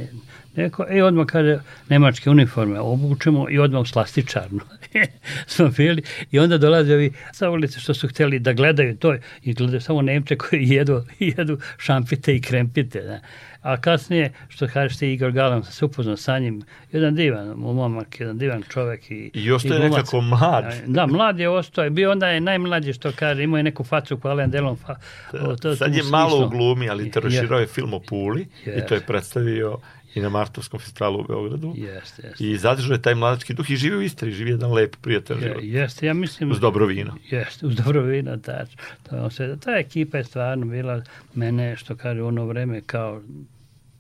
ne- 0.61 0.65
neko, 0.65 0.87
i 0.93 1.01
odmah 1.01 1.27
kaže, 1.27 1.59
nemačke 1.89 2.31
uniforme 2.31 2.81
obučemo 2.81 3.47
i 3.51 3.59
odmah 3.59 3.81
u 3.83 3.87
slastičarnu 3.87 4.61
smo 5.47 5.69
bili 5.69 6.03
i 6.31 6.39
onda 6.39 6.59
dolaze 6.59 6.95
ovi 6.95 7.13
sa 7.33 7.51
ulice 7.51 7.81
što 7.81 7.95
su 7.95 8.09
hteli 8.09 8.39
da 8.39 8.53
gledaju 8.53 8.97
to 8.97 9.15
i 9.43 9.55
gledaju 9.55 9.81
samo 9.81 10.03
Nemče 10.03 10.37
koji 10.37 10.69
jedu, 10.69 11.05
jedu 11.37 11.59
šampite 11.79 12.37
i 12.37 12.41
krempite. 12.41 13.01
Da. 13.01 13.21
A 13.63 13.77
kasnije, 13.77 14.33
što 14.49 14.69
kažeš 14.69 14.99
ti 14.99 15.13
Igor 15.13 15.33
Galan, 15.33 15.63
se 15.65 15.85
upoznao 15.85 16.17
sa 16.17 16.39
njim, 16.39 16.63
jedan 16.93 17.15
divan 17.15 17.49
momak, 17.49 18.21
jedan 18.21 18.39
divan 18.39 18.63
čovek. 18.65 19.11
I, 19.11 19.31
I 19.35 19.53
ostaje 19.53 19.81
glumac. 19.81 19.93
nekako 19.93 20.21
mlad. 20.21 20.65
Da, 20.87 21.07
mlad 21.07 21.39
je 21.39 21.49
ostao, 21.49 21.91
bio 21.91 22.11
onda 22.11 22.29
je 22.29 22.41
najmlađi 22.41 22.93
što 22.93 23.13
kaže, 23.13 23.43
imao 23.43 23.57
je 23.57 23.63
neku 23.63 23.85
facu 23.85 24.17
kao 24.17 24.31
Alain 24.31 24.51
Delon. 24.51 24.77
Fa, 24.77 24.97
to, 25.63 25.77
Sad 25.77 25.95
je 25.95 26.03
malo 26.03 26.47
u 26.47 26.49
glumi, 26.49 26.89
ali 26.89 27.05
Je- 27.05 27.11
teroširao 27.11 27.61
je 27.61 27.67
film 27.67 27.95
o 27.95 28.01
Puli 28.01 28.47
i 28.67 28.87
to 28.89 28.95
je 28.95 29.01
predstavio 29.01 29.79
i 30.15 30.21
na 30.21 30.29
Martovskom 30.29 30.81
festivalu 30.81 31.21
u 31.21 31.25
Beogradu. 31.25 31.73
Jeste, 31.77 32.27
jeste. 32.27 32.45
I 32.45 32.57
zadržao 32.59 32.95
je 32.95 33.03
taj 33.03 33.15
mladački 33.15 33.55
duh 33.55 33.71
i 33.71 33.77
živi 33.77 33.97
u 33.97 34.03
Istri, 34.03 34.33
živi 34.33 34.51
jedan 34.51 34.73
lep 34.73 34.97
prijatelj 35.03 35.37
Je, 35.37 35.43
život. 35.43 35.63
jeste, 35.63 36.07
ja 36.07 36.15
mislim... 36.15 36.51
Uz 36.51 36.61
dobro 36.61 36.87
vino. 36.87 37.17
Jeste, 37.31 37.67
uz 37.67 37.77
dobro 37.77 38.03
vino, 38.03 38.37
tačno. 38.37 38.83
To 39.11 39.31
sve, 39.31 39.57
ta 39.57 39.71
ekipa 39.71 40.19
je 40.19 40.25
stvarno 40.25 40.67
bila 40.67 41.03
mene, 41.35 41.77
što 41.77 41.97
kaže, 41.97 42.23
ono 42.23 42.45
vreme 42.45 42.81
kao 42.81 43.23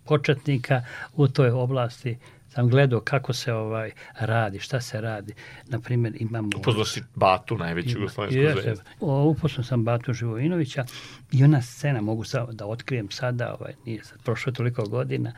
početnika 0.05 0.83
u 1.16 1.29
toj 1.29 1.51
oblasti 1.51 2.16
sam 2.55 2.68
gledao 2.68 3.01
kako 3.01 3.33
se 3.33 3.53
ovaj 3.53 3.90
radi, 4.20 4.59
šta 4.59 4.81
se 4.81 5.01
radi. 5.01 5.35
Na 5.66 5.79
primjer, 5.79 6.16
imamo... 6.20 6.49
Upoznao 6.57 6.85
si 6.85 7.03
Batu, 7.14 7.59
najveću 7.59 7.99
jugoslovensku 7.99 8.62
zvezdu. 8.62 8.85
Upoznao 9.01 9.64
sam 9.64 9.85
Batu 9.85 10.12
Živojinovića 10.12 10.85
i 11.33 11.44
ona 11.44 11.62
scena, 11.62 12.01
mogu 12.01 12.25
samo 12.25 12.53
da 12.53 12.66
otkrijem 12.66 13.11
sada, 13.11 13.57
ovaj, 13.61 13.75
nije 13.87 14.05
sad 14.05 14.23
prošlo 14.23 14.53
toliko 14.53 14.85
godina, 14.88 15.33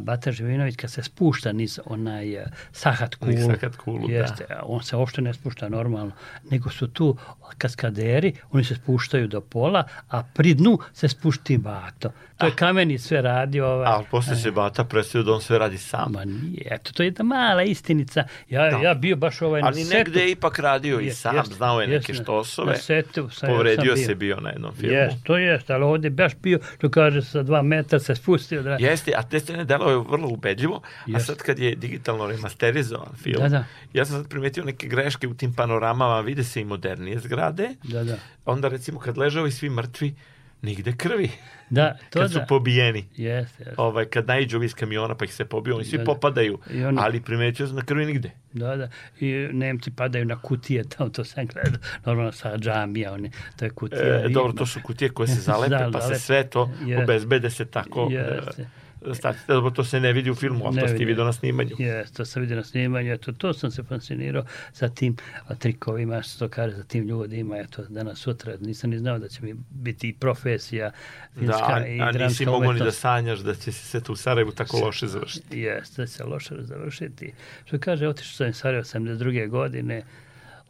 Bata 0.00 0.32
Živojinović 0.32 0.76
kad 0.76 0.90
se 0.90 1.02
spušta 1.02 1.52
niz 1.52 1.80
onaj 1.84 2.34
eh, 2.34 2.44
sahat 2.72 3.14
kulu, 3.14 3.32
sahat 3.36 3.76
kulu, 3.76 4.08
da. 4.08 4.14
jeste, 4.14 4.44
a 4.50 4.60
on 4.62 4.82
se 4.82 4.96
uopšte 4.96 5.22
ne 5.22 5.34
spušta 5.34 5.68
normalno, 5.68 6.12
nego 6.50 6.70
su 6.70 6.86
tu 6.86 7.16
kaskaderi, 7.58 8.32
oni 8.50 8.64
se 8.64 8.74
spuštaju 8.74 9.28
do 9.28 9.40
pola, 9.40 9.84
a 10.08 10.22
pri 10.24 10.54
dnu 10.54 10.78
se 10.92 11.08
spušti 11.08 11.58
Bato. 11.58 12.10
To 12.36 12.46
je 12.46 12.52
kameni 12.52 12.98
sve 12.98 13.22
radio. 13.22 13.66
Ovaj, 13.66 13.86
A 13.86 14.02
posle 14.10 14.36
se 14.36 14.50
Bata 14.50 14.84
predstavio 14.84 15.24
da 15.24 15.32
on 15.32 15.40
sve 15.40 15.58
radi 15.58 15.78
sam. 15.78 16.12
Ma 16.12 16.24
nije, 16.24 16.66
eto, 16.70 16.92
to 16.92 17.02
je 17.02 17.06
jedna 17.06 17.24
mala 17.24 17.62
istinica. 17.62 18.24
Ja, 18.48 18.70
Da. 18.70 18.76
ja 18.78 18.94
bio 18.94 19.16
baš 19.16 19.42
ovaj 19.42 19.60
Ali 19.64 19.80
na 19.80 19.84
setu. 19.84 19.96
negde 19.98 20.20
je 20.20 20.30
ipak 20.30 20.58
radio 20.58 21.00
i 21.00 21.10
sam, 21.10 21.36
jeste, 21.36 21.54
znao 21.54 21.80
je 21.80 21.86
neke 21.86 22.12
jeste, 22.12 22.22
štosove. 22.22 22.72
Na 22.72 22.78
setu 22.78 23.28
sam, 23.30 23.48
Povredio 23.48 23.96
sam 23.96 24.04
se 24.04 24.14
bio. 24.14 24.36
na 24.36 24.50
jednom 24.50 24.74
filmu. 24.74 24.94
Jeste, 24.96 25.20
to 25.24 25.36
jeste, 25.36 25.72
ali 25.72 25.84
ovdje 25.84 26.10
baš 26.10 26.32
bio, 26.36 26.58
što 26.78 26.90
kaže, 26.90 27.22
sa 27.22 27.42
dva 27.42 27.62
metra 27.62 27.98
se 27.98 28.14
spustio. 28.14 28.62
Da, 28.62 28.76
Jeste, 28.80 29.12
a 29.16 29.22
te 29.22 29.40
scene 29.40 29.61
delo 29.64 29.90
je 29.90 29.96
vrlo 29.98 30.28
ubedljivo, 30.28 30.82
a 31.14 31.20
sad 31.20 31.36
kad 31.36 31.58
je 31.58 31.74
digitalno 31.74 32.26
remasterizovan 32.26 33.12
film, 33.14 33.42
Da, 33.42 33.48
da. 33.48 33.64
ja 33.92 34.04
sam 34.04 34.16
sad 34.16 34.28
primetio 34.28 34.64
neke 34.64 34.86
greške 34.88 35.28
u 35.28 35.34
tim 35.34 35.52
panoramama, 35.52 36.20
vide 36.20 36.44
se 36.44 36.60
i 36.60 36.64
modernije 36.64 37.18
zgrade, 37.18 37.68
da, 37.82 38.04
da. 38.04 38.16
onda 38.44 38.68
recimo 38.68 38.98
kad 39.00 39.18
leže 39.18 39.40
ovi 39.40 39.50
svi 39.50 39.70
mrtvi, 39.70 40.14
nigde 40.62 40.92
krvi, 40.92 41.30
Da, 41.70 41.96
to 42.10 42.18
kad 42.18 42.32
su 42.32 42.38
da. 42.38 42.46
pobijeni. 42.46 43.04
Jeste, 43.10 43.26
jeste. 43.58 43.74
Ovaj, 43.76 44.04
kad 44.04 44.26
naiđu 44.26 44.56
ovi 44.56 44.66
iz 44.66 44.74
kamiona 44.74 45.14
pa 45.14 45.24
ih 45.24 45.34
se 45.34 45.44
pobiju, 45.44 45.74
oni 45.76 45.84
svi 45.84 45.98
Da, 45.98 46.04
da. 46.04 46.06
popadaju, 46.06 46.58
I 46.70 46.84
ali 46.98 47.20
primetio 47.20 47.66
sam 47.66 47.76
da 47.76 47.82
krvi 47.82 48.06
nigde. 48.06 48.30
Da, 48.52 48.76
da. 48.76 48.88
I 49.20 49.48
Nemci 49.52 49.90
padaju 49.90 50.24
na 50.24 50.38
kutije, 50.38 50.84
tamo 50.96 51.10
to 51.10 51.24
sam 51.24 51.46
gledao, 51.46 51.80
normalno 52.04 52.32
sa 52.32 52.58
džamija, 52.58 53.12
oni, 53.12 53.30
to 53.56 53.64
je 53.64 53.70
kutija. 53.70 54.24
E, 54.24 54.28
dobro, 54.28 54.52
to 54.52 54.66
su 54.66 54.80
kutije 54.82 55.08
koje 55.10 55.28
se 55.28 55.40
zalepe, 55.48 55.70
Da, 55.70 55.90
pa 55.92 56.00
se 56.00 56.14
sve 56.16 56.44
to 56.44 56.70
Jeste. 56.80 57.02
obezbede 57.04 57.50
se 57.50 57.64
tako. 57.64 58.08
Jeste. 58.10 58.66
Stati, 59.14 59.38
dobro, 59.48 59.70
to 59.70 59.84
se 59.84 60.00
ne 60.00 60.12
vidi 60.12 60.30
u 60.30 60.34
filmu, 60.34 60.66
ali 60.66 60.76
Ne 60.76 60.82
to 60.82 60.92
vidi. 60.92 61.04
vidio 61.04 61.24
na 61.24 61.32
snimanju. 61.32 61.70
Jeste, 61.78 62.16
to 62.16 62.24
sam 62.24 62.42
vidio 62.42 62.56
na 62.56 62.64
snimanju, 62.64 63.12
eto, 63.12 63.32
to 63.32 63.52
sam 63.52 63.70
se 63.70 63.82
fascinirao 63.82 64.44
sa 64.72 64.88
tim 64.88 65.16
a, 65.46 65.54
trikovima, 65.54 66.22
što 66.22 66.38
to 66.38 66.48
kaže, 66.48 66.76
za 66.76 66.84
tim 66.84 67.08
ljudima, 67.08 67.58
eto, 67.58 67.82
danas 67.88 68.18
sutra, 68.18 68.56
nisam 68.60 68.90
ni 68.90 68.98
znao 68.98 69.18
da 69.18 69.28
će 69.28 69.42
mi 69.42 69.54
biti 69.70 70.08
i 70.08 70.12
profesija, 70.14 70.90
Da, 71.34 71.40
filmska 71.40 71.74
a, 71.74 71.86
i 71.86 72.00
a 72.00 72.12
nisi 72.12 72.46
mogao 72.46 72.72
ni 72.72 72.78
da 72.78 72.90
sanjaš 72.92 73.38
da 73.38 73.54
će 73.54 73.72
se 73.72 74.00
to 74.00 74.12
u 74.12 74.16
Sarajevu 74.16 74.52
tako 74.52 74.78
loše 74.78 75.06
završiti. 75.06 75.58
Jeste, 75.60 76.02
da 76.02 76.06
će 76.06 76.12
se 76.12 76.24
loše 76.24 76.54
završiti. 76.60 77.32
Što 77.64 77.78
kaže, 77.78 78.08
otišao 78.08 78.32
sam 78.34 78.48
iz 78.48 78.56
Sarajeva 78.56 78.84
72. 78.84 79.48
godine, 79.48 80.02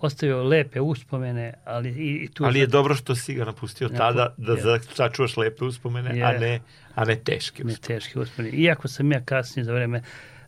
ostavio 0.02 0.42
lepe 0.42 0.80
uspomene, 0.80 1.54
ali 1.64 1.88
i, 1.90 2.24
i 2.24 2.28
tu... 2.28 2.44
Ali 2.44 2.58
je 2.58 2.66
dobro 2.66 2.94
što 2.94 3.14
si 3.14 3.34
ga 3.34 3.44
napustio 3.44 3.88
Napu- 3.88 3.96
tada 3.96 4.34
da 4.36 4.52
je. 4.52 4.60
za- 4.60 4.78
sačuvaš 4.94 5.36
lepe 5.36 5.64
uspomene, 5.64 6.10
a 6.22 6.30
Je. 6.30 6.38
ne, 6.40 6.60
a 6.94 7.04
ne 7.04 7.16
teške 7.16 7.64
ne 7.64 7.66
uspomene. 7.66 8.00
teški 8.00 8.18
uspomeni. 8.18 8.56
Iako 8.56 8.88
sam 8.88 9.12
ja 9.12 9.20
kasnije 9.20 9.64
za 9.64 9.72
vreme 9.72 10.02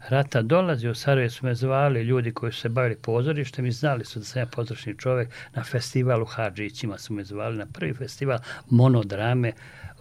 rata 0.08 0.42
dolazio 0.42 0.90
u 0.90 0.94
Sarajevo 0.94 1.30
su 1.30 1.46
me 1.46 1.54
zvali 1.54 2.02
ljudi 2.02 2.32
koji 2.32 2.52
su 2.52 2.60
se 2.60 2.68
bavili 2.68 2.96
pozorištem 2.96 3.66
i 3.66 3.72
znali 3.72 4.04
su 4.04 4.18
da 4.18 4.24
sam 4.24 4.40
ja 4.40 4.46
pozorišni 4.46 4.98
čovek 4.98 5.28
na 5.54 5.64
festivalu 5.64 6.24
Hadžićima 6.24 6.98
su 6.98 7.12
me 7.12 7.24
zvali 7.24 7.56
na 7.56 7.66
prvi 7.66 7.94
festival 7.94 8.38
monodrame 8.70 9.52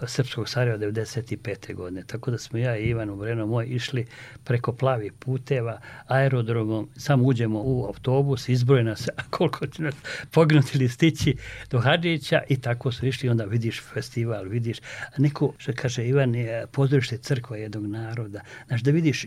Srpskog 0.08 0.50
Sarajeva 0.50 0.78
95. 0.78 1.74
godine. 1.74 2.04
Tako 2.08 2.32
da 2.32 2.38
smo 2.38 2.60
ja 2.60 2.78
i 2.78 2.90
Ivan 2.90 3.10
Ubreno 3.10 3.46
moj 3.46 3.66
išli 3.70 4.06
preko 4.44 4.74
plavih 4.74 5.14
puteva, 5.14 5.80
aerodromom, 6.08 6.90
samo 6.98 7.24
uđemo 7.24 7.62
u 7.64 7.86
autobus, 7.86 8.50
izbroje 8.50 8.84
nas 8.84 9.08
koliko 9.30 9.68
će 9.68 9.82
nas 9.82 9.96
pognuti 10.32 10.78
listići 10.78 11.36
do 11.72 11.80
Hadžića 11.80 12.42
i 12.50 12.62
tako 12.62 12.92
su 12.92 13.06
išli, 13.06 13.30
onda 13.30 13.46
vidiš 13.46 13.82
festival, 13.94 14.44
vidiš 14.44 14.78
neko, 15.18 15.54
što 15.58 15.72
kaže 15.76 16.08
Ivan, 16.08 16.36
je 16.36 16.68
pozorište 16.68 17.18
crkva 17.18 17.58
jednog 17.58 17.86
naroda, 17.86 18.42
znaš, 18.68 18.82
da 18.82 18.92
vidiš 18.92 19.26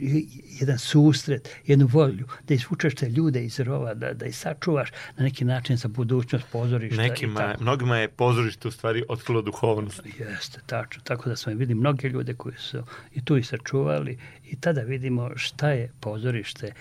jedan 0.60 0.78
susret, 0.78 1.48
jednu 1.66 1.86
volju, 1.86 2.26
da 2.48 2.54
izvučeš 2.54 2.94
te 2.94 3.08
ljude 3.08 3.44
iz 3.44 3.60
rova, 3.60 3.94
da, 3.94 4.12
da 4.12 4.26
ih 4.26 4.36
sačuvaš 4.36 4.90
na 5.16 5.24
neki 5.24 5.44
način 5.44 5.76
za 5.76 5.88
budućnost 5.88 6.44
pozorišta. 6.52 7.02
Nekima, 7.02 7.40
i 7.40 7.44
tako. 7.44 7.62
mnogima 7.62 7.98
je 7.98 8.08
pozorište 8.08 8.68
u 8.68 8.70
stvari 8.70 9.04
otkrilo 9.08 9.42
duhovnost. 9.42 10.00
Jeste, 10.18 10.60
tačno. 10.66 11.02
Tako 11.04 11.28
da 11.28 11.36
smo 11.36 11.52
vidi 11.52 11.74
mnoge 11.74 12.08
ljude 12.08 12.34
koji 12.34 12.54
su 12.58 12.82
i 13.14 13.24
tu 13.24 13.36
i 13.36 13.42
sačuvali 13.42 14.18
i 14.44 14.60
tada 14.60 14.80
vidimo 14.80 15.30
šta 15.36 15.70
je 15.70 15.92
pozorište, 16.00 16.72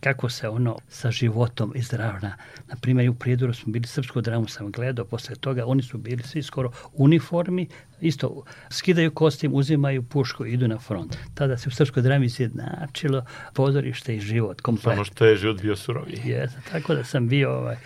kako 0.00 0.28
se 0.28 0.48
ono 0.48 0.78
sa 0.88 1.10
životom 1.10 1.72
izravna. 1.76 2.36
Na 2.68 2.76
primjer, 2.80 3.10
u 3.10 3.14
Prijedoru 3.14 3.54
smo 3.54 3.72
bili 3.72 3.86
srpsku 3.86 4.20
dramu, 4.20 4.48
sam 4.48 4.72
gledao, 4.72 5.04
posle 5.04 5.36
toga 5.36 5.66
oni 5.66 5.82
su 5.82 5.98
bili 5.98 6.22
svi 6.22 6.42
skoro 6.42 6.70
uniformi, 6.92 7.68
isto 8.00 8.44
skidaju 8.70 9.10
kostim, 9.10 9.54
uzimaju 9.54 10.02
pušku 10.02 10.46
i 10.46 10.52
idu 10.52 10.68
na 10.68 10.78
front. 10.78 11.16
Tada 11.34 11.58
se 11.58 11.68
u 11.68 11.72
srpskoj 11.72 12.02
drami 12.02 12.26
izjednačilo 12.26 13.24
pozorište 13.54 14.16
i 14.16 14.20
život 14.20 14.60
komplet. 14.60 14.94
Samo 14.94 15.04
što 15.04 15.24
je 15.24 15.36
život 15.36 15.62
bio 15.62 15.76
suroviji. 15.76 16.20
Jeste, 16.24 16.60
tako 16.72 16.94
da 16.94 17.04
sam 17.04 17.28
bio 17.28 17.58
ovaj, 17.58 17.76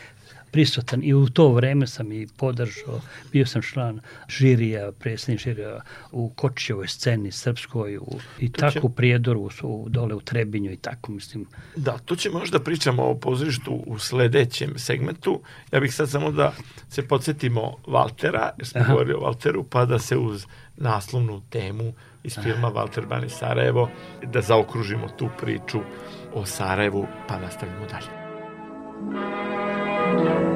prisutan 0.50 1.00
i 1.04 1.14
u 1.14 1.28
to 1.28 1.48
vreme 1.48 1.86
sam 1.86 2.12
i 2.12 2.26
podržao, 2.36 3.00
bio 3.32 3.46
sam 3.46 3.62
član 3.62 4.00
žirija, 4.28 4.92
predsjednik 4.92 5.40
žirija 5.40 5.80
u 6.12 6.28
Kočijevoj 6.30 6.88
sceni 6.88 7.32
srpskoj 7.32 7.96
u, 7.96 8.06
i 8.38 8.52
To 8.52 8.60
tako 8.60 8.72
će- 8.72 8.80
u 8.82 8.88
Prijedoru, 8.88 9.50
u, 9.62 9.86
dole 9.88 10.14
u 10.14 10.20
Trebinju 10.20 10.72
i 10.72 10.76
tako, 10.76 11.12
mislim. 11.12 11.46
Da, 11.76 11.98
tu 11.98 12.16
ćemo 12.16 12.38
možda 12.38 12.58
pričamo 12.60 13.02
o 13.02 13.14
pozorištu 13.14 13.82
u 13.86 13.98
sledećem 13.98 14.78
segmentu. 14.78 15.40
Ja 15.72 15.80
bih 15.80 15.94
sad 15.94 16.10
samo 16.10 16.30
da 16.30 16.52
se 16.88 17.08
podsjetimo 17.08 17.76
Valtera, 17.86 18.50
jer 18.58 18.66
smo 18.66 18.80
Aha. 18.80 18.92
govorili 18.92 19.14
o 19.14 19.20
Valteru, 19.20 19.64
pa 19.64 19.84
da 19.84 19.98
se 19.98 20.16
uz 20.16 20.46
naslovnu 20.76 21.42
temu 21.50 21.92
iz 22.24 22.38
filma 22.42 22.68
Valter 22.68 23.06
Bani 23.06 23.28
Sarajevo, 23.28 23.90
da 24.24 24.40
zaokružimo 24.40 25.08
tu 25.08 25.28
priču 25.40 25.80
o 26.34 26.46
Sarajevu, 26.46 27.06
pa 27.28 27.38
nastavimo 27.38 27.86
dalje. 27.86 29.57
Thank 30.18 30.42
you. 30.42 30.47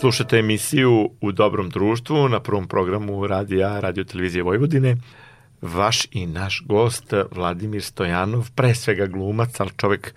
Slušate 0.00 0.38
emisiju 0.38 1.10
U 1.20 1.32
dobrom 1.32 1.70
društvu 1.70 2.28
na 2.28 2.40
prvom 2.40 2.68
programu 2.68 3.26
radija 3.26 3.80
Radio 3.80 4.04
Televizije 4.04 4.42
Vojvodine. 4.42 4.96
Vaš 5.62 6.06
i 6.10 6.26
naš 6.26 6.62
gost 6.66 7.12
Vladimir 7.30 7.82
Stojanov, 7.82 8.50
pre 8.54 8.74
svega 8.74 9.06
glumac, 9.06 9.60
ali 9.60 9.70
čovek 9.76 10.14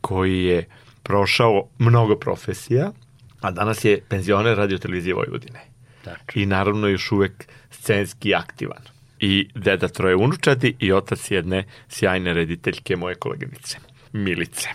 koji 0.00 0.44
je 0.44 0.68
prošao 1.02 1.68
mnogo 1.78 2.16
profesija, 2.16 2.92
a 3.40 3.50
danas 3.50 3.84
je 3.84 4.00
penzioner 4.08 4.56
Radio 4.56 4.78
Televizije 4.78 5.14
Vojvodine. 5.14 5.60
Tačno. 6.04 6.42
I 6.42 6.46
naravno 6.46 6.88
još 6.88 7.12
uvek 7.12 7.44
scenski 7.70 8.34
aktivan. 8.34 8.82
I 9.20 9.48
deda 9.54 9.88
troje 9.88 10.16
unučadi 10.16 10.76
i 10.78 10.92
otac 10.92 11.30
jedne 11.30 11.64
sjajne 11.88 12.34
rediteljke 12.34 12.96
moje 12.96 13.14
koleginice, 13.14 13.78
Milice. 14.12 14.68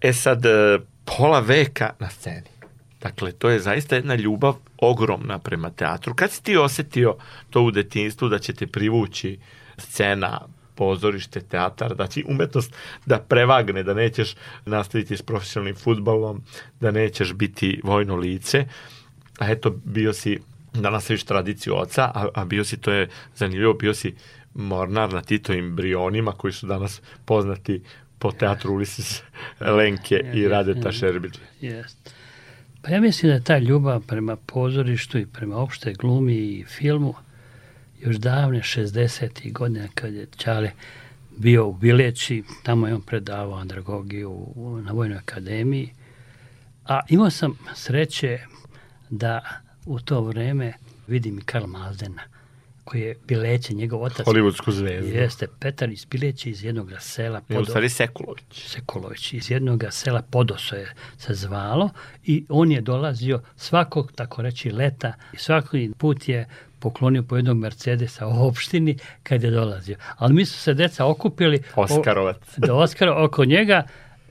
E 0.00 0.12
sad, 0.12 0.46
e, 0.46 0.78
pola 1.04 1.40
veka 1.40 1.90
na 1.98 2.10
sceni. 2.10 2.51
Dakle, 3.02 3.32
to 3.32 3.50
je 3.50 3.60
zaista 3.60 3.96
jedna 3.96 4.14
ljubav 4.14 4.54
ogromna 4.78 5.38
prema 5.38 5.70
teatru. 5.70 6.14
Kad 6.14 6.30
si 6.30 6.42
ti 6.42 6.56
osetio 6.56 7.16
to 7.50 7.62
u 7.62 7.70
detinstvu 7.70 8.28
da 8.28 8.38
će 8.38 8.52
te 8.52 8.66
privući 8.66 9.38
scena, 9.78 10.40
pozorište, 10.74 11.40
teatar, 11.40 11.94
da 11.94 12.06
će 12.06 12.22
umetnost 12.26 12.74
da 13.06 13.18
prevagne, 13.18 13.82
da 13.82 13.94
nećeš 13.94 14.34
nastaviti 14.64 15.16
s 15.16 15.22
profesionalnim 15.22 15.76
futbalom, 15.76 16.42
da 16.80 16.90
nećeš 16.90 17.32
biti 17.32 17.80
vojno 17.84 18.16
lice, 18.16 18.64
a 19.38 19.50
eto, 19.50 19.70
bio 19.84 20.12
si 20.12 20.38
da 20.72 20.90
nastaviš 20.90 21.24
tradiciju 21.24 21.76
oca, 21.76 22.02
a, 22.14 22.28
a 22.34 22.44
bio 22.44 22.64
si, 22.64 22.76
to 22.76 22.92
je 22.92 23.08
zanimljivo, 23.36 23.74
bio 23.74 23.94
si 23.94 24.14
mornar 24.54 25.12
na 25.12 25.22
Titovim 25.22 25.76
brionima 25.76 26.32
koji 26.32 26.52
su 26.52 26.66
danas 26.66 27.02
poznati 27.24 27.82
po 28.18 28.32
teatru 28.32 28.72
Ulises 28.72 29.22
Lenke 29.60 30.24
i 30.34 30.48
Radeta 30.48 30.92
Šerbiđe. 30.92 31.40
Jeste. 31.60 32.21
Pa 32.82 32.90
ja 32.90 33.00
mislim 33.00 33.30
da 33.30 33.34
je 33.34 33.44
ta 33.44 33.58
ljubav 33.58 34.00
prema 34.06 34.36
pozorištu 34.36 35.18
i 35.18 35.26
prema 35.26 35.56
opšte 35.56 35.92
glumi 35.92 36.34
i 36.34 36.64
filmu 36.64 37.14
još 38.00 38.16
davne 38.16 38.58
60. 38.58 39.52
godine 39.52 39.88
kad 39.94 40.14
je 40.14 40.26
Ćale 40.36 40.70
bio 41.36 41.66
u 41.66 41.72
Bileći, 41.72 42.42
tamo 42.62 42.86
je 42.86 42.94
on 42.94 43.00
predavao 43.00 43.58
andragogiju 43.58 44.46
na 44.84 44.92
Vojnoj 44.92 45.18
akademiji, 45.18 45.92
a 46.84 47.00
imao 47.08 47.30
sam 47.30 47.58
sreće 47.74 48.38
da 49.10 49.60
u 49.86 50.00
to 50.00 50.20
vreme 50.20 50.72
vidim 51.06 51.38
i 51.38 51.42
Karl 51.42 51.66
Mazdena, 51.66 52.22
koji 52.84 53.00
je 53.00 53.16
Bileće, 53.24 53.74
njegov 53.74 54.02
otac. 54.02 54.26
Hollywoodsku 54.26 54.70
zvezdu. 54.70 55.12
Jeste, 55.12 55.46
Petar 55.60 55.90
iz 55.90 56.04
Bileće 56.04 56.50
iz 56.50 56.64
jednog 56.64 56.92
sela. 57.00 57.40
Je 57.48 57.58
u 57.58 57.64
stvari 57.64 57.88
Sekulović. 57.88 58.44
Sekolović 58.68 59.32
iz 59.32 59.50
jednog 59.50 59.84
sela 59.90 60.22
Podoso 60.22 60.76
je 60.76 60.94
se 61.18 61.34
zvalo 61.34 61.90
i 62.24 62.44
on 62.48 62.72
je 62.72 62.80
dolazio 62.80 63.40
svakog, 63.56 64.12
tako 64.14 64.42
reći, 64.42 64.70
leta 64.70 65.12
i 65.32 65.36
svaki 65.36 65.90
put 65.98 66.28
je 66.28 66.48
poklonio 66.78 67.22
po 67.22 67.36
jednog 67.36 67.56
Mercedesa 67.56 68.26
u 68.26 68.46
opštini 68.46 68.96
kad 69.22 69.42
je 69.42 69.50
dolazio. 69.50 69.96
Ali 70.16 70.34
mi 70.34 70.46
su 70.46 70.58
se 70.58 70.74
deca 70.74 71.06
okupili 71.06 71.62
o- 71.76 71.82
Oskarovac. 71.82 72.36
do 72.56 72.74
Oskara 72.76 73.24
oko 73.24 73.44
njega 73.44 73.82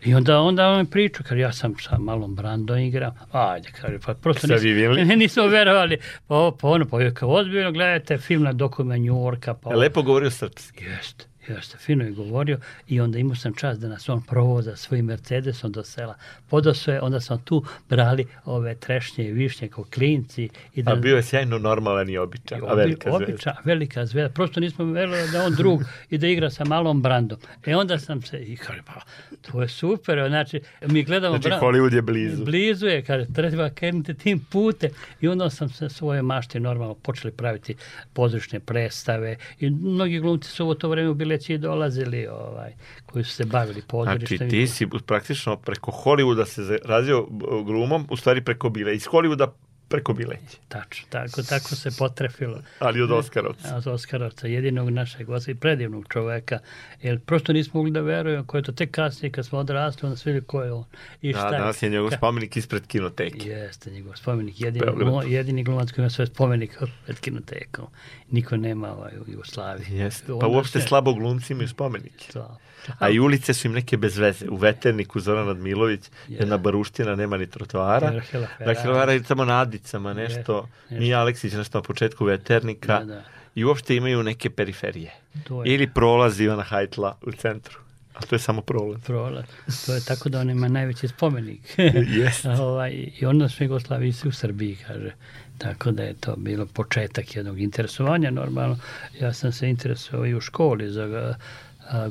I 0.06 0.14
onda, 0.16 0.40
onda 0.40 0.68
on 0.68 0.80
mi 0.80 0.90
priča, 0.90 1.24
kad 1.24 1.38
ja 1.38 1.52
sam 1.52 1.76
sa 1.80 1.98
malom 1.98 2.36
Brandom 2.36 2.78
igram, 2.78 3.12
ajde, 3.32 3.70
kaže, 3.82 4.00
pa 4.06 4.14
prosto 4.14 4.48
Sa 4.48 4.54
Vivinli? 4.56 5.06
nismo, 5.16 5.48
verovali. 5.48 5.98
Pa, 6.28 6.52
pa 6.62 6.68
ono, 6.68 6.86
pa 6.86 7.02
je 7.02 7.14
kao 7.14 7.30
ozbiljno, 7.30 7.72
gledajte 7.72 8.18
film 8.18 8.44
na 8.44 8.54
dokument 8.54 9.06
New 9.06 9.24
Yorka, 9.24 9.54
pa 9.54 9.70
lepo 9.70 10.02
govorio 10.02 10.32
srpski. 10.32 10.84
Jeste, 10.84 11.26
jeste, 11.48 11.78
fino 11.78 12.04
je 12.04 12.12
govorio 12.12 12.58
i 12.88 13.02
onda 13.02 13.20
imao 13.20 13.36
sam 13.36 13.54
čast 13.54 13.82
da 13.82 13.88
nas 13.88 14.10
on 14.10 14.22
provoza 14.22 14.76
svojim 14.76 15.06
Mercedesom 15.06 15.72
do 15.72 15.84
sela. 15.84 16.16
Podoso 16.50 16.92
je, 16.92 17.02
onda 17.02 17.20
sam 17.20 17.38
tu 17.40 17.64
brali 17.90 18.26
ove 18.46 18.76
trešnje 18.76 19.28
i 19.28 19.32
višnje 19.32 19.68
kao 19.68 19.84
klinci. 19.86 20.50
I 20.76 20.84
da, 20.84 20.92
A 20.92 20.96
bio 20.96 21.16
je 21.16 21.24
sjajno 21.24 21.58
normalan 21.60 22.10
i 22.10 22.18
običan, 22.18 22.62
a 22.62 22.66
Obi- 22.66 22.76
velika 22.78 23.10
zvezda. 23.10 23.26
običan, 23.26 23.54
velika 23.64 24.06
zvezda. 24.06 24.30
Prosto 24.30 24.60
nismo 24.60 24.86
verovali 24.86 25.32
da 25.32 25.44
on 25.44 25.56
drug 25.56 25.82
i 26.10 26.18
da 26.18 26.28
igra 26.28 26.50
sa 26.50 26.66
malom 26.66 27.02
Brandom. 27.02 27.38
E 27.66 27.76
onda 27.76 28.00
sam 28.00 28.22
se, 28.22 28.40
i 28.40 28.58
kaže, 28.58 28.82
pa, 28.86 29.02
to 29.42 29.62
je 29.62 29.68
super. 29.68 30.26
Znači, 30.28 30.62
mi 30.84 31.04
gledamo 31.04 31.38
Znači, 31.38 31.50
Bra- 31.50 31.60
Hollywood 31.62 31.94
je 31.94 32.02
blizu. 32.02 32.46
Blizu 32.46 32.88
je, 32.88 33.02
kaže, 33.04 33.26
treba 33.26 33.70
krenuti 33.70 34.14
tim 34.14 34.40
putem. 34.42 34.90
I 35.22 35.28
onda 35.28 35.50
sam 35.50 35.70
se 35.70 35.90
svoje 35.90 36.22
mašte 36.22 36.60
normalno 36.60 36.94
počeli 36.96 37.34
praviti 37.34 37.76
pozorišne 38.14 38.60
predstave. 38.60 39.22
I 39.60 39.70
mnogi 39.70 40.20
glumci 40.20 40.50
su 40.50 40.66
u 40.66 40.74
to 40.74 40.90
vreme 40.90 41.10
u 41.32 41.34
Bileći 41.34 41.58
dolazili, 41.58 42.28
ovaj, 42.28 42.74
koji 43.06 43.24
su 43.24 43.32
se 43.32 43.46
bavili 43.46 43.82
pozorištem. 43.88 44.38
Znači, 44.38 44.50
ti 44.50 44.68
si 44.68 44.88
praktično 45.06 45.58
preko 45.58 45.92
Hollywooda 45.92 46.46
se 46.46 46.80
razio 46.86 47.26
glumom, 47.66 48.08
u 48.10 48.18
stvari 48.18 48.44
preko 48.44 48.70
bile. 48.70 48.96
Iz 48.96 49.08
Hollywooda 49.08 49.48
preko 49.92 50.14
bileće. 50.14 50.58
Tačno, 50.68 51.08
tako, 51.10 51.42
tako 51.44 51.76
se 51.76 51.90
potrefilo. 51.92 52.62
Ali 52.80 53.02
od 53.02 53.12
Oskarovca. 53.12 53.76
Od 53.78 53.88
Oskarovca, 53.88 54.48
jedinog 54.48 54.90
našeg 54.90 55.30
oca 55.30 55.52
i 55.52 55.56
predivnog 55.56 56.06
čoveka. 56.10 56.60
Jer 57.02 57.20
prosto 57.20 57.54
nismo 57.54 57.72
mogli 57.76 57.92
da 57.92 58.02
verujemo 58.02 58.46
ko 58.46 58.58
je 58.58 58.64
to 58.64 58.72
tek 58.72 58.92
kasnije 58.92 59.32
kad 59.32 59.46
smo 59.46 59.60
odrasli, 59.60 60.00
onda 60.04 60.18
svi 60.18 60.42
ko 60.42 60.64
je 60.64 60.72
on. 60.72 60.84
I 61.22 61.34
Da, 61.34 61.40
šta 61.40 61.48
je. 61.48 61.60
danas 61.60 61.84
je 61.84 61.90
njegov 61.90 62.10
Ka- 62.10 62.18
spomenik 62.18 62.58
ispred 62.58 62.88
kinoteke. 62.88 63.50
Jeste 63.50 63.92
njegov 63.92 64.14
spomenik, 64.16 64.62
jedini, 64.62 64.86
glu- 64.88 65.28
jedini 65.28 65.64
glumac 65.64 65.92
koji 65.92 66.04
ima 66.04 66.10
svoj 66.10 66.28
spomenik 66.28 66.78
pred 67.06 67.20
kinotekom. 67.20 67.86
Niko 68.30 68.58
nema 68.58 68.92
ovaj 68.92 69.12
u 69.18 69.32
Jugoslaviji. 69.32 69.88
Jeste. 69.92 70.26
Pa 70.42 70.48
uopšte 70.48 70.80
se- 70.80 70.88
slabo 70.88 71.14
glumci 71.14 71.54
imaju 71.54 71.68
spomenike. 71.68 72.26
Da. 72.34 72.58
A 73.00 73.10
i 73.10 73.20
ulice 73.20 73.54
su 73.54 73.68
im 73.68 73.74
neke 73.74 73.98
bez 73.98 74.18
veze. 74.18 74.50
U 74.50 74.56
Veterniku 74.56 75.20
Zoran 75.20 75.48
Radmilović, 75.48 76.02
jedna 76.28 76.58
baruština, 76.58 77.16
nema 77.16 77.38
ni 77.38 77.48
trotoara. 77.48 78.10
Rahela 78.10 78.48
Ferrari 78.58 79.14
je 79.14 79.24
samo 79.24 79.46
nadicama, 79.46 80.14
nešto. 80.14 80.68
Jeste. 80.90 81.00
Mija 81.00 81.20
Aleksić 81.20 81.54
nešto 81.54 81.78
na 81.78 81.82
početku 81.82 82.26
Veternika. 82.26 83.00
Da, 83.00 83.06
da. 83.06 83.24
I 83.56 83.64
uopšte 83.64 83.96
imaju 83.96 84.24
neke 84.24 84.50
periferije. 84.50 85.12
To 85.44 85.64
je 85.64 85.74
Ili 85.74 85.88
prolaz 85.88 86.40
Ivana 86.40 86.64
Hajtla 86.64 87.18
u 87.22 87.32
centru. 87.32 87.80
A 88.14 88.20
to 88.26 88.36
je 88.36 88.40
samo 88.40 88.62
prolaz. 88.62 89.02
prolaz. 89.02 89.46
To 89.86 89.94
je 89.94 90.06
tako 90.06 90.30
da 90.30 90.40
on 90.40 90.50
ima 90.50 90.68
najveći 90.68 91.08
spomenik. 91.08 91.60
Jeste. 92.22 92.50
ovaj, 92.62 92.92
I 93.20 93.26
onda 93.26 93.50
su 93.50 93.64
Jugoslaviji 93.64 94.14
u 94.26 94.32
Srbiji, 94.32 94.78
kaže. 94.88 95.12
Tako 95.58 95.92
da 95.92 96.04
je 96.04 96.14
to 96.14 96.36
bilo 96.38 96.66
početak 96.66 97.36
jednog 97.36 97.60
interesovanja, 97.60 98.32
normalno. 98.32 98.78
Ja 99.20 99.34
sam 99.34 99.52
se 99.52 99.70
interesovao 99.70 100.26
i 100.26 100.36
u 100.36 100.42
školi 100.42 100.90
za 100.90 101.36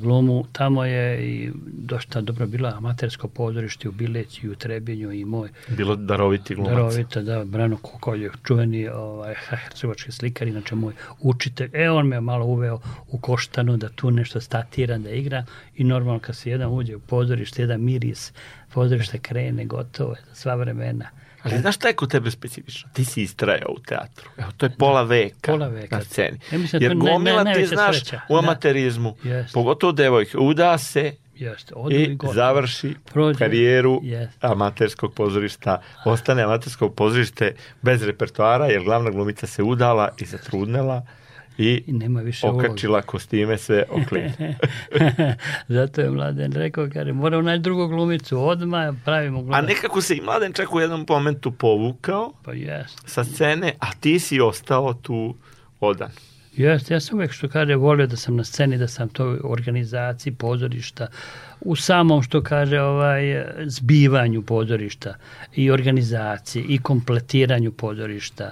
glumu. 0.00 0.44
Tamo 0.52 0.84
je 0.84 1.28
i 1.28 1.50
dosta 1.66 2.20
dobro 2.20 2.46
bilo 2.46 2.68
amatersko 2.68 3.28
pozorište 3.28 3.88
u 3.88 3.92
Bileći, 3.92 4.48
u 4.48 4.54
Trebinju 4.54 5.12
i 5.12 5.24
moj 5.24 5.48
Bilo 5.68 5.96
daroviti 5.96 6.54
glumac. 6.54 6.72
Darovita, 6.72 7.22
da, 7.22 7.44
Brano 7.44 7.76
Kokoljev, 7.76 8.32
čuveni 8.44 8.88
ovaj, 8.88 9.34
hercegovački 9.48 10.12
slikar, 10.12 10.48
inače 10.48 10.74
moj 10.74 10.92
učitelj. 11.20 11.70
E, 11.72 11.90
on 11.90 12.06
me 12.06 12.20
malo 12.20 12.46
uveo 12.46 12.80
u 13.08 13.18
koštanu 13.18 13.76
da 13.76 13.88
tu 13.88 14.10
nešto 14.10 14.40
statiram, 14.40 15.02
da 15.02 15.10
igram 15.10 15.44
i 15.76 15.84
normalno 15.84 16.20
kad 16.20 16.36
se 16.36 16.50
jedan 16.50 16.72
uđe 16.72 16.96
u 16.96 17.00
pozorište, 17.00 17.62
jedan 17.62 17.80
miris, 17.80 18.32
pozorište 18.74 19.18
krene, 19.18 19.64
gotovo 19.64 20.12
je 20.12 20.20
za 20.28 20.34
sva 20.34 20.54
vremena. 20.54 21.06
Ali 21.42 21.58
znaš 21.58 21.74
šta 21.74 21.88
je 21.88 21.94
kod 21.94 22.10
tebe 22.10 22.30
specifično? 22.30 22.90
Ti 22.92 23.04
si 23.04 23.22
istrajao 23.22 23.70
u 23.70 23.80
teatru. 23.80 24.30
Evo, 24.36 24.50
to 24.56 24.66
je 24.66 24.70
pola 24.70 25.02
veka, 25.02 25.52
Pola 25.52 25.68
veka. 25.68 25.96
na 25.96 26.02
sceni. 26.02 26.38
Ja 26.52 26.58
mislim 26.58 26.80
da 26.80 26.86
Jer 26.86 26.96
gomila 26.96 27.20
naj- 27.36 27.44
ti 27.44 27.50
najveća 27.50 27.66
znaš 27.68 27.96
sreća. 27.96 28.20
u 28.28 28.32
Da. 28.32 28.38
amaterizmu, 28.38 29.16
Jeste. 29.22 29.52
pogotovo 29.54 29.92
devojke, 29.92 30.38
uda 30.38 30.78
se 30.78 31.12
Jeste, 31.34 31.74
i 31.90 32.08
gotovo. 32.08 32.32
završi 32.34 32.94
Prođe. 33.04 33.38
karijeru 33.38 34.00
Jeste. 34.02 34.36
amaterskog 34.40 35.14
pozorišta, 35.14 35.82
ostane 36.04 36.42
amatersko 36.42 36.88
pozorište 36.90 37.54
bez 37.82 38.02
repertoara, 38.02 38.66
jer 38.66 38.82
glavna 38.82 39.10
glumica 39.10 39.46
se 39.46 39.62
udala 39.62 40.08
i 40.18 40.24
zatrudnela 40.24 41.06
i 41.60 41.84
I 41.86 41.92
nema 41.92 42.20
više 42.20 42.46
uloga. 42.46 42.66
okačila 42.66 43.02
kostime 43.02 43.58
sve 43.58 43.84
okline. 43.90 44.58
Zato 45.68 46.00
je 46.00 46.10
Mladen 46.10 46.52
rekao, 46.52 46.88
kaže, 46.92 47.12
moramo 47.12 47.42
naći 47.42 47.60
drugu 47.60 47.88
glumicu, 47.88 48.38
odmah 48.40 48.94
pravimo 49.04 49.38
A 49.38 49.42
glumicu. 49.42 49.66
nekako 49.66 50.00
se 50.00 50.16
i 50.16 50.20
mladen 50.20 50.52
čak 50.52 50.74
u 50.74 50.80
jednom 50.80 51.06
momentu 51.08 51.50
povukao 51.50 52.32
Pa 52.42 52.52
jeste. 52.52 53.02
sa 53.06 53.24
scene, 53.24 53.72
a 53.78 53.92
ti 53.92 54.18
si 54.18 54.40
ostao 54.40 54.94
tu 54.94 55.34
odan. 55.80 56.10
Jeste, 56.52 56.94
ja 56.94 57.00
sam 57.00 57.18
uvek 57.18 57.32
što 57.32 57.48
kaže 57.48 57.74
volio 57.74 58.06
da 58.06 58.16
sam 58.16 58.36
na 58.36 58.44
sceni, 58.44 58.78
da 58.78 58.88
sam 58.88 59.08
to 59.08 59.38
u 59.44 59.52
organizaciji 59.52 60.32
pozorišta, 60.32 61.06
u 61.60 61.76
samom 61.76 62.22
što 62.22 62.42
kaže 62.42 62.80
ovaj 62.80 63.22
zbivanju 63.60 64.42
pozorišta 64.42 65.14
i 65.54 65.70
organizaciji 65.70 66.64
i 66.64 66.78
kompletiranju 66.78 67.72
pozorišta. 67.72 68.50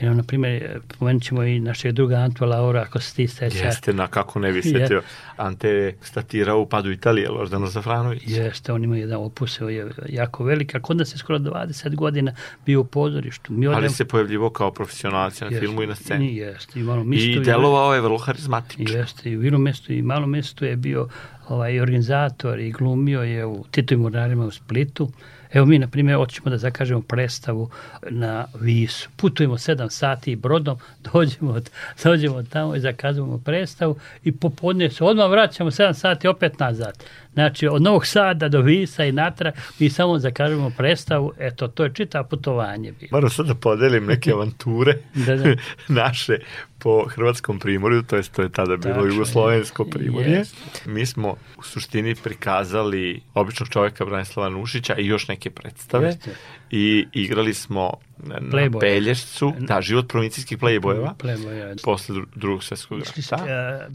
Jer, 0.00 0.16
na 0.16 0.22
primjer, 0.22 0.80
pomenut 0.98 1.22
ćemo 1.22 1.42
i 1.42 1.60
našeg 1.60 1.92
druga 1.92 2.16
Antua 2.16 2.46
Laura, 2.46 2.80
ako 2.80 3.00
se 3.00 3.14
ti 3.14 3.28
seća. 3.28 3.64
Jeste, 3.64 3.92
na 3.92 4.06
kako 4.06 4.38
ne 4.38 4.52
bi 4.52 4.62
setio. 4.62 5.02
Ante 5.36 5.68
je 5.68 5.96
statirao 6.02 6.60
u 6.60 6.66
padu 6.66 6.90
Italije, 6.90 7.28
Loždano 7.30 7.66
Zafranović. 7.66 8.22
Jeste, 8.26 8.72
on 8.72 8.84
ima 8.84 8.96
jedan 8.96 9.20
opus, 9.20 9.60
je 9.60 9.90
jako 10.08 10.44
velik, 10.44 10.74
a 10.74 10.80
kod 10.80 10.96
nas 10.96 11.14
je 11.14 11.18
skoro 11.18 11.38
20 11.38 11.94
godina 11.94 12.32
bio 12.66 12.80
u 12.80 12.84
pozorištu. 12.84 13.52
Mi 13.52 13.66
Ali 13.66 13.76
odem- 13.76 13.90
se 13.90 14.04
pojavljivo 14.04 14.50
kao 14.50 14.70
profesionalac 14.70 15.40
na 15.40 15.46
Jeste, 15.46 15.60
filmu 15.60 15.82
i 15.82 15.86
na 15.86 15.94
sceni. 15.94 16.36
Jeste, 16.36 16.80
i 16.80 16.82
malo 16.82 17.04
misto. 17.04 17.30
I 17.30 17.44
delovao 17.44 17.94
je 17.94 18.00
vrlo 18.00 18.18
harizmatično. 18.18 18.98
Jeste, 18.98 19.30
i 19.30 19.36
u 19.36 19.40
Vinom 19.40 19.62
mestu 19.62 19.92
i 19.92 20.02
malom 20.02 20.30
mestu 20.30 20.64
je 20.64 20.76
bio 20.76 21.08
ovaj 21.48 21.80
organizator 21.80 22.58
i 22.60 22.70
glumio 22.72 23.22
je 23.22 23.46
u 23.46 23.64
Titovim 23.70 24.04
urnarima 24.04 24.44
u 24.44 24.50
Splitu. 24.50 25.10
Evo 25.52 25.66
mi, 25.66 25.78
na 25.78 25.88
primjer, 25.88 26.16
hoćemo 26.16 26.50
da 26.50 26.58
zakažemo 26.58 27.00
predstavu 27.02 27.70
na 28.02 28.46
Visu. 28.54 29.08
Putujemo 29.16 29.54
7 29.56 29.90
sati 29.90 30.36
brodom, 30.36 30.78
dođemo, 31.06 31.52
od- 31.52 31.70
dođemo 32.04 32.42
tamo 32.42 32.76
i 32.76 32.80
zakazujemo 32.80 33.38
predstavu 33.38 33.94
i 34.24 34.32
popodne 34.32 34.90
se 34.90 35.04
odmah 35.04 35.30
vraćamo 35.30 35.70
7 35.70 35.92
sati 35.92 36.28
opet 36.28 36.58
nazad. 36.58 37.04
Znači, 37.32 37.68
od 37.68 37.82
Novog 37.82 38.06
Sada 38.06 38.48
do 38.48 38.60
Visa 38.60 39.04
i 39.04 39.12
natrag 39.12 39.54
mi 39.78 39.90
samo 39.90 40.18
zakažemo 40.18 40.70
predstavu. 40.70 41.32
Eto, 41.38 41.68
to 41.68 41.84
je 41.84 41.92
čita 41.92 42.22
putovanje. 42.22 42.92
bilo. 42.92 43.08
Moram 43.12 43.30
sad 43.30 43.46
da 43.46 43.54
podelim 43.54 44.06
neke 44.06 44.30
avanture 44.34 44.94
Da, 45.16 45.36
da. 45.36 45.54
naše 46.00 46.38
po 46.80 47.04
hrvatskom 47.06 47.58
primorju, 47.58 48.02
to 48.02 48.16
jest 48.16 48.32
to 48.32 48.42
je 48.42 48.48
tada 48.48 48.76
bilo 48.76 48.94
Tačno, 48.94 49.08
jugoslovensko 49.08 49.82
je. 49.82 49.90
primorje. 49.90 50.30
Jeste. 50.30 50.56
Mi 50.86 51.06
smo 51.06 51.36
u 51.56 51.62
suštini 51.62 52.14
prikazali 52.14 53.22
običnog 53.34 53.68
čovjeka 53.68 54.04
Branislava 54.04 54.48
Nušića 54.48 54.94
i 54.96 55.06
još 55.06 55.28
neke 55.28 55.50
predstave 55.50 56.06
Jeste. 56.06 56.34
i 56.70 57.06
igrali 57.12 57.54
smo 57.54 57.92
na 58.16 58.34
Playboy. 58.40 58.80
Pelješcu, 58.80 59.52
da, 59.58 59.80
život 59.82 60.08
provincijskih 60.08 60.58
playboyeva, 60.58 61.14
Playboy, 61.14 61.50
jeste. 61.50 61.82
posle 61.84 62.14
dru- 62.14 62.26
drugog 62.34 62.64
svjetskog 62.64 62.98
rata. 62.98 63.46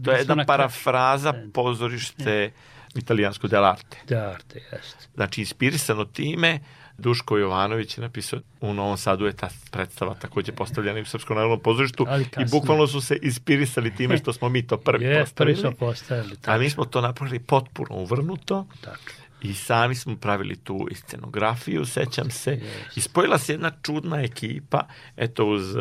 To 0.04 0.12
je 0.12 0.18
jedna 0.18 0.34
na 0.34 0.44
parafraza 0.44 1.34
pozorište 1.54 2.50
italijansko 2.94 3.46
dell'arte. 3.48 3.96
Da, 4.08 4.30
arte, 4.30 4.60
jeste. 4.72 5.06
Znači, 5.14 5.40
inspirisano 5.40 6.04
time, 6.04 6.60
Duško 6.98 7.36
Jovanović 7.36 7.98
je 7.98 8.02
napisao 8.02 8.40
u 8.60 8.74
Novom 8.74 8.96
Sadu 8.96 9.26
je 9.26 9.32
ta 9.32 9.48
predstava 9.70 10.14
takođe 10.14 10.52
postavljena 10.52 10.98
i 10.98 11.02
u 11.02 11.06
Srpskom 11.06 11.36
narodnom 11.36 11.60
pozorištu 11.60 12.06
i 12.40 12.44
bukvalno 12.50 12.86
su 12.86 13.00
se 13.00 13.18
inspirisali 13.22 13.96
time 13.96 14.18
što 14.18 14.32
smo 14.32 14.48
mi 14.48 14.66
to 14.66 14.76
prvi 14.76 15.04
Je, 15.04 15.10
prvi 15.10 15.24
postavili. 15.24 15.56
smo 15.56 15.70
postavili. 15.70 16.36
A 16.46 16.58
mi 16.58 16.70
smo 16.70 16.84
to 16.84 17.00
napravili 17.00 17.38
potpuno 17.38 17.88
uvrnuto 17.90 18.66
Tako. 18.80 18.98
i 19.42 19.54
sami 19.54 19.94
smo 19.94 20.16
pravili 20.16 20.56
tu 20.56 20.88
scenografiju, 20.94 21.84
sećam 21.84 22.30
se. 22.30 22.50
Yes. 22.50 22.98
I 22.98 23.00
spojila 23.00 23.38
se 23.38 23.52
jedna 23.52 23.70
čudna 23.82 24.22
ekipa, 24.22 24.86
eto 25.16 25.46
uz 25.46 25.76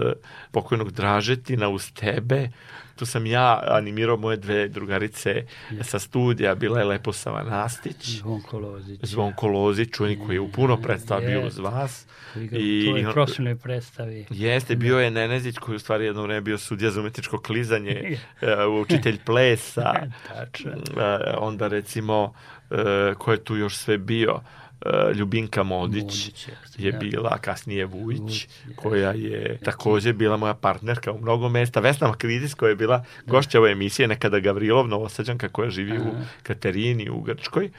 pokojnog 0.52 0.92
Dražetina, 0.92 1.70
uz 1.70 1.92
tebe. 1.92 2.50
Tu 2.96 3.06
sam 3.06 3.26
ja 3.26 3.64
animirao 3.68 4.18
moje 4.18 4.38
dve 4.38 4.68
drugarice 4.68 5.44
sa 5.82 6.00
studija, 6.00 6.56
bila 6.56 6.80
je 6.80 6.86
Leposava 6.86 7.44
Nastić. 7.44 8.10
Zvonko 8.10 8.60
Lozić. 8.60 9.00
Zvonko 9.04 9.48
Lozić, 9.48 9.90
čovjek 9.92 10.20
koji 10.26 10.36
je 10.36 10.40
u 10.40 10.52
puno 10.52 10.78
predstava 10.78 11.22
bio 11.22 11.40
Je. 11.40 11.46
uz 11.48 11.58
vas. 11.58 12.06
I, 12.36 12.50
I, 12.52 12.86
to 12.92 12.98
je 12.98 13.12
profesionalnoj 13.14 13.60
predstavi. 13.60 14.26
Jeste, 14.30 14.76
bio 14.76 15.00
je 15.00 15.12
Nenezić 15.12 15.58
koji 15.58 15.76
u 15.76 15.80
stvari 15.80 16.06
jedno 16.06 16.22
vreme 16.22 16.42
bio 16.42 16.58
sudija 16.58 16.92
za 16.92 17.00
umetničko 17.00 17.38
klizanje, 17.40 18.18
e, 18.42 18.66
učitelj 18.66 19.20
plesa, 19.26 19.94
Tačno. 20.34 20.72
e, 20.72 21.34
onda 21.38 21.68
recimo, 21.68 22.34
e, 22.72 23.14
ko 23.18 23.32
je 23.32 23.44
tu 23.44 23.56
još 23.56 23.76
sve 23.78 23.98
bio, 23.98 24.42
Ljubinka 25.16 25.64
Modić, 25.64 26.04
Modić, 26.04 26.48
je 26.78 26.92
da. 26.92 26.98
bila, 26.98 27.38
kasnije 27.38 27.86
Vujić, 27.86 28.20
Vujić, 28.20 28.48
koja 28.76 29.12
je 29.12 29.58
takođe 29.64 30.14
bila 30.14 30.38
moja 30.38 30.54
partnerka 30.54 31.12
u 31.12 31.22
mnogo 31.22 31.50
mesta. 31.50 31.80
Vesna 31.80 32.08
Makridis 32.08 32.54
koja 32.54 32.70
je 32.70 32.76
bila 32.76 33.04
gošća 33.28 33.60
ove 33.60 33.72
emisije, 33.72 34.08
nekada 34.08 34.40
Gavrilov, 34.40 34.88
Novosađanka 34.88 35.50
koja 35.50 35.70
živi 35.70 36.00
u 36.00 36.12
Katerini 36.44 37.10
u 37.10 37.22
Grčkoj. 37.22 37.70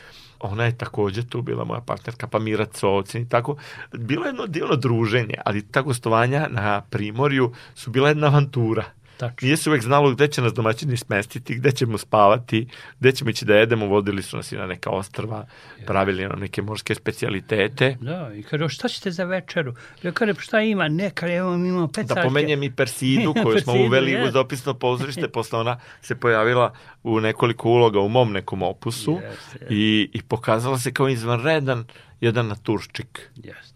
Ona 0.40 0.64
je 0.64 0.78
takođe 0.78 1.26
tu 1.26 1.42
bila 1.42 1.64
moja 1.64 1.80
partnerka, 1.80 2.26
pa 2.26 2.38
Mira 2.38 2.66
Covcin 2.66 3.22
i 3.22 3.28
tako. 3.28 3.56
Bilo 3.92 4.24
je 4.24 4.28
jedno 4.28 4.46
divno 4.46 4.76
druženje, 4.76 5.34
ali 5.44 5.62
ta 5.62 5.82
gostovanja 5.82 6.48
na 6.50 6.80
Primorju 6.80 7.52
su 7.74 7.90
bila 7.90 8.08
jedna 8.08 8.26
avantura. 8.26 8.84
Tačno. 9.16 9.46
Nije 9.46 9.56
se 9.56 9.70
uvek 9.70 9.82
znalo 9.82 10.10
gde 10.10 10.28
će 10.28 10.42
nas 10.42 10.52
domaćini 10.52 10.96
smestiti, 10.96 11.54
gde 11.54 11.72
ćemo 11.72 11.98
spavati, 11.98 12.68
gde 13.00 13.12
ćemo 13.12 13.30
ići 13.30 13.44
da 13.44 13.54
jedemo, 13.54 13.86
vodili 13.86 14.22
su 14.22 14.36
nas 14.36 14.52
i 14.52 14.56
na 14.56 14.66
neka 14.66 14.90
ostrva, 14.90 15.46
pravili 15.86 16.28
nam 16.28 16.40
neke 16.40 16.62
morske 16.62 16.94
specialitete. 16.94 17.96
Da, 18.00 18.30
i 18.34 18.42
kaže, 18.42 18.68
šta 18.68 18.88
ćete 18.88 19.10
za 19.10 19.24
večeru? 19.24 19.74
Ja 20.02 20.12
kaže, 20.12 20.34
šta 20.38 20.60
ima? 20.60 20.88
Ne, 20.88 21.10
kaže, 21.10 21.32
evo, 21.34 21.56
mi 21.56 21.68
imamo 21.68 21.86
Da 21.86 21.92
pecarke. 21.92 22.22
pomenjem 22.22 22.62
i 22.62 22.70
Persidu 22.70 23.32
koju 23.42 23.58
smo 23.58 23.72
Persidu, 23.72 23.86
uveli 23.86 24.14
u 24.14 24.18
je. 24.18 24.30
dopisno 24.30 24.74
pozorište, 24.74 25.28
posle 25.28 25.58
ona 25.58 25.78
se 26.00 26.14
pojavila 26.16 26.72
u 27.02 27.20
nekoliko 27.20 27.68
uloga 27.68 28.00
u 28.00 28.08
mom 28.08 28.32
nekom 28.32 28.62
opusu 28.62 29.12
Jeste, 29.12 29.28
jeste. 29.52 29.66
i, 29.70 30.10
i 30.12 30.22
pokazala 30.22 30.78
se 30.78 30.92
kao 30.92 31.08
izvanredan 31.08 31.84
jedan 32.20 32.46
naturščik. 32.46 33.30
Jeste. 33.36 33.75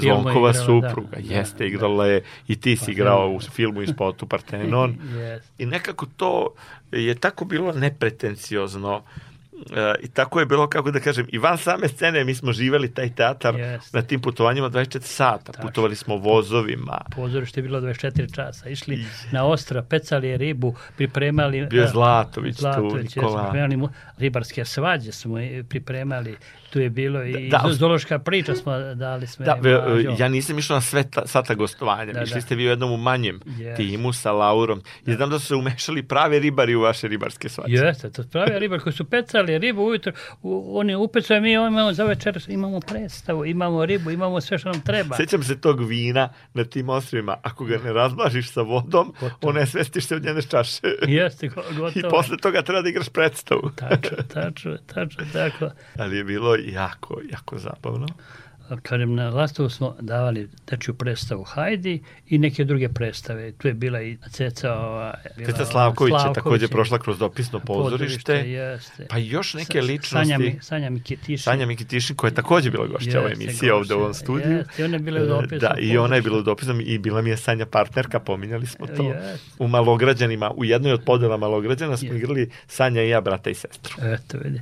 Zvonkova 0.00 0.50
igrala, 0.50 0.52
supruga, 0.52 1.16
da, 1.16 1.34
jeste, 1.34 1.58
da, 1.58 1.64
igrala 1.64 2.06
je 2.06 2.22
i 2.48 2.60
ti 2.60 2.76
si 2.76 2.84
Pa, 2.84 2.92
igrao 2.92 3.28
da. 3.28 3.34
u 3.34 3.40
filmu 3.40 3.82
i 3.82 3.86
spotu 3.86 4.26
Partenon. 4.26 4.96
Jeste. 5.18 5.48
I 5.58 5.66
nekako 5.66 6.06
to 6.16 6.54
je 6.92 7.14
tako 7.14 7.44
bilo 7.44 7.72
nepretenciozno 7.72 9.02
e, 9.70 9.94
i 10.02 10.08
tako 10.08 10.40
je 10.40 10.46
bilo, 10.46 10.66
kako 10.66 10.90
da 10.90 11.00
kažem, 11.00 11.26
i 11.32 11.38
van 11.38 11.58
same 11.58 11.88
scene 11.88 12.24
mi 12.24 12.34
smo 12.34 12.52
živeli 12.52 12.94
taj 12.94 13.14
teatar 13.14 13.54
Jeste. 13.58 13.96
na 13.96 14.02
tim 14.02 14.20
putovanjima 14.20 14.70
24 14.70 15.00
sata. 15.00 15.52
Tačno. 15.52 15.62
Putovali 15.62 15.96
smo 15.96 16.16
vozovima. 16.16 17.00
Pozorište 17.16 17.60
je 17.60 17.62
bilo 17.62 17.80
24 17.80 18.34
časa. 18.34 18.68
Išli 18.68 19.06
na 19.32 19.44
ostra, 19.44 19.82
pecali 19.82 20.28
je 20.28 20.36
ribu, 20.36 20.74
pripremali... 20.96 21.66
Bio 21.66 21.82
je 21.82 21.88
Zlatović 21.88 22.56
tu, 22.56 22.60
Zlatović, 22.60 23.16
Nikola. 23.16 23.42
pripremali 23.42 23.76
mu, 23.76 23.88
ribarske 24.18 24.64
svađe 24.64 25.12
smo 25.12 25.40
i 25.40 25.62
pripremali. 25.68 26.36
Tu 26.72 26.80
je 26.80 26.90
bilo 26.90 27.22
i 27.24 27.48
Da, 27.48 27.58
da, 27.58 27.72
zoološka 27.72 28.18
priča 28.18 28.54
smo 28.54 28.72
dali 28.78 29.26
sme. 29.26 29.46
Da, 29.46 29.58
ja 30.18 30.28
nisam 30.28 30.58
išao 30.58 30.74
na 30.74 30.80
sve 30.80 31.04
ta, 31.04 31.26
sva 31.26 31.42
ta 31.42 31.54
gostovanja. 31.54 32.12
Da, 32.12 32.22
Išli 32.22 32.34
da. 32.34 32.40
ste 32.40 32.54
vi 32.54 32.66
u 32.66 32.70
jednom 32.70 32.92
u 32.92 32.96
manjem 32.98 33.40
Yes. 33.42 33.76
timu 33.76 34.12
sa 34.12 34.32
Laurom. 34.32 34.82
I 35.06 35.12
znam 35.12 35.30
da 35.30 35.38
su 35.38 35.46
se 35.46 35.54
umešali 35.54 36.02
pravi 36.02 36.38
ribari 36.38 36.74
u 36.74 36.80
vaše 36.80 37.08
ribarske 37.08 37.48
svađe. 37.48 37.74
Jeste, 37.76 38.10
to 38.10 38.22
pravi 38.24 38.58
ribar 38.58 38.80
koji 38.80 38.92
su 38.92 39.04
pecali 39.06 39.58
ribu 39.58 39.82
ujutro, 39.82 40.12
u, 40.42 40.72
oni 40.72 40.94
upecaju, 40.96 41.42
mi 41.42 41.52
imamo 41.52 41.92
za 41.92 42.04
večer, 42.04 42.44
imamo 42.48 42.80
predstavu, 42.80 43.46
imamo 43.46 43.86
ribu, 43.86 44.10
imamo 44.10 44.40
sve 44.40 44.58
što 44.58 44.68
nam 44.68 44.80
treba. 44.80 45.16
Sećam 45.16 45.42
se 45.42 45.60
tog 45.60 45.80
vina 45.80 46.28
na 46.54 46.64
tim 46.64 46.88
ostrovima. 46.88 47.36
Ako 47.42 47.64
ga 47.64 47.78
ne 47.78 47.92
razblažiš 47.92 48.50
sa 48.50 48.62
vodom, 48.62 49.14
Gotovo. 49.20 49.50
onesvestiš 49.50 50.04
se 50.04 50.16
od 50.16 50.24
njene 50.24 50.42
čaše. 50.42 50.80
Jeste, 51.02 51.48
go- 51.48 51.62
I 51.70 51.74
gotovo. 51.74 52.10
posle 52.10 52.36
toga 52.36 52.62
treba 52.62 52.82
da 52.82 52.88
igraš 52.88 53.08
predstavu. 53.08 53.70
Tačno, 53.76 54.16
tačno, 54.24 54.76
tačno, 54.86 55.24
tako. 55.32 55.70
Ali 55.98 56.16
je 56.16 56.24
bilo 56.24 56.56
jako, 56.64 57.20
jako 57.32 57.58
zabavno. 57.58 58.06
Kažem, 58.82 59.14
na 59.14 59.30
Lastovu 59.30 59.68
smo 59.68 59.96
davali 60.00 60.48
dečju 60.66 60.94
predstavu 60.94 61.44
Hajdi 61.44 62.02
i 62.28 62.38
neke 62.38 62.64
druge 62.64 62.88
predstave. 62.88 63.52
Tu 63.52 63.68
je 63.68 63.74
bila 63.74 64.02
i 64.02 64.18
Ceca... 64.30 64.72
Ova, 64.74 65.14
bila 65.36 65.46
Ceca 65.46 65.62
ova- 65.62 65.70
Slavković 65.70 66.12
je 66.12 66.12
Slavković 66.12 66.34
takođe 66.34 66.68
prošla 66.68 66.98
kroz 66.98 67.18
dopisno 67.18 67.60
pozorište. 67.60 68.32
Jeste. 68.34 69.06
Pa 69.06 69.18
još 69.18 69.54
neke 69.54 69.72
Sa- 69.72 69.86
ličnosti. 69.86 70.28
Sanja, 70.28 70.38
Mi- 70.38 70.58
Sanja 70.60 70.90
Mikitiši. 70.90 71.42
Sanja 71.42 71.66
Mikitišin 71.66 72.16
koja 72.16 72.28
je 72.28 72.34
takođe 72.34 72.70
bila 72.70 72.86
gošća 72.86 73.20
ove 73.20 73.32
emisije 73.32 73.74
ovde 73.74 73.94
u 73.94 73.98
ovom 73.98 74.14
studiju. 74.14 74.50
jeste, 74.50 74.82
i 74.82 74.84
ona 74.84 74.96
je 74.96 75.00
bila 75.00 75.22
u 75.22 75.26
dopisnom 75.26 75.58
Da, 75.60 75.74
i 75.80 75.98
ona 75.98 76.16
je 76.16 76.22
bila 76.22 76.38
u 76.38 76.42
dopisnom 76.42 76.80
i 76.80 76.98
bila 76.98 77.22
mi 77.22 77.30
je 77.30 77.36
Sanja 77.36 77.66
partnerka, 77.66 78.20
pominjali 78.20 78.66
smo 78.66 78.86
to. 78.86 79.02
Jeste. 79.04 79.38
U 79.58 79.68
Malograđanima, 79.68 80.50
u 80.50 80.64
jednoj 80.64 80.92
od 80.92 81.02
podela 81.04 81.36
Malograđana 81.36 81.96
smo 81.96 82.06
Jeste. 82.06 82.18
igrali 82.18 82.50
Sanja 82.66 83.02
i 83.02 83.08
ja, 83.08 83.20
brata 83.20 83.50
i 83.50 83.54
sestru. 83.54 83.94
Eto, 84.02 84.38
vidi. 84.38 84.60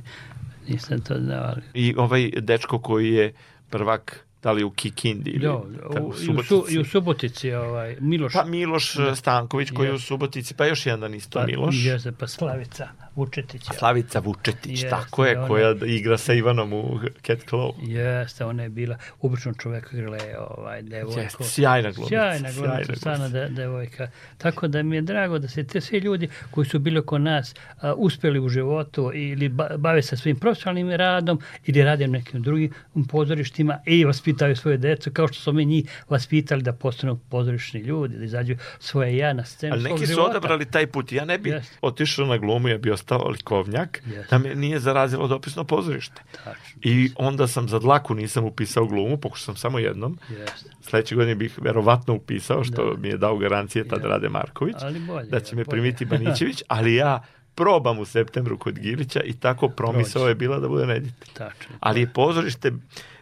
Nisam 0.71 1.01
to 1.01 1.15
znao, 1.19 1.43
ali... 1.43 1.61
I 1.73 1.95
ovaj 1.97 2.31
dečko 2.37 2.79
koji 2.79 3.13
je 3.13 3.33
prvak 3.69 4.25
da 4.43 4.51
li 4.51 4.63
u 4.63 4.69
Kikindi 4.69 5.29
ili 5.29 5.45
tako, 5.45 5.67
u, 5.99 6.07
u 6.07 6.13
i, 6.13 6.29
u, 6.29 6.43
Subotici. 6.43 6.75
I 6.75 6.79
u 6.79 6.85
Subotici, 6.85 7.53
ovaj, 7.53 7.97
Miloš... 7.99 8.33
Pa 8.33 8.43
Miloš 8.45 8.95
Stanković 9.15 9.71
koji 9.71 9.87
je 9.87 9.93
u. 9.93 9.99
Subotici, 9.99 10.53
pa 10.53 10.65
još 10.65 10.85
jedan 10.85 11.15
isto 11.15 11.39
pa, 11.39 11.45
Miloš. 11.45 11.75
Jeste, 11.85 12.11
pa 12.11 12.27
Slavica 12.27 12.87
Vučetić. 13.15 13.69
je. 13.69 13.77
Slavica 13.77 14.19
Vučetić, 14.19 14.71
Jeste, 14.71 14.89
tako 14.89 15.25
je, 15.25 15.37
ona- 15.37 15.47
koja 15.47 15.75
igra 15.85 16.17
sa 16.17 16.33
Ivanom 16.33 16.73
u 16.73 16.99
Cat 17.25 17.39
Claw. 17.49 17.73
Jeste, 17.81 18.45
ona 18.45 18.63
je 18.63 18.69
bila 18.69 18.97
obično 19.21 19.53
čovek 19.53 19.89
igrala 19.93 20.17
je 20.17 20.39
ovaj 20.39 20.81
devojko. 20.81 21.19
Jeste, 21.19 21.43
sjajna 21.43 21.91
glumica, 21.91 22.09
Sjajna 22.09 22.51
sjajna 22.51 22.69
glumica, 22.69 22.95
stvarno 22.95 23.29
de, 23.29 23.49
devojka. 23.49 24.07
Tako 24.37 24.67
da 24.67 24.83
mi 24.83 24.95
je 24.95 25.01
drago 25.01 25.39
da 25.39 25.47
se 25.47 25.63
te 25.63 25.81
svi 25.81 25.97
ljudi 25.97 26.29
koji 26.51 26.65
su 26.67 26.79
bili 26.79 26.99
oko 26.99 27.17
nas 27.17 27.55
a, 27.81 27.93
uspeli 27.93 28.39
u 28.39 28.49
životu 28.49 29.11
ili 29.13 29.49
ba, 29.49 29.69
bave 29.77 30.01
se 30.01 30.17
svojim 30.17 30.39
profesionalnim 30.39 30.91
radom 30.91 31.39
ili 31.65 31.83
rade 31.83 32.07
nekim 32.07 32.41
drugim 32.41 32.73
pozorištima 33.09 33.79
i 33.85 34.05
vaspitaju 34.31 34.55
svoje 34.55 34.77
decu 34.79 35.11
kao 35.11 35.27
što 35.27 35.35
smo 35.35 35.53
mi 35.53 35.65
njih 35.65 35.85
vaspitali 36.09 36.61
da 36.61 36.73
postanu 36.73 37.19
pozorišni 37.19 37.79
ljudi, 37.81 38.17
da 38.17 38.23
izađu 38.23 38.55
svoje 38.79 39.17
ja 39.17 39.33
na 39.33 39.45
scenu 39.45 39.73
Ali 39.73 39.83
neki 39.83 39.99
su 39.99 40.05
života. 40.05 40.29
odabrali 40.29 40.65
taj 40.67 40.87
put. 40.87 41.11
Ja 41.11 41.25
ne 41.25 41.37
bi 41.37 41.49
Jeste. 41.49 41.77
otišao 41.81 42.25
na 42.25 42.37
glumu, 42.37 42.67
ja 42.67 42.77
bi 42.77 42.91
ostao 42.91 43.27
likovnjak, 43.29 44.01
Jeste. 44.05 44.27
da 44.29 44.37
me 44.39 44.55
nije 44.55 44.79
zarazilo 44.79 45.27
dopisno 45.27 45.63
pozorište. 45.63 46.21
Tačno, 46.33 46.79
I 46.81 47.11
onda 47.17 47.47
sam 47.47 47.69
za 47.69 47.79
dlaku 47.79 48.15
nisam 48.15 48.45
upisao 48.45 48.85
glumu, 48.85 49.17
pokušao 49.17 49.45
sam 49.45 49.55
samo 49.57 49.79
jednom. 49.79 50.17
jeste. 50.29 50.69
Sledeće 50.81 51.15
godine 51.15 51.35
bih 51.35 51.59
verovatno 51.59 52.13
upisao, 52.13 52.63
što 52.63 52.83
Da. 52.85 52.97
mi 52.97 53.07
je 53.07 53.17
dao 53.17 53.37
garancije 53.37 53.87
tad 53.87 54.01
Ja. 54.01 54.07
Rade 54.07 54.29
Marković, 54.29 54.75
Ali 54.79 54.99
bolje, 55.01 55.25
da 55.25 55.39
će 55.39 55.55
me 55.55 55.63
bolje. 55.63 55.71
primiti 55.71 56.05
Banićević, 56.13 56.63
ali 56.67 56.95
ja 56.95 57.23
probam 57.55 57.99
u 57.99 58.05
septembru 58.05 58.57
kod 58.57 58.79
Gilića 58.79 59.21
i 59.21 59.33
tako 59.33 59.69
promisao 59.69 60.27
je 60.27 60.35
bila 60.35 60.59
da 60.59 60.67
bude 60.67 60.85
reditelj. 60.85 61.33
Tačno. 61.33 61.75
Ali 61.79 61.99
je 61.99 62.07
pozorište, 62.09 62.71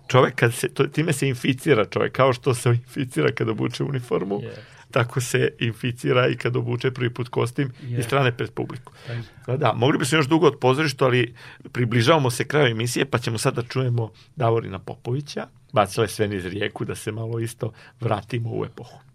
čovek 0.10 0.36
kad 0.36 0.54
se, 0.54 0.70
to, 0.70 0.88
time 0.88 1.14
se 1.14 1.28
inficira 1.28 1.86
čovek, 1.86 2.12
kao 2.12 2.34
što 2.34 2.54
se 2.54 2.70
inficira 2.70 3.32
kad 3.32 3.50
obuče 3.50 3.84
uniformu, 3.84 4.40
Jeste. 4.44 4.62
tako 4.92 5.22
se 5.22 5.50
inficira 5.60 6.28
i 6.28 6.36
kad 6.36 6.56
obuče 6.56 6.92
prvi 6.92 7.14
put 7.14 7.30
kostim 7.30 7.72
i 7.84 7.92
Jeste. 7.92 8.04
strane 8.04 8.32
pred 8.38 8.52
publiku. 8.52 8.94
Da, 9.48 9.58
da, 9.58 9.74
mogli 9.74 9.98
bi 9.98 10.06
se 10.06 10.16
još 10.16 10.28
dugo 10.28 10.48
od 10.48 10.60
pozorišta, 10.62 11.06
ali 11.06 11.36
približavamo 11.72 12.30
se 12.30 12.48
kraju 12.48 12.72
emisije, 12.72 13.06
pa 13.06 13.18
ćemo 13.18 13.38
sada 13.38 13.62
da 13.62 13.68
čujemo 13.68 14.12
Davorina 14.36 14.80
Popovića, 14.80 15.48
bacila 15.74 16.04
je 16.04 16.08
sve 16.08 16.28
niz 16.28 16.46
rijeku, 16.46 16.86
da 16.86 16.96
se 16.96 17.12
malo 17.12 17.40
isto 17.40 17.72
vratimo 18.00 18.50
u 18.54 18.66
epohu. 18.66 19.09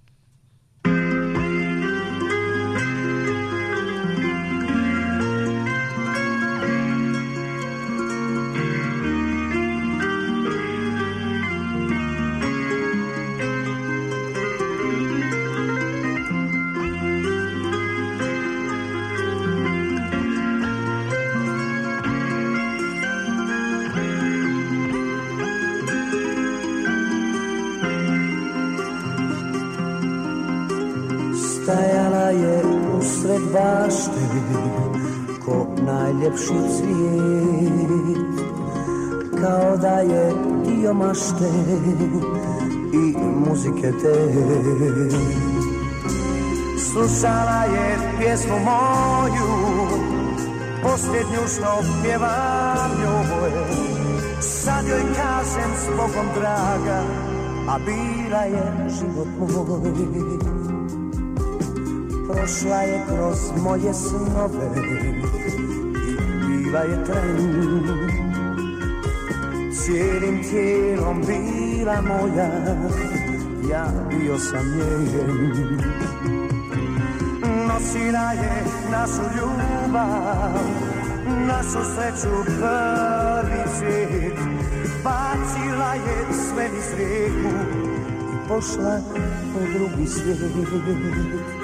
Stajala 31.65 32.29
je 32.29 32.63
usred 32.99 33.43
bašte 33.53 34.25
Ko 35.45 35.67
najljepši 35.87 36.55
cvijet. 36.77 38.37
Kao 39.41 39.77
da 39.77 39.99
je 40.01 40.33
dio 40.67 40.95
mašte 40.95 41.51
I 42.93 43.17
muzike 43.47 43.93
te. 44.03 44.15
Slušala 46.93 47.65
je 47.65 47.99
pjesmu 48.19 48.59
moju 48.59 49.51
Posljednju 50.83 51.49
što 51.55 51.83
pjevam 52.03 52.91
njoj. 53.01 53.53
Sad 54.41 54.87
joj 54.89 55.03
kažem 55.17 55.71
s 55.79 55.87
Bogom 55.97 56.27
draga 56.35 57.03
A 57.69 57.79
bila 57.79 58.43
je 58.43 58.89
život 58.89 59.29
moj 59.39 60.54
prošla 62.35 62.83
je 62.83 63.01
kroz 63.09 63.39
moje 63.63 63.95
snove 63.95 64.67
i 66.09 66.17
bila 66.17 66.81
je 66.81 67.05
tren. 67.05 67.83
Cijelim 69.73 70.43
tijelom 70.43 71.23
bila 71.27 72.03
moja, 72.03 72.51
ja 73.71 73.87
bio 74.11 74.39
sam 74.39 74.67
njen. 74.79 75.81
Nosila 77.69 78.33
je 78.33 78.65
našu 78.91 79.23
ljubav, 79.37 80.65
našu 81.47 81.79
sreću 81.95 82.35
prvi 82.45 83.63
cvijet, 83.79 84.39
bacila 85.05 85.95
je 85.95 86.27
sve 86.33 86.69
niz 86.69 86.99
rijeku 86.99 87.55
i 88.35 88.49
pošla 88.49 89.01
u 89.57 89.79
drugi 89.79 90.07
svijet. 90.07 91.64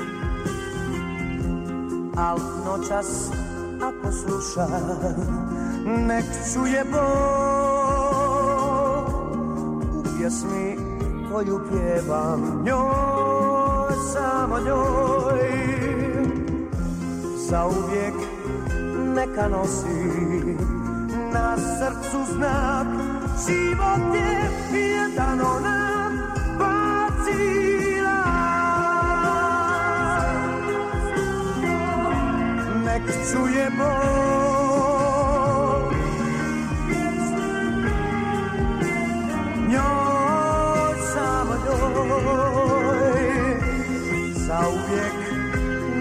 Al 2.21 2.39
noćas 2.65 3.31
ako 3.83 4.13
sluša, 4.13 4.67
nek 6.09 6.25
čuje 6.53 6.85
bol 6.93 7.01
u 9.99 10.03
pjesmi 10.03 10.77
koju 11.33 11.61
pjevam 11.71 12.63
njoj, 12.65 13.95
samo 14.13 14.59
njoj. 14.59 15.41
Za 17.49 17.67
uvijek 17.67 18.15
neka 19.15 19.49
nosi 19.49 20.57
na 21.33 21.57
srcu 21.57 22.33
znak 22.35 22.87
Život 23.47 24.15
je 24.15 24.51
jedan 24.81 25.41
ona 25.41 25.80
Nek 33.11 33.19
čuje 33.33 33.67
bol 33.79 35.01
Njoj, 39.69 40.95
samo 41.13 41.55
njoj 41.65 43.27
Zauvijek 44.47 45.19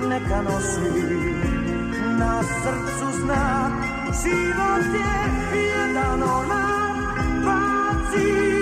neka 0.10 0.42
nosi 0.42 0.90
na 2.20 2.44
srcu 2.44 3.08
znak 3.22 3.74
Život 4.24 4.86
je 4.94 5.14
jedan 5.62 6.24
ona 6.24 6.66
bacila 7.46 8.59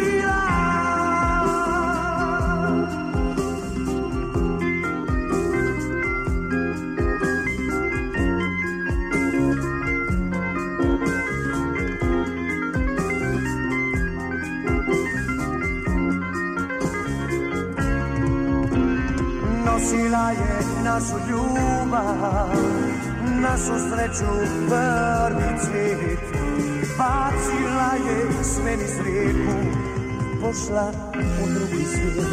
Nosila 20.08 20.30
je 20.30 20.84
našu 20.84 21.16
ljubav 21.30 22.50
našu 23.42 23.74
sreću 23.90 24.32
prvi 24.70 25.60
cvijet 25.66 26.20
Bacila 26.98 28.10
je 28.10 28.44
sve 28.44 28.78
niz 28.78 29.00
rijeku 29.06 29.54
Pošla 30.42 30.92
u 31.16 31.48
drugi 31.48 31.86
svijet. 31.86 32.28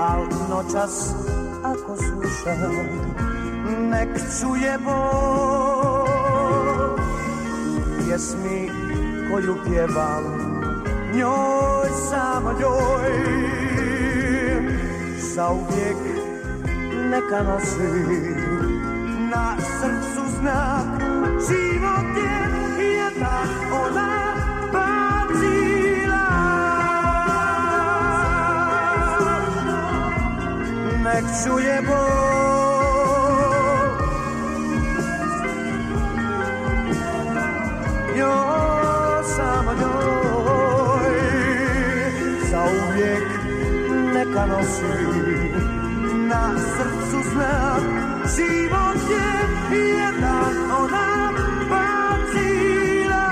Al 0.00 0.24
noćas 0.50 1.14
ako 1.64 1.96
sluša 1.96 2.56
Nek 3.80 4.08
čuje 4.40 4.78
bol 4.84 6.06
Pjesmi 7.98 8.70
koju 9.30 9.56
pjevam 9.66 10.24
Njoj, 11.14 11.88
samo 12.10 12.52
njoj 12.52 13.75
Zauvijek 15.36 15.96
neka 17.10 17.42
nosi 17.42 17.92
na 19.30 19.56
srcu 19.60 20.22
znak 20.38 20.86
život 21.48 22.16
je 22.16 22.40
jedan 22.96 23.48
ona 23.84 24.12
bacila 24.72 26.28
nek 31.04 31.24
čuje 31.44 31.82
bol 31.86 33.16
njoj 38.16 39.24
samo 39.36 39.72
njoj 39.80 41.16
zauvijek 42.50 43.24
neka 44.14 44.46
nosi 44.46 45.25
na 46.28 46.58
srcu 46.58 47.18
znak 47.30 47.82
Život 48.36 49.00
je 49.10 49.30
jedan 49.78 50.70
ona 50.70 51.32
bacila 51.70 53.28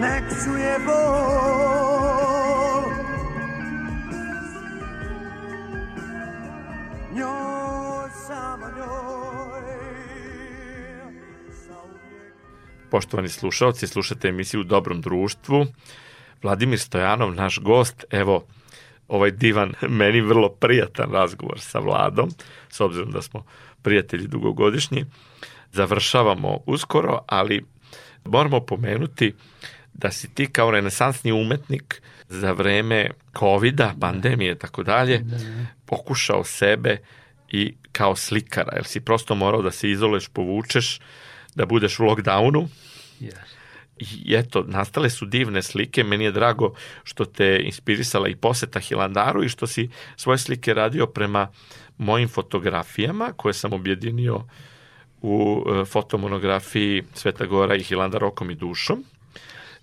Nek 0.00 0.24
čuje 0.44 0.78
bol 0.86 1.28
Njoj, 7.14 8.10
samo 8.26 8.66
njoj. 8.76 9.28
Poštovani 12.90 13.28
slušalci, 13.28 13.86
slušate 13.86 14.28
emisiju 14.28 14.64
dobrom 14.64 15.00
društvu. 15.00 15.66
Vladimir 16.42 16.78
Stojanov, 16.78 17.34
naš 17.34 17.58
gost, 17.58 18.04
evo, 18.10 18.46
ovaj 19.08 19.30
divan, 19.30 19.74
meni 19.88 20.20
vrlo 20.20 20.48
prijatan 20.48 21.12
razgovor 21.12 21.60
sa 21.60 21.78
Vladom, 21.78 22.30
s 22.70 22.80
obzirom 22.80 23.10
da 23.10 23.22
smo 23.22 23.44
prijatelji 23.82 24.26
dugogodišnji. 24.26 25.04
Završavamo 25.72 26.58
uskoro, 26.66 27.18
ali 27.26 27.64
moramo 28.24 28.60
pomenuti 28.60 29.34
da 29.92 30.10
si 30.10 30.34
ti 30.34 30.46
kao 30.46 30.70
renesansni 30.70 31.32
umetnik 31.32 32.02
za 32.28 32.52
vreme 32.52 33.10
COVID-a, 33.38 33.94
pandemije 34.00 34.52
i 34.52 34.58
tako 34.58 34.82
dalje, 34.82 35.24
pokušao 35.86 36.44
sebe 36.44 36.96
i 37.48 37.74
kao 37.92 38.16
slikara, 38.16 38.72
jer 38.74 38.84
si 38.84 39.00
prosto 39.00 39.34
morao 39.34 39.62
da 39.62 39.70
se 39.70 39.90
izoleš, 39.90 40.28
povučeš, 40.28 41.00
da 41.54 41.66
budeš 41.66 41.98
u 41.98 42.02
lockdownu, 42.02 42.68
Yes. 43.20 43.57
I 44.00 44.34
eto, 44.34 44.64
nastale 44.66 45.10
su 45.10 45.26
divne 45.26 45.62
slike, 45.62 46.04
meni 46.04 46.24
je 46.24 46.32
drago 46.32 46.74
što 47.04 47.24
te 47.24 47.60
inspirisala 47.64 48.28
i 48.28 48.36
poseta 48.36 48.80
Hilandaru 48.80 49.44
i 49.44 49.48
što 49.48 49.66
si 49.66 49.90
svoje 50.16 50.38
slike 50.38 50.74
radio 50.74 51.06
prema 51.06 51.48
mojim 51.98 52.28
fotografijama 52.28 53.32
koje 53.36 53.54
sam 53.54 53.72
objedinio 53.72 54.44
u 55.22 55.64
e, 55.66 55.84
fotomonografiji 55.84 57.02
Sveta 57.14 57.46
Gora 57.46 57.74
i 57.74 57.82
Hilandar 57.82 58.24
okom 58.24 58.50
i 58.50 58.54
dušom. 58.54 59.04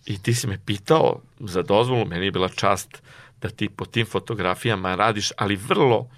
I 0.06 0.22
ti 0.22 0.34
si 0.34 0.48
me 0.48 0.60
pitao 0.66 1.20
za 1.40 1.62
dozvolu, 1.62 2.06
meni 2.06 2.26
je 2.26 2.32
bila 2.32 2.50
čast 2.50 3.02
da 3.42 3.50
ti 3.50 3.70
po 3.70 3.86
tim 3.86 4.06
fotografijama 4.06 4.96
radiš, 4.96 5.32
ali 5.38 5.56
vrlo 5.56 6.10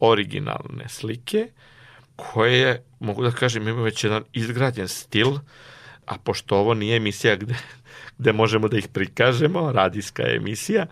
originalne 0.00 0.88
slike 0.88 1.48
koje, 2.16 2.84
mogu 3.00 3.22
da 3.22 3.30
kažem, 3.30 3.68
imaju 3.68 3.84
već 3.84 4.04
jedan 4.04 4.24
izgrađen 4.32 4.88
stil, 4.88 5.38
a 6.06 6.18
pošto 6.18 6.56
ovo 6.56 6.74
nije 6.74 6.96
emisija 6.96 7.36
gde, 7.36 7.54
gde 8.18 8.32
možemo 8.32 8.68
da 8.68 8.78
ih 8.78 8.88
prikažemo, 8.88 9.72
radijska 9.72 10.22
je 10.22 10.36
emisija, 10.36 10.86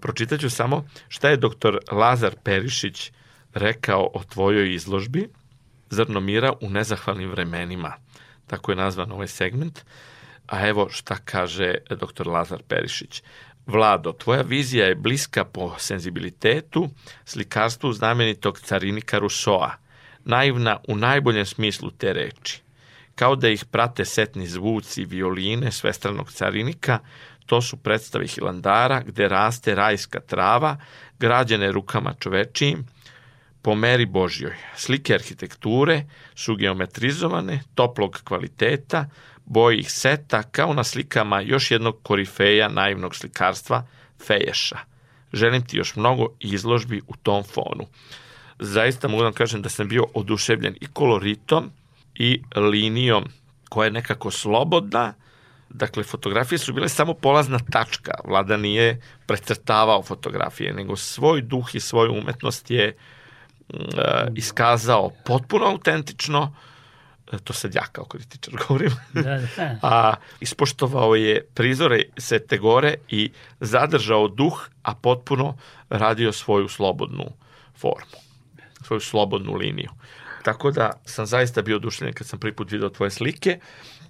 pročitaću 0.00 0.50
samo 0.50 0.86
šta 1.08 1.28
je 1.28 1.36
doktor 1.36 1.78
Lazar 1.92 2.34
Perišić 2.42 3.12
rekao 3.54 4.10
o 4.14 4.22
tvojoj 4.24 4.74
izložbi 4.74 5.28
Zrno 5.90 6.20
mira 6.20 6.52
u 6.60 6.70
nezahvalnim 6.70 7.30
vremenima. 7.30 7.92
Tako 8.46 8.72
je 8.72 8.76
nazvan 8.76 9.12
ovaj 9.12 9.28
segment. 9.28 9.80
A 10.46 10.68
evo 10.68 10.88
šta 10.90 11.16
kaže 11.24 11.74
doktor 12.00 12.28
Lazar 12.28 12.62
Perišić. 12.68 13.22
Vlado, 13.66 14.12
tvoja 14.12 14.42
vizija 14.42 14.86
je 14.86 14.94
bliska 14.94 15.44
po 15.44 15.74
senzibilitetu, 15.78 16.88
slikarstvu 17.24 17.92
znamenitog 17.92 18.60
carinika 18.60 19.18
Rusoa, 19.18 19.72
naivna 20.24 20.78
u 20.88 20.96
najboljem 20.96 21.46
smislu 21.46 21.90
te 21.90 22.12
reči 22.12 22.62
kao 23.20 23.36
da 23.36 23.48
ih 23.48 23.64
prate 23.64 24.04
setni 24.04 24.46
zvuci 24.46 25.04
violine 25.04 25.72
svestranog 25.72 26.32
carinika, 26.32 26.98
to 27.46 27.62
su 27.62 27.76
predstave 27.76 28.26
Hilandara 28.26 29.02
gde 29.06 29.28
raste 29.28 29.74
rajska 29.74 30.20
trava, 30.20 30.76
građene 31.18 31.72
rukama 31.72 32.14
čovečijim, 32.20 32.86
po 33.62 33.74
meri 33.74 34.06
Božjoj. 34.06 34.54
Slike 34.76 35.14
arhitekture 35.14 36.04
su 36.34 36.56
geometrizovane, 36.56 37.60
toplog 37.74 38.20
kvaliteta, 38.24 39.04
boje 39.44 39.78
ih 39.78 39.92
seta 39.92 40.42
kao 40.42 40.74
na 40.74 40.84
slikama 40.84 41.40
još 41.40 41.70
jednog 41.70 41.98
korifeja 42.02 42.68
naivnog 42.68 43.16
slikarstva, 43.16 43.86
Feješa. 44.26 44.78
Želim 45.32 45.66
ti 45.66 45.76
još 45.76 45.96
mnogo 45.96 46.28
izložbi 46.38 47.02
u 47.08 47.16
tom 47.16 47.44
fonu. 47.44 47.86
Zaista 48.58 49.08
mogu 49.08 49.22
da 49.22 49.26
vam 49.26 49.34
kažem 49.34 49.62
da 49.62 49.68
sam 49.68 49.88
bio 49.88 50.06
oduševljen 50.14 50.76
i 50.80 50.86
koloritom, 50.86 51.70
i 52.20 52.42
linijom 52.56 53.24
koja 53.68 53.84
je 53.84 53.90
nekako 53.90 54.30
slobodna, 54.30 55.14
Dakle, 55.70 56.02
fotografije 56.02 56.58
su 56.58 56.72
bile 56.72 56.88
samo 56.88 57.14
polazna 57.14 57.58
tačka. 57.70 58.12
Vlada 58.24 58.56
nije 58.56 59.00
precrtavao 59.26 60.02
fotografije, 60.02 60.72
nego 60.72 60.96
svoj 60.96 61.42
duh 61.42 61.74
i 61.74 61.80
svoju 61.80 62.12
umetnost 62.12 62.70
je 62.70 62.96
uh, 63.68 63.76
iskazao 64.34 65.10
potpuno 65.24 65.66
autentično, 65.66 66.54
e, 67.32 67.38
to 67.38 67.52
sad 67.52 67.74
ja 67.74 67.84
kao 67.92 68.04
kritičar 68.04 68.54
govorim, 68.68 68.92
Da, 69.12 69.22
da. 69.56 69.78
a 69.82 70.14
ispoštovao 70.40 71.14
je 71.14 71.46
prizore 71.54 72.02
Svete 72.16 72.58
Gore 72.58 72.94
i 73.08 73.30
zadržao 73.60 74.28
duh, 74.28 74.68
a 74.82 74.94
potpuno 74.94 75.56
radio 75.90 76.32
svoju 76.32 76.68
slobodnu 76.68 77.24
formu, 77.76 78.18
svoju 78.82 79.00
slobodnu 79.00 79.54
liniju. 79.54 79.90
Tako 80.42 80.70
da 80.70 80.90
sam 81.04 81.26
zaista 81.26 81.62
bio 81.62 81.76
oduševljen 81.76 82.14
kad 82.14 82.26
sam 82.26 82.38
prvi 82.38 82.54
put 82.54 82.70
video 82.70 82.88
tvoje 82.88 83.10
slike 83.10 83.58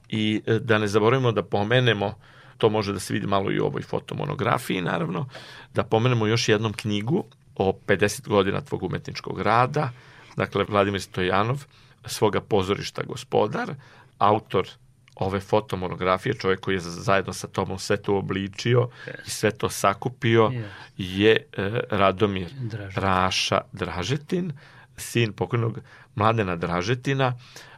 i 0.09 0.43
e, 0.47 0.59
da 0.59 0.79
ne 0.79 0.87
zaboravimo 0.89 1.33
da 1.33 1.43
pomenemo 1.43 2.15
to 2.59 2.69
može 2.69 2.93
da 2.93 3.01
se 3.01 3.15
vidi 3.15 3.27
malo 3.27 3.51
i 3.53 3.61
u 3.61 3.65
ovoj 3.65 3.83
fotomonografiji, 3.83 4.81
naravno, 4.81 5.29
da 5.75 5.83
pomenemo 5.85 6.27
još 6.27 6.49
jednom 6.49 6.73
knjigu 6.73 7.25
o 7.57 7.73
50 7.87 8.29
godina 8.29 8.61
tvog 8.61 8.83
umetničkog 8.83 9.41
rada, 9.41 9.91
dakle, 10.37 10.65
Vladimir 10.69 11.03
Stojanov, 11.03 11.65
svoga 12.07 12.41
pozorišta 12.41 13.03
gospodar, 13.03 13.75
autor 14.19 14.69
ove 15.15 15.41
fotomonografije, 15.41 16.35
čovjek 16.35 16.61
koji 16.61 16.75
je 16.75 16.81
zajedno 16.81 17.33
sa 17.33 17.49
tomom 17.49 17.79
sve 17.79 17.97
to 17.97 18.17
obličio 18.17 18.89
i 19.27 19.31
sve 19.31 19.51
to 19.51 19.69
sakupio, 19.69 20.51
Yes. 20.51 20.65
je 20.97 21.37
e, 21.53 21.81
Radomir 21.91 22.49
Dražetin. 22.61 23.03
Raša 23.03 23.61
Dražetin, 23.73 24.53
sin 24.97 25.33
pokojnog 25.33 25.79
Mladena 26.15 26.57
Dražetina, 26.57 27.35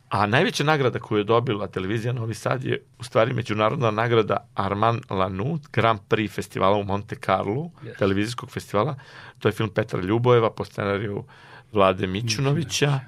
a 0.08 0.26
najveća 0.26 0.64
nagrada 0.64 0.98
koju 0.98 1.18
je 1.18 1.24
dobila 1.24 1.66
televizija 1.66 2.12
Novi 2.12 2.34
Sad 2.34 2.64
je 2.64 2.82
u 2.98 3.04
stvari 3.04 3.34
međunarodna 3.34 3.90
nagrada 3.90 4.36
Armand 4.54 5.00
Lanut, 5.10 5.62
Grand 5.72 6.00
Prix 6.08 6.30
festivala 6.30 6.76
u 6.76 6.84
Monte 6.84 7.16
Carlo, 7.16 7.70
Yes. 7.82 7.98
televizijskog 7.98 8.50
festivala. 8.50 8.94
To 9.38 9.48
je 9.48 9.52
film 9.52 9.70
Petra 9.70 10.00
Ljubojeva 10.00 10.50
po 10.50 10.64
scenariju 10.64 11.24
Vlade 11.72 12.06
Mićunovića. 12.06 13.00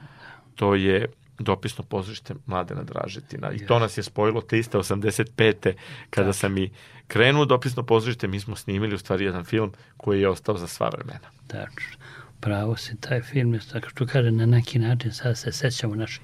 To 0.55 0.75
je 0.75 1.07
dopisno 1.39 1.85
pozorište 1.85 2.35
Mladena 2.47 2.83
Dražetina. 2.83 3.53
I 3.53 3.67
to 3.67 3.79
nas 3.79 3.99
je 3.99 4.03
spojilo 4.03 4.41
te 4.41 4.59
iste 4.59 4.79
85. 4.79 5.73
kada 6.11 6.33
sam 6.33 6.59
i 6.59 6.71
krenuo 7.09 7.45
dopisno 7.45 7.83
pozorište, 7.83 8.27
mi 8.29 8.41
smo 8.41 8.57
snimili 8.57 8.95
u 8.95 8.99
stvari 8.99 9.25
jedan 9.25 9.45
film 9.45 9.73
koji 9.97 10.21
je 10.21 10.29
ostao 10.29 10.59
za 10.59 10.67
sva 10.67 10.89
vremena. 10.89 11.29
Tačno. 11.47 12.04
Pravo 12.45 12.77
se, 12.77 12.97
taj 13.01 13.23
film 13.23 13.55
je, 13.55 13.61
tako 13.73 13.89
što 13.89 14.07
kaže, 14.07 14.31
na 14.31 14.47
neki 14.47 14.79
način 14.79 15.13
sad 15.13 15.39
se 15.39 15.53
sećamo 15.53 15.95
naših 15.95 16.21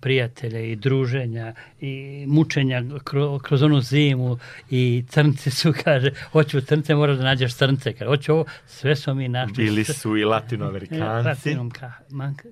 prijatelja 0.00 0.60
i 0.60 0.76
druženja 0.76 1.54
i 1.80 2.24
mučenja 2.28 2.82
kroz, 3.04 3.42
kroz 3.42 3.62
onu 3.62 3.80
zimu 3.80 4.38
i 4.70 5.04
crnci 5.08 5.50
su, 5.50 5.72
kaže, 5.84 6.10
hoću 6.32 6.60
crnce, 6.60 6.94
moraš 6.94 7.16
da 7.16 7.24
nađeš 7.24 7.54
crnce, 7.54 7.92
kaže, 7.92 8.08
hoću 8.08 8.32
ovo, 8.32 8.44
sve 8.66 8.96
smo 8.96 9.14
mi 9.14 9.28
našli. 9.28 9.64
Bili 9.64 9.84
su 9.84 10.16
i 10.16 10.24
latinoamerikanci, 10.24 11.56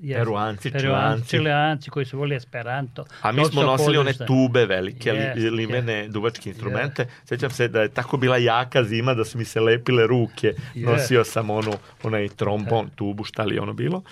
yes. 0.03 0.15
Peruanci, 0.15 0.71
Peruanci, 0.71 0.71
Čileanci. 0.71 1.29
Čileanci 1.29 1.91
koji 1.91 2.07
su 2.07 2.19
volili 2.19 2.37
Esperanto. 2.37 3.05
A 3.23 3.33
mi 3.33 3.45
smo 3.45 3.63
nosili 3.63 3.99
one 3.99 4.13
tube 4.13 4.67
velike, 4.67 5.13
li, 5.13 5.19
Jest, 5.19 5.53
limene, 5.53 6.09
duvačke 6.09 6.51
instrumente. 6.51 7.07
Sećam 7.25 7.51
se 7.51 7.69
da 7.69 7.83
je 7.83 7.89
tako 7.89 8.17
bila 8.17 8.37
jaka 8.37 8.85
zima 8.85 9.15
da 9.15 9.25
su 9.25 9.39
mi 9.39 9.45
se 9.45 9.61
lepile 9.61 10.07
ruke. 10.07 10.55
Nosio 10.75 11.25
sam 11.25 11.51
onu, 11.51 11.73
onaj 12.03 12.29
trombon, 12.29 12.91
tubu, 12.97 13.25
šta 13.25 13.45
li 13.45 13.59
ono 13.59 13.73
bilo. 13.73 14.03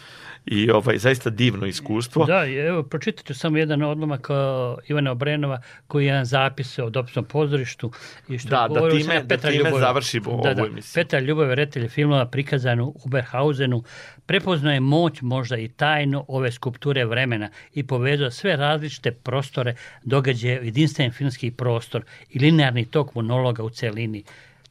I 0.46 0.70
ovaj, 0.70 0.98
zaista 0.98 1.30
divno 1.30 1.66
iskustvo. 1.66 2.24
Da, 2.24 2.46
evo, 2.46 2.82
pročitat 2.82 3.26
ću 3.26 3.34
samo 3.34 3.58
jedan 3.58 3.82
odlomak 3.82 4.26
uh, 4.30 4.36
Ivana 4.88 5.10
Obrenova 5.10 5.60
koji 5.86 6.04
je 6.04 6.08
jedan 6.08 6.24
zapis 6.24 6.78
o 6.78 6.90
dopisnom 6.90 7.24
pozorištu. 7.24 7.92
I 8.28 8.38
što 8.38 8.48
Da, 8.48 8.68
da 8.70 8.90
time- 8.90 9.20
da 9.22 9.28
Petra 9.28 9.50
time 9.50 9.58
Ljubojeva. 9.58 9.80
završimo 9.80 10.24
da, 10.24 10.32
ovu 10.32 10.54
da. 10.54 10.66
emisiju. 10.66 11.02
Petar 11.02 11.22
Ljubojeva, 11.22 11.54
reditelj 11.54 11.88
filmova 11.88 12.26
prikazan 12.26 12.80
u 12.80 12.94
Uberhausenu, 13.04 13.82
prepoznao 14.26 14.72
je 14.72 14.80
moć 14.80 15.22
možda 15.22 15.56
i 15.56 15.68
tajnu 15.68 16.24
ove 16.28 16.52
skulpture 16.52 17.04
vremena 17.04 17.50
i 17.74 17.82
povezao 17.86 18.30
sve 18.30 18.56
različite 18.56 19.10
prostore, 19.10 19.74
događaje, 20.04 20.60
u 20.60 20.64
jedinstven 20.64 21.12
filmski 21.12 21.50
prostor 21.50 22.02
i 22.30 22.38
linearni 22.38 22.84
tok 22.84 23.14
monologa 23.14 23.62
u 23.62 23.70
celini. 23.70 24.24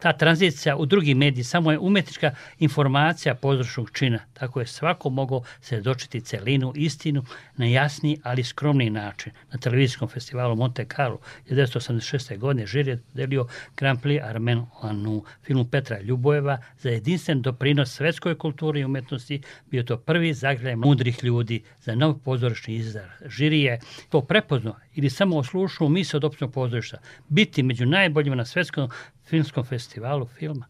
Ta 0.06 0.14
tranzicija 0.14 0.76
u 0.76 0.86
drugi 0.86 1.14
mediji 1.14 1.44
samo 1.44 1.72
je 1.72 1.80
umetnička 1.80 2.32
informacija 2.60 3.36
pozorišnog 3.36 3.92
čina. 3.92 4.20
Tako 4.34 4.60
je 4.60 4.66
svako 4.66 5.10
mogao 5.10 5.44
se 5.62 5.82
dočiti 5.82 6.22
celinu, 6.22 6.74
istinu 6.76 7.24
na 7.58 7.66
jasni, 7.66 8.20
ali 8.24 8.44
skromni 8.44 8.90
način. 8.90 9.34
Na 9.52 9.60
televizijskom 9.60 10.08
festivalu 10.08 10.56
Monte 10.56 10.86
Carlo 10.96 11.18
1986. 11.50 12.38
godine 12.38 12.68
žir 12.68 12.88
je 12.88 13.00
delio 13.14 13.48
Grand 13.78 14.00
Prix 14.02 14.30
Armen 14.30 14.66
Lanu, 14.84 15.24
filmu 15.44 15.66
Petra 15.66 16.00
Ljubojeva 16.02 16.58
za 16.80 16.90
jedinstven 16.90 17.42
doprinos 17.42 17.92
svetskoj 17.92 18.38
kulturi 18.38 18.80
i 18.80 18.86
umetnosti. 18.86 19.42
Bio 19.72 19.84
to 19.84 19.98
prvi 19.98 20.34
zagrljaj 20.34 20.76
mudrih 20.76 21.24
ljudi 21.24 21.64
za 21.82 21.96
nov 21.96 22.14
pozorišni 22.20 22.76
izdar. 22.76 23.10
Žiri 23.26 23.62
je 23.62 23.80
to 24.10 24.22
prepoznao 24.22 24.76
ili 24.96 25.10
samo 25.10 25.38
oslušao 25.38 25.90
misle 25.90 26.18
od 26.18 26.24
općnog 26.24 26.54
pozorišta. 26.54 26.98
Biti 27.30 27.64
među 27.64 27.86
najboljima 27.86 28.36
na 28.36 28.46
svetskom 28.46 28.90
filmskom 29.26 29.64
festivalu 29.64 30.26
filma. 30.26 30.66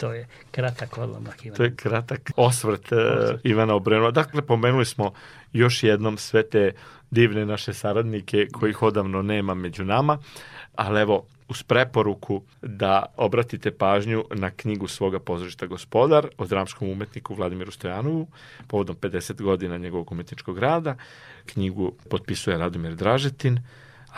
To 0.00 0.12
je 0.12 0.26
kratak 0.50 0.98
odlomak 0.98 1.44
Ivan. 1.44 1.56
To 1.56 1.64
je 1.64 1.76
kratak 1.76 2.30
osvrt 2.36 2.92
uh, 2.92 2.98
Ivana 3.44 3.74
Obrenova. 3.74 4.10
Dakle, 4.10 4.42
pomenuli 4.42 4.84
smo 4.84 5.12
još 5.52 5.82
jednom 5.82 6.18
sve 6.18 6.42
te 6.42 6.72
divne 7.10 7.46
naše 7.46 7.74
saradnike 7.74 8.46
kojih 8.52 8.82
odavno 8.82 9.22
nema 9.22 9.54
među 9.54 9.84
nama, 9.84 10.18
ali 10.74 11.00
evo, 11.00 11.26
uz 11.48 11.62
preporuku 11.62 12.42
da 12.62 13.06
obratite 13.16 13.70
pažnju 13.70 14.24
na 14.30 14.50
knjigu 14.50 14.88
svoga 14.88 15.18
pozorišta 15.18 15.66
Gospodar 15.66 16.28
o 16.38 16.46
dramskom 16.46 16.90
umetniku 16.90 17.34
Vladimiru 17.34 17.70
Stojanovu 17.70 18.26
povodom 18.66 18.96
50 18.96 19.42
godina 19.42 19.76
njegovog 19.76 20.12
umetničkog 20.12 20.58
rada. 20.58 20.96
Knjigu 21.46 21.92
potpisuje 22.10 22.58
Radomir 22.58 22.94
Dražetin, 22.94 23.58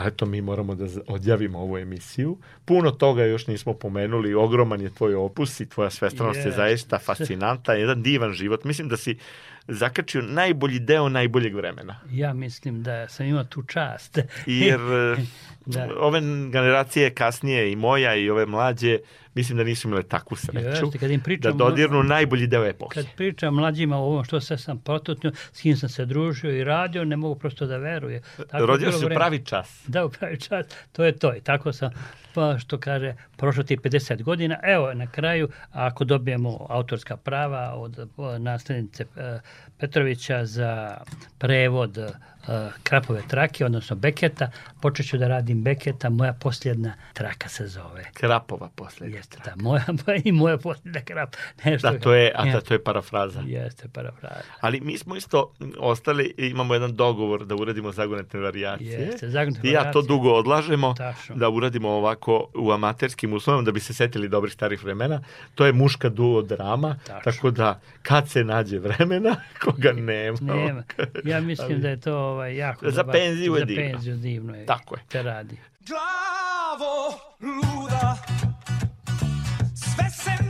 a 0.01 0.07
eto 0.07 0.26
mi 0.26 0.40
moramo 0.40 0.74
da 0.74 0.86
odjavimo 1.07 1.59
ovu 1.59 1.78
emisiju. 1.78 2.38
Puno 2.64 2.90
toga 2.90 3.24
još 3.24 3.46
nismo 3.46 3.74
pomenuli, 3.74 4.34
ogroman 4.34 4.80
je 4.80 4.94
tvoj 4.94 5.14
opus 5.14 5.61
i 5.61 5.68
tvoja 5.68 5.90
svestranost 5.90 6.38
je 6.38 6.44
Jeste. 6.44 6.57
zaista 6.57 6.98
fascinanta, 6.98 7.72
jedan 7.72 8.03
divan 8.03 8.32
život. 8.32 8.64
Mislim 8.64 8.88
da 8.88 8.96
si 8.96 9.18
zakačio 9.70 10.22
najbolji 10.22 10.78
deo 10.78 11.08
najboljeg 11.08 11.54
vremena. 11.54 11.96
Ja 12.10 12.32
mislim 12.32 12.82
da 12.82 13.08
sam 13.08 13.26
imao 13.26 13.44
tu 13.44 13.62
čast. 13.62 14.18
Jer 14.46 14.80
Da. 15.66 15.88
ove 15.98 16.20
generacije 16.52 17.14
kasnije 17.14 17.72
i 17.72 17.76
moja 17.76 18.14
i 18.14 18.30
ove 18.30 18.46
mlađe, 18.46 18.98
mislim 19.34 19.58
da 19.58 19.64
nisu 19.64 19.88
imale 19.88 20.02
takvu 20.02 20.36
sreću 20.36 20.68
Jeste, 20.68 20.98
kad 20.98 21.10
im 21.10 21.20
da 21.20 21.24
pričam, 21.24 21.58
dodirnu 21.58 22.02
najbolji 22.02 22.46
deo 22.46 22.64
epohe. 22.64 22.94
Kad 22.94 23.06
pričam 23.16 23.54
mlađima 23.54 23.96
o 23.96 24.02
ovom 24.02 24.24
što 24.24 24.40
sve 24.40 24.58
sam 24.58 24.78
protutnio, 24.78 25.32
s 25.52 25.60
kim 25.60 25.76
sam 25.76 25.88
se 25.88 26.06
družio 26.06 26.56
i 26.56 26.64
radio, 26.64 27.04
ne 27.04 27.16
mogu 27.16 27.34
prosto 27.34 27.66
da 27.66 27.76
veruje. 27.76 28.22
Tako 28.50 28.66
Rodio 28.66 28.92
si 28.92 29.06
u 29.06 29.08
pravi 29.08 29.44
čas. 29.44 29.84
Da, 29.86 30.04
u 30.04 30.10
pravi 30.10 30.40
čas. 30.40 30.66
To 30.92 31.04
je 31.04 31.18
to. 31.18 31.36
I 31.36 31.40
tako 31.40 31.72
sam, 31.72 31.90
pa 32.34 32.58
što 32.58 32.78
kaže, 32.78 33.14
prošlo 33.36 33.62
ti 33.62 33.76
50 33.76 34.22
godina. 34.22 34.58
Evo, 34.62 34.94
na 34.94 35.06
kraju, 35.06 35.48
ako 35.72 36.04
dobijemo 36.04 36.66
autorska 36.68 37.16
prava 37.16 37.74
od 37.74 38.08
nasljednice 38.38 39.04
eh, 39.16 39.40
Petrovića 39.78 40.44
za 40.44 40.96
prevod 41.38 41.98
eh, 41.98 42.10
Krapove 42.82 43.22
trake, 43.28 43.64
odnosno 43.64 43.96
Beketa, 43.96 44.50
počet 44.82 45.06
ću 45.06 45.18
da 45.18 45.28
radim 45.28 45.62
Beketa, 45.62 46.10
moja 46.10 46.32
posljedna 46.34 46.94
traka 47.12 47.48
se 47.48 47.66
zove. 47.66 48.04
Krapova 48.14 48.68
posljednja. 48.70 49.16
Jeste, 49.16 49.38
da, 49.44 49.52
moja, 49.56 49.84
i 50.24 50.32
moja 50.32 50.58
posljedna 50.58 51.00
krap. 51.00 51.30
Nešto, 51.64 51.90
Da, 51.90 51.98
to 51.98 52.12
je, 52.14 52.32
a 52.34 52.44
da, 52.44 52.60
to 52.60 52.74
je 52.74 52.84
parafraza. 52.84 53.40
Jeste, 53.40 53.88
parafraza. 53.88 54.42
Ali 54.60 54.80
mi 54.80 54.98
smo 54.98 55.16
isto 55.16 55.52
ostali, 55.78 56.34
imamo 56.38 56.74
jedan 56.74 56.92
dogovor 56.92 57.44
da 57.44 57.54
uradimo 57.54 57.92
zagonetne 57.92 58.40
varijacije. 58.40 59.00
Jeste, 59.00 59.28
zagonetne 59.28 59.70
I 59.70 59.72
ja 59.72 59.80
to 59.80 59.84
varijacije. 59.84 60.08
dugo 60.08 60.30
odlažemo 60.30 60.94
Tačno. 60.94 61.36
da 61.36 61.48
uradimo 61.50 61.88
ovako 61.90 62.48
u 62.54 62.72
amaterskim 62.72 63.32
uslovima 63.32 63.62
da 63.62 63.72
bi 63.72 63.80
se 63.80 63.94
setili 63.94 64.28
dobrih 64.28 64.52
starih 64.52 64.84
vremena. 64.84 65.20
To 65.54 65.66
je 65.66 65.72
muška 65.72 66.08
duo 66.08 66.42
drama, 66.42 66.96
Tačno. 66.96 67.20
tako 67.24 67.50
da 67.50 67.70
kad 68.02 68.28
se 68.28 68.44
nađe 68.44 68.78
vremena, 68.78 69.36
koga 69.60 69.92
nema. 70.02 70.38
Nema. 70.40 70.82
Ja 71.24 71.40
mislim 71.40 71.80
da 71.80 71.88
je 71.88 72.00
to 72.00 72.16
ovaj, 72.16 72.56
jako 72.56 72.90
Za 72.90 73.02
dobar- 73.02 73.12
penziju 73.12 73.54
je 73.54 73.58
za 73.58 73.64
divno. 73.64 73.82
penziju 73.84 74.16
divno 74.16 74.54
je. 74.54 74.66
Tako 74.70 74.94
je. 74.94 75.02
Te 75.08 75.22
radi. 75.22 75.58
Glavo 75.80 77.20
luda 77.40 78.16
Sve 79.74 80.10
se 80.10 80.49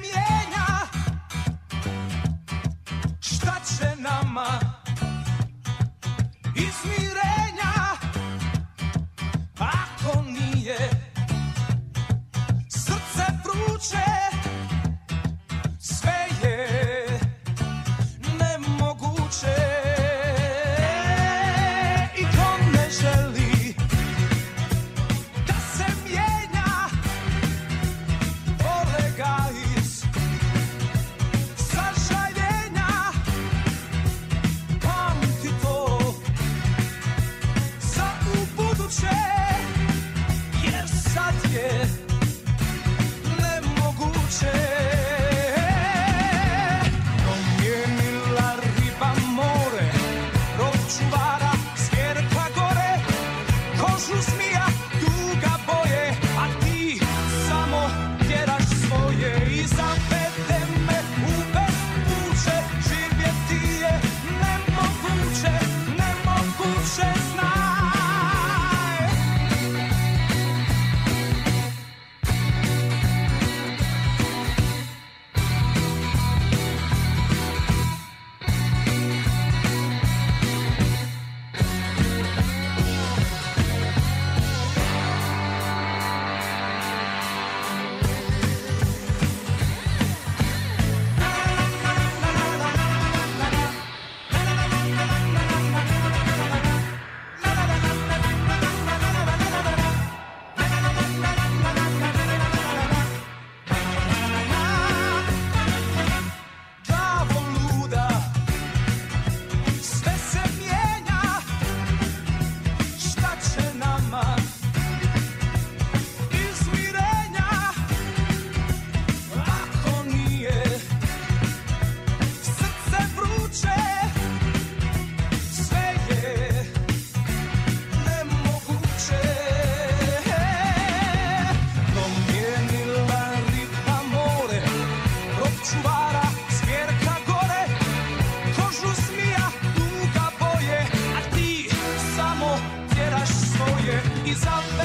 is 144.30 144.46
up. 144.46 144.79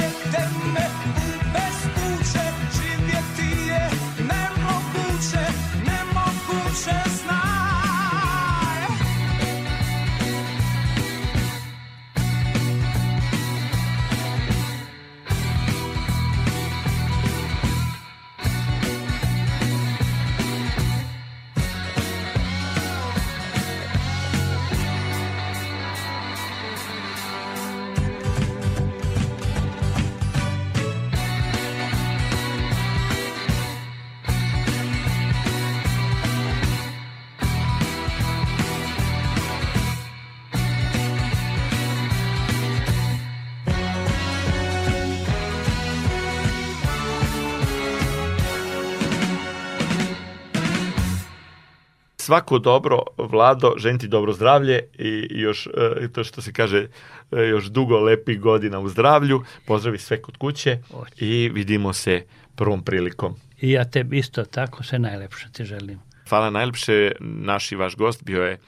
Svako 52.26 52.59
dobro, 52.59 52.99
Vlado, 53.17 53.73
želim 53.78 53.99
ti 53.99 54.07
dobro 54.07 54.34
zdravlje 54.34 54.80
i 54.99 55.28
još, 55.30 55.67
e, 55.67 56.07
to 56.13 56.23
što 56.23 56.41
se 56.41 56.53
kaže, 56.53 56.88
e, 57.32 57.41
još 57.41 57.65
dugo 57.65 57.99
lepih 57.99 58.39
godina 58.39 58.80
u 58.80 58.89
zdravlju. 58.89 59.43
Pozdravi 59.65 59.97
sve 59.97 60.21
kod 60.21 60.38
kuće 60.38 60.80
i 61.17 61.49
vidimo 61.53 61.93
se 61.93 62.26
prvom 62.55 62.84
prilikom. 62.84 63.36
I 63.61 63.71
ja 63.71 63.86
tebi 63.86 64.17
isto 64.17 64.45
tako 64.45 64.84
sve 64.84 64.99
najlepše 64.99 65.47
ti 65.51 65.65
želim. 65.65 65.99
Hvala 66.30 66.49
najlepše. 66.49 67.11
Naš 67.19 67.71
i 67.71 67.76
vaš 67.76 67.95
gost 67.95 68.23
bio 68.23 68.43
je 68.43 68.59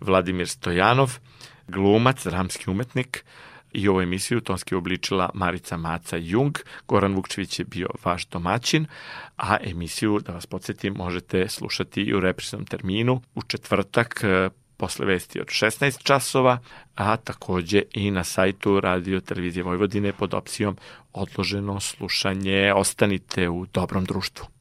Vladimir 0.00 0.48
Stojanov, 0.48 1.18
glumac, 1.68 2.24
dramski 2.24 2.70
umetnik 2.70 3.24
i 3.72 3.88
ovu 3.88 4.00
emisiju 4.00 4.40
tonski 4.40 4.74
obličila 4.74 5.30
Marica 5.34 5.76
Maca 5.76 6.16
Jung. 6.16 6.58
Goran 6.88 7.14
Vukčević 7.14 7.58
je 7.58 7.64
bio 7.64 7.88
vaš 8.04 8.26
domaćin, 8.26 8.86
a 9.36 9.56
emisiju, 9.64 10.20
da 10.20 10.32
vas 10.32 10.46
podsjetim, 10.46 10.94
možete 10.96 11.48
slušati 11.48 12.02
i 12.02 12.14
u 12.14 12.20
reprisnom 12.20 12.66
terminu 12.66 13.20
u 13.34 13.42
četvrtak 13.42 14.20
e, 14.24 14.50
posle 14.76 15.06
vesti 15.06 15.40
od 15.40 15.46
16 15.46 16.02
časova, 16.02 16.58
a 16.94 17.16
takođe 17.16 17.82
i 17.92 18.10
na 18.10 18.24
sajtu 18.24 18.80
Radio 18.80 19.20
Televizije 19.20 19.62
Vojvodine 19.62 20.12
pod 20.12 20.34
opcijom 20.34 20.76
odloženo 21.12 21.80
slušanje. 21.80 22.72
Ostanite 22.76 23.48
u 23.48 23.66
dobrom 23.66 24.04
društvu. 24.04 24.59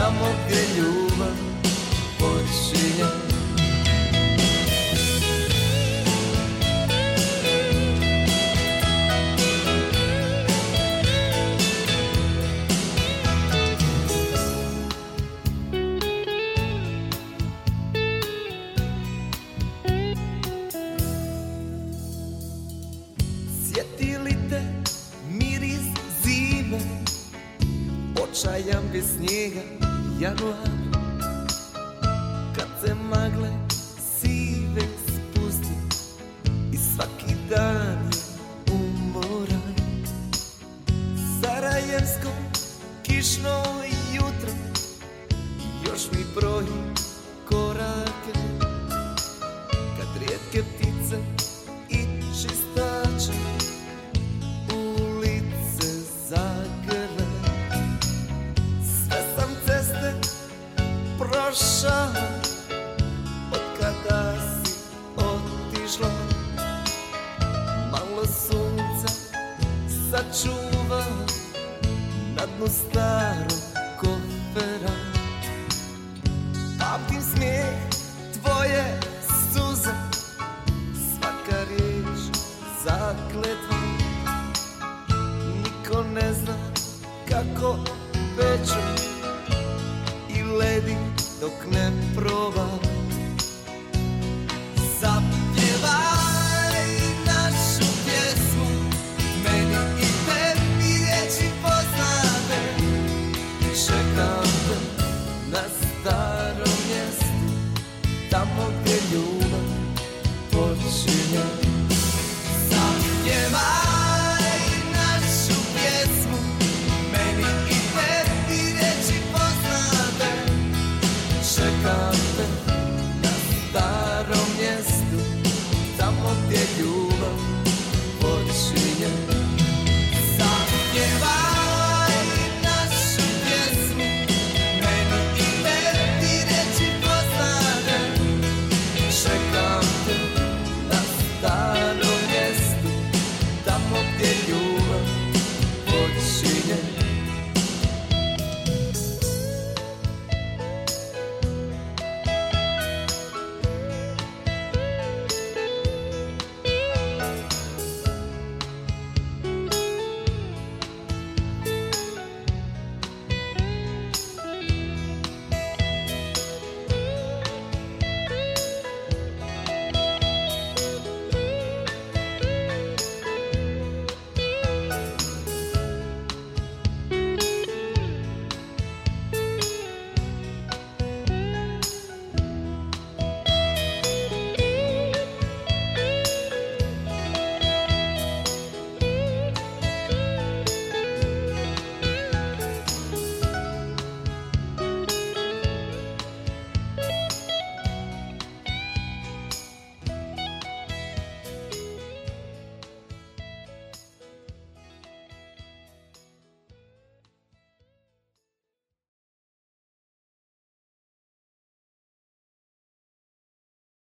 Tamo 0.00 0.28
gdje 0.46 0.62
ljubav 0.76 1.36
počinje 2.18 3.29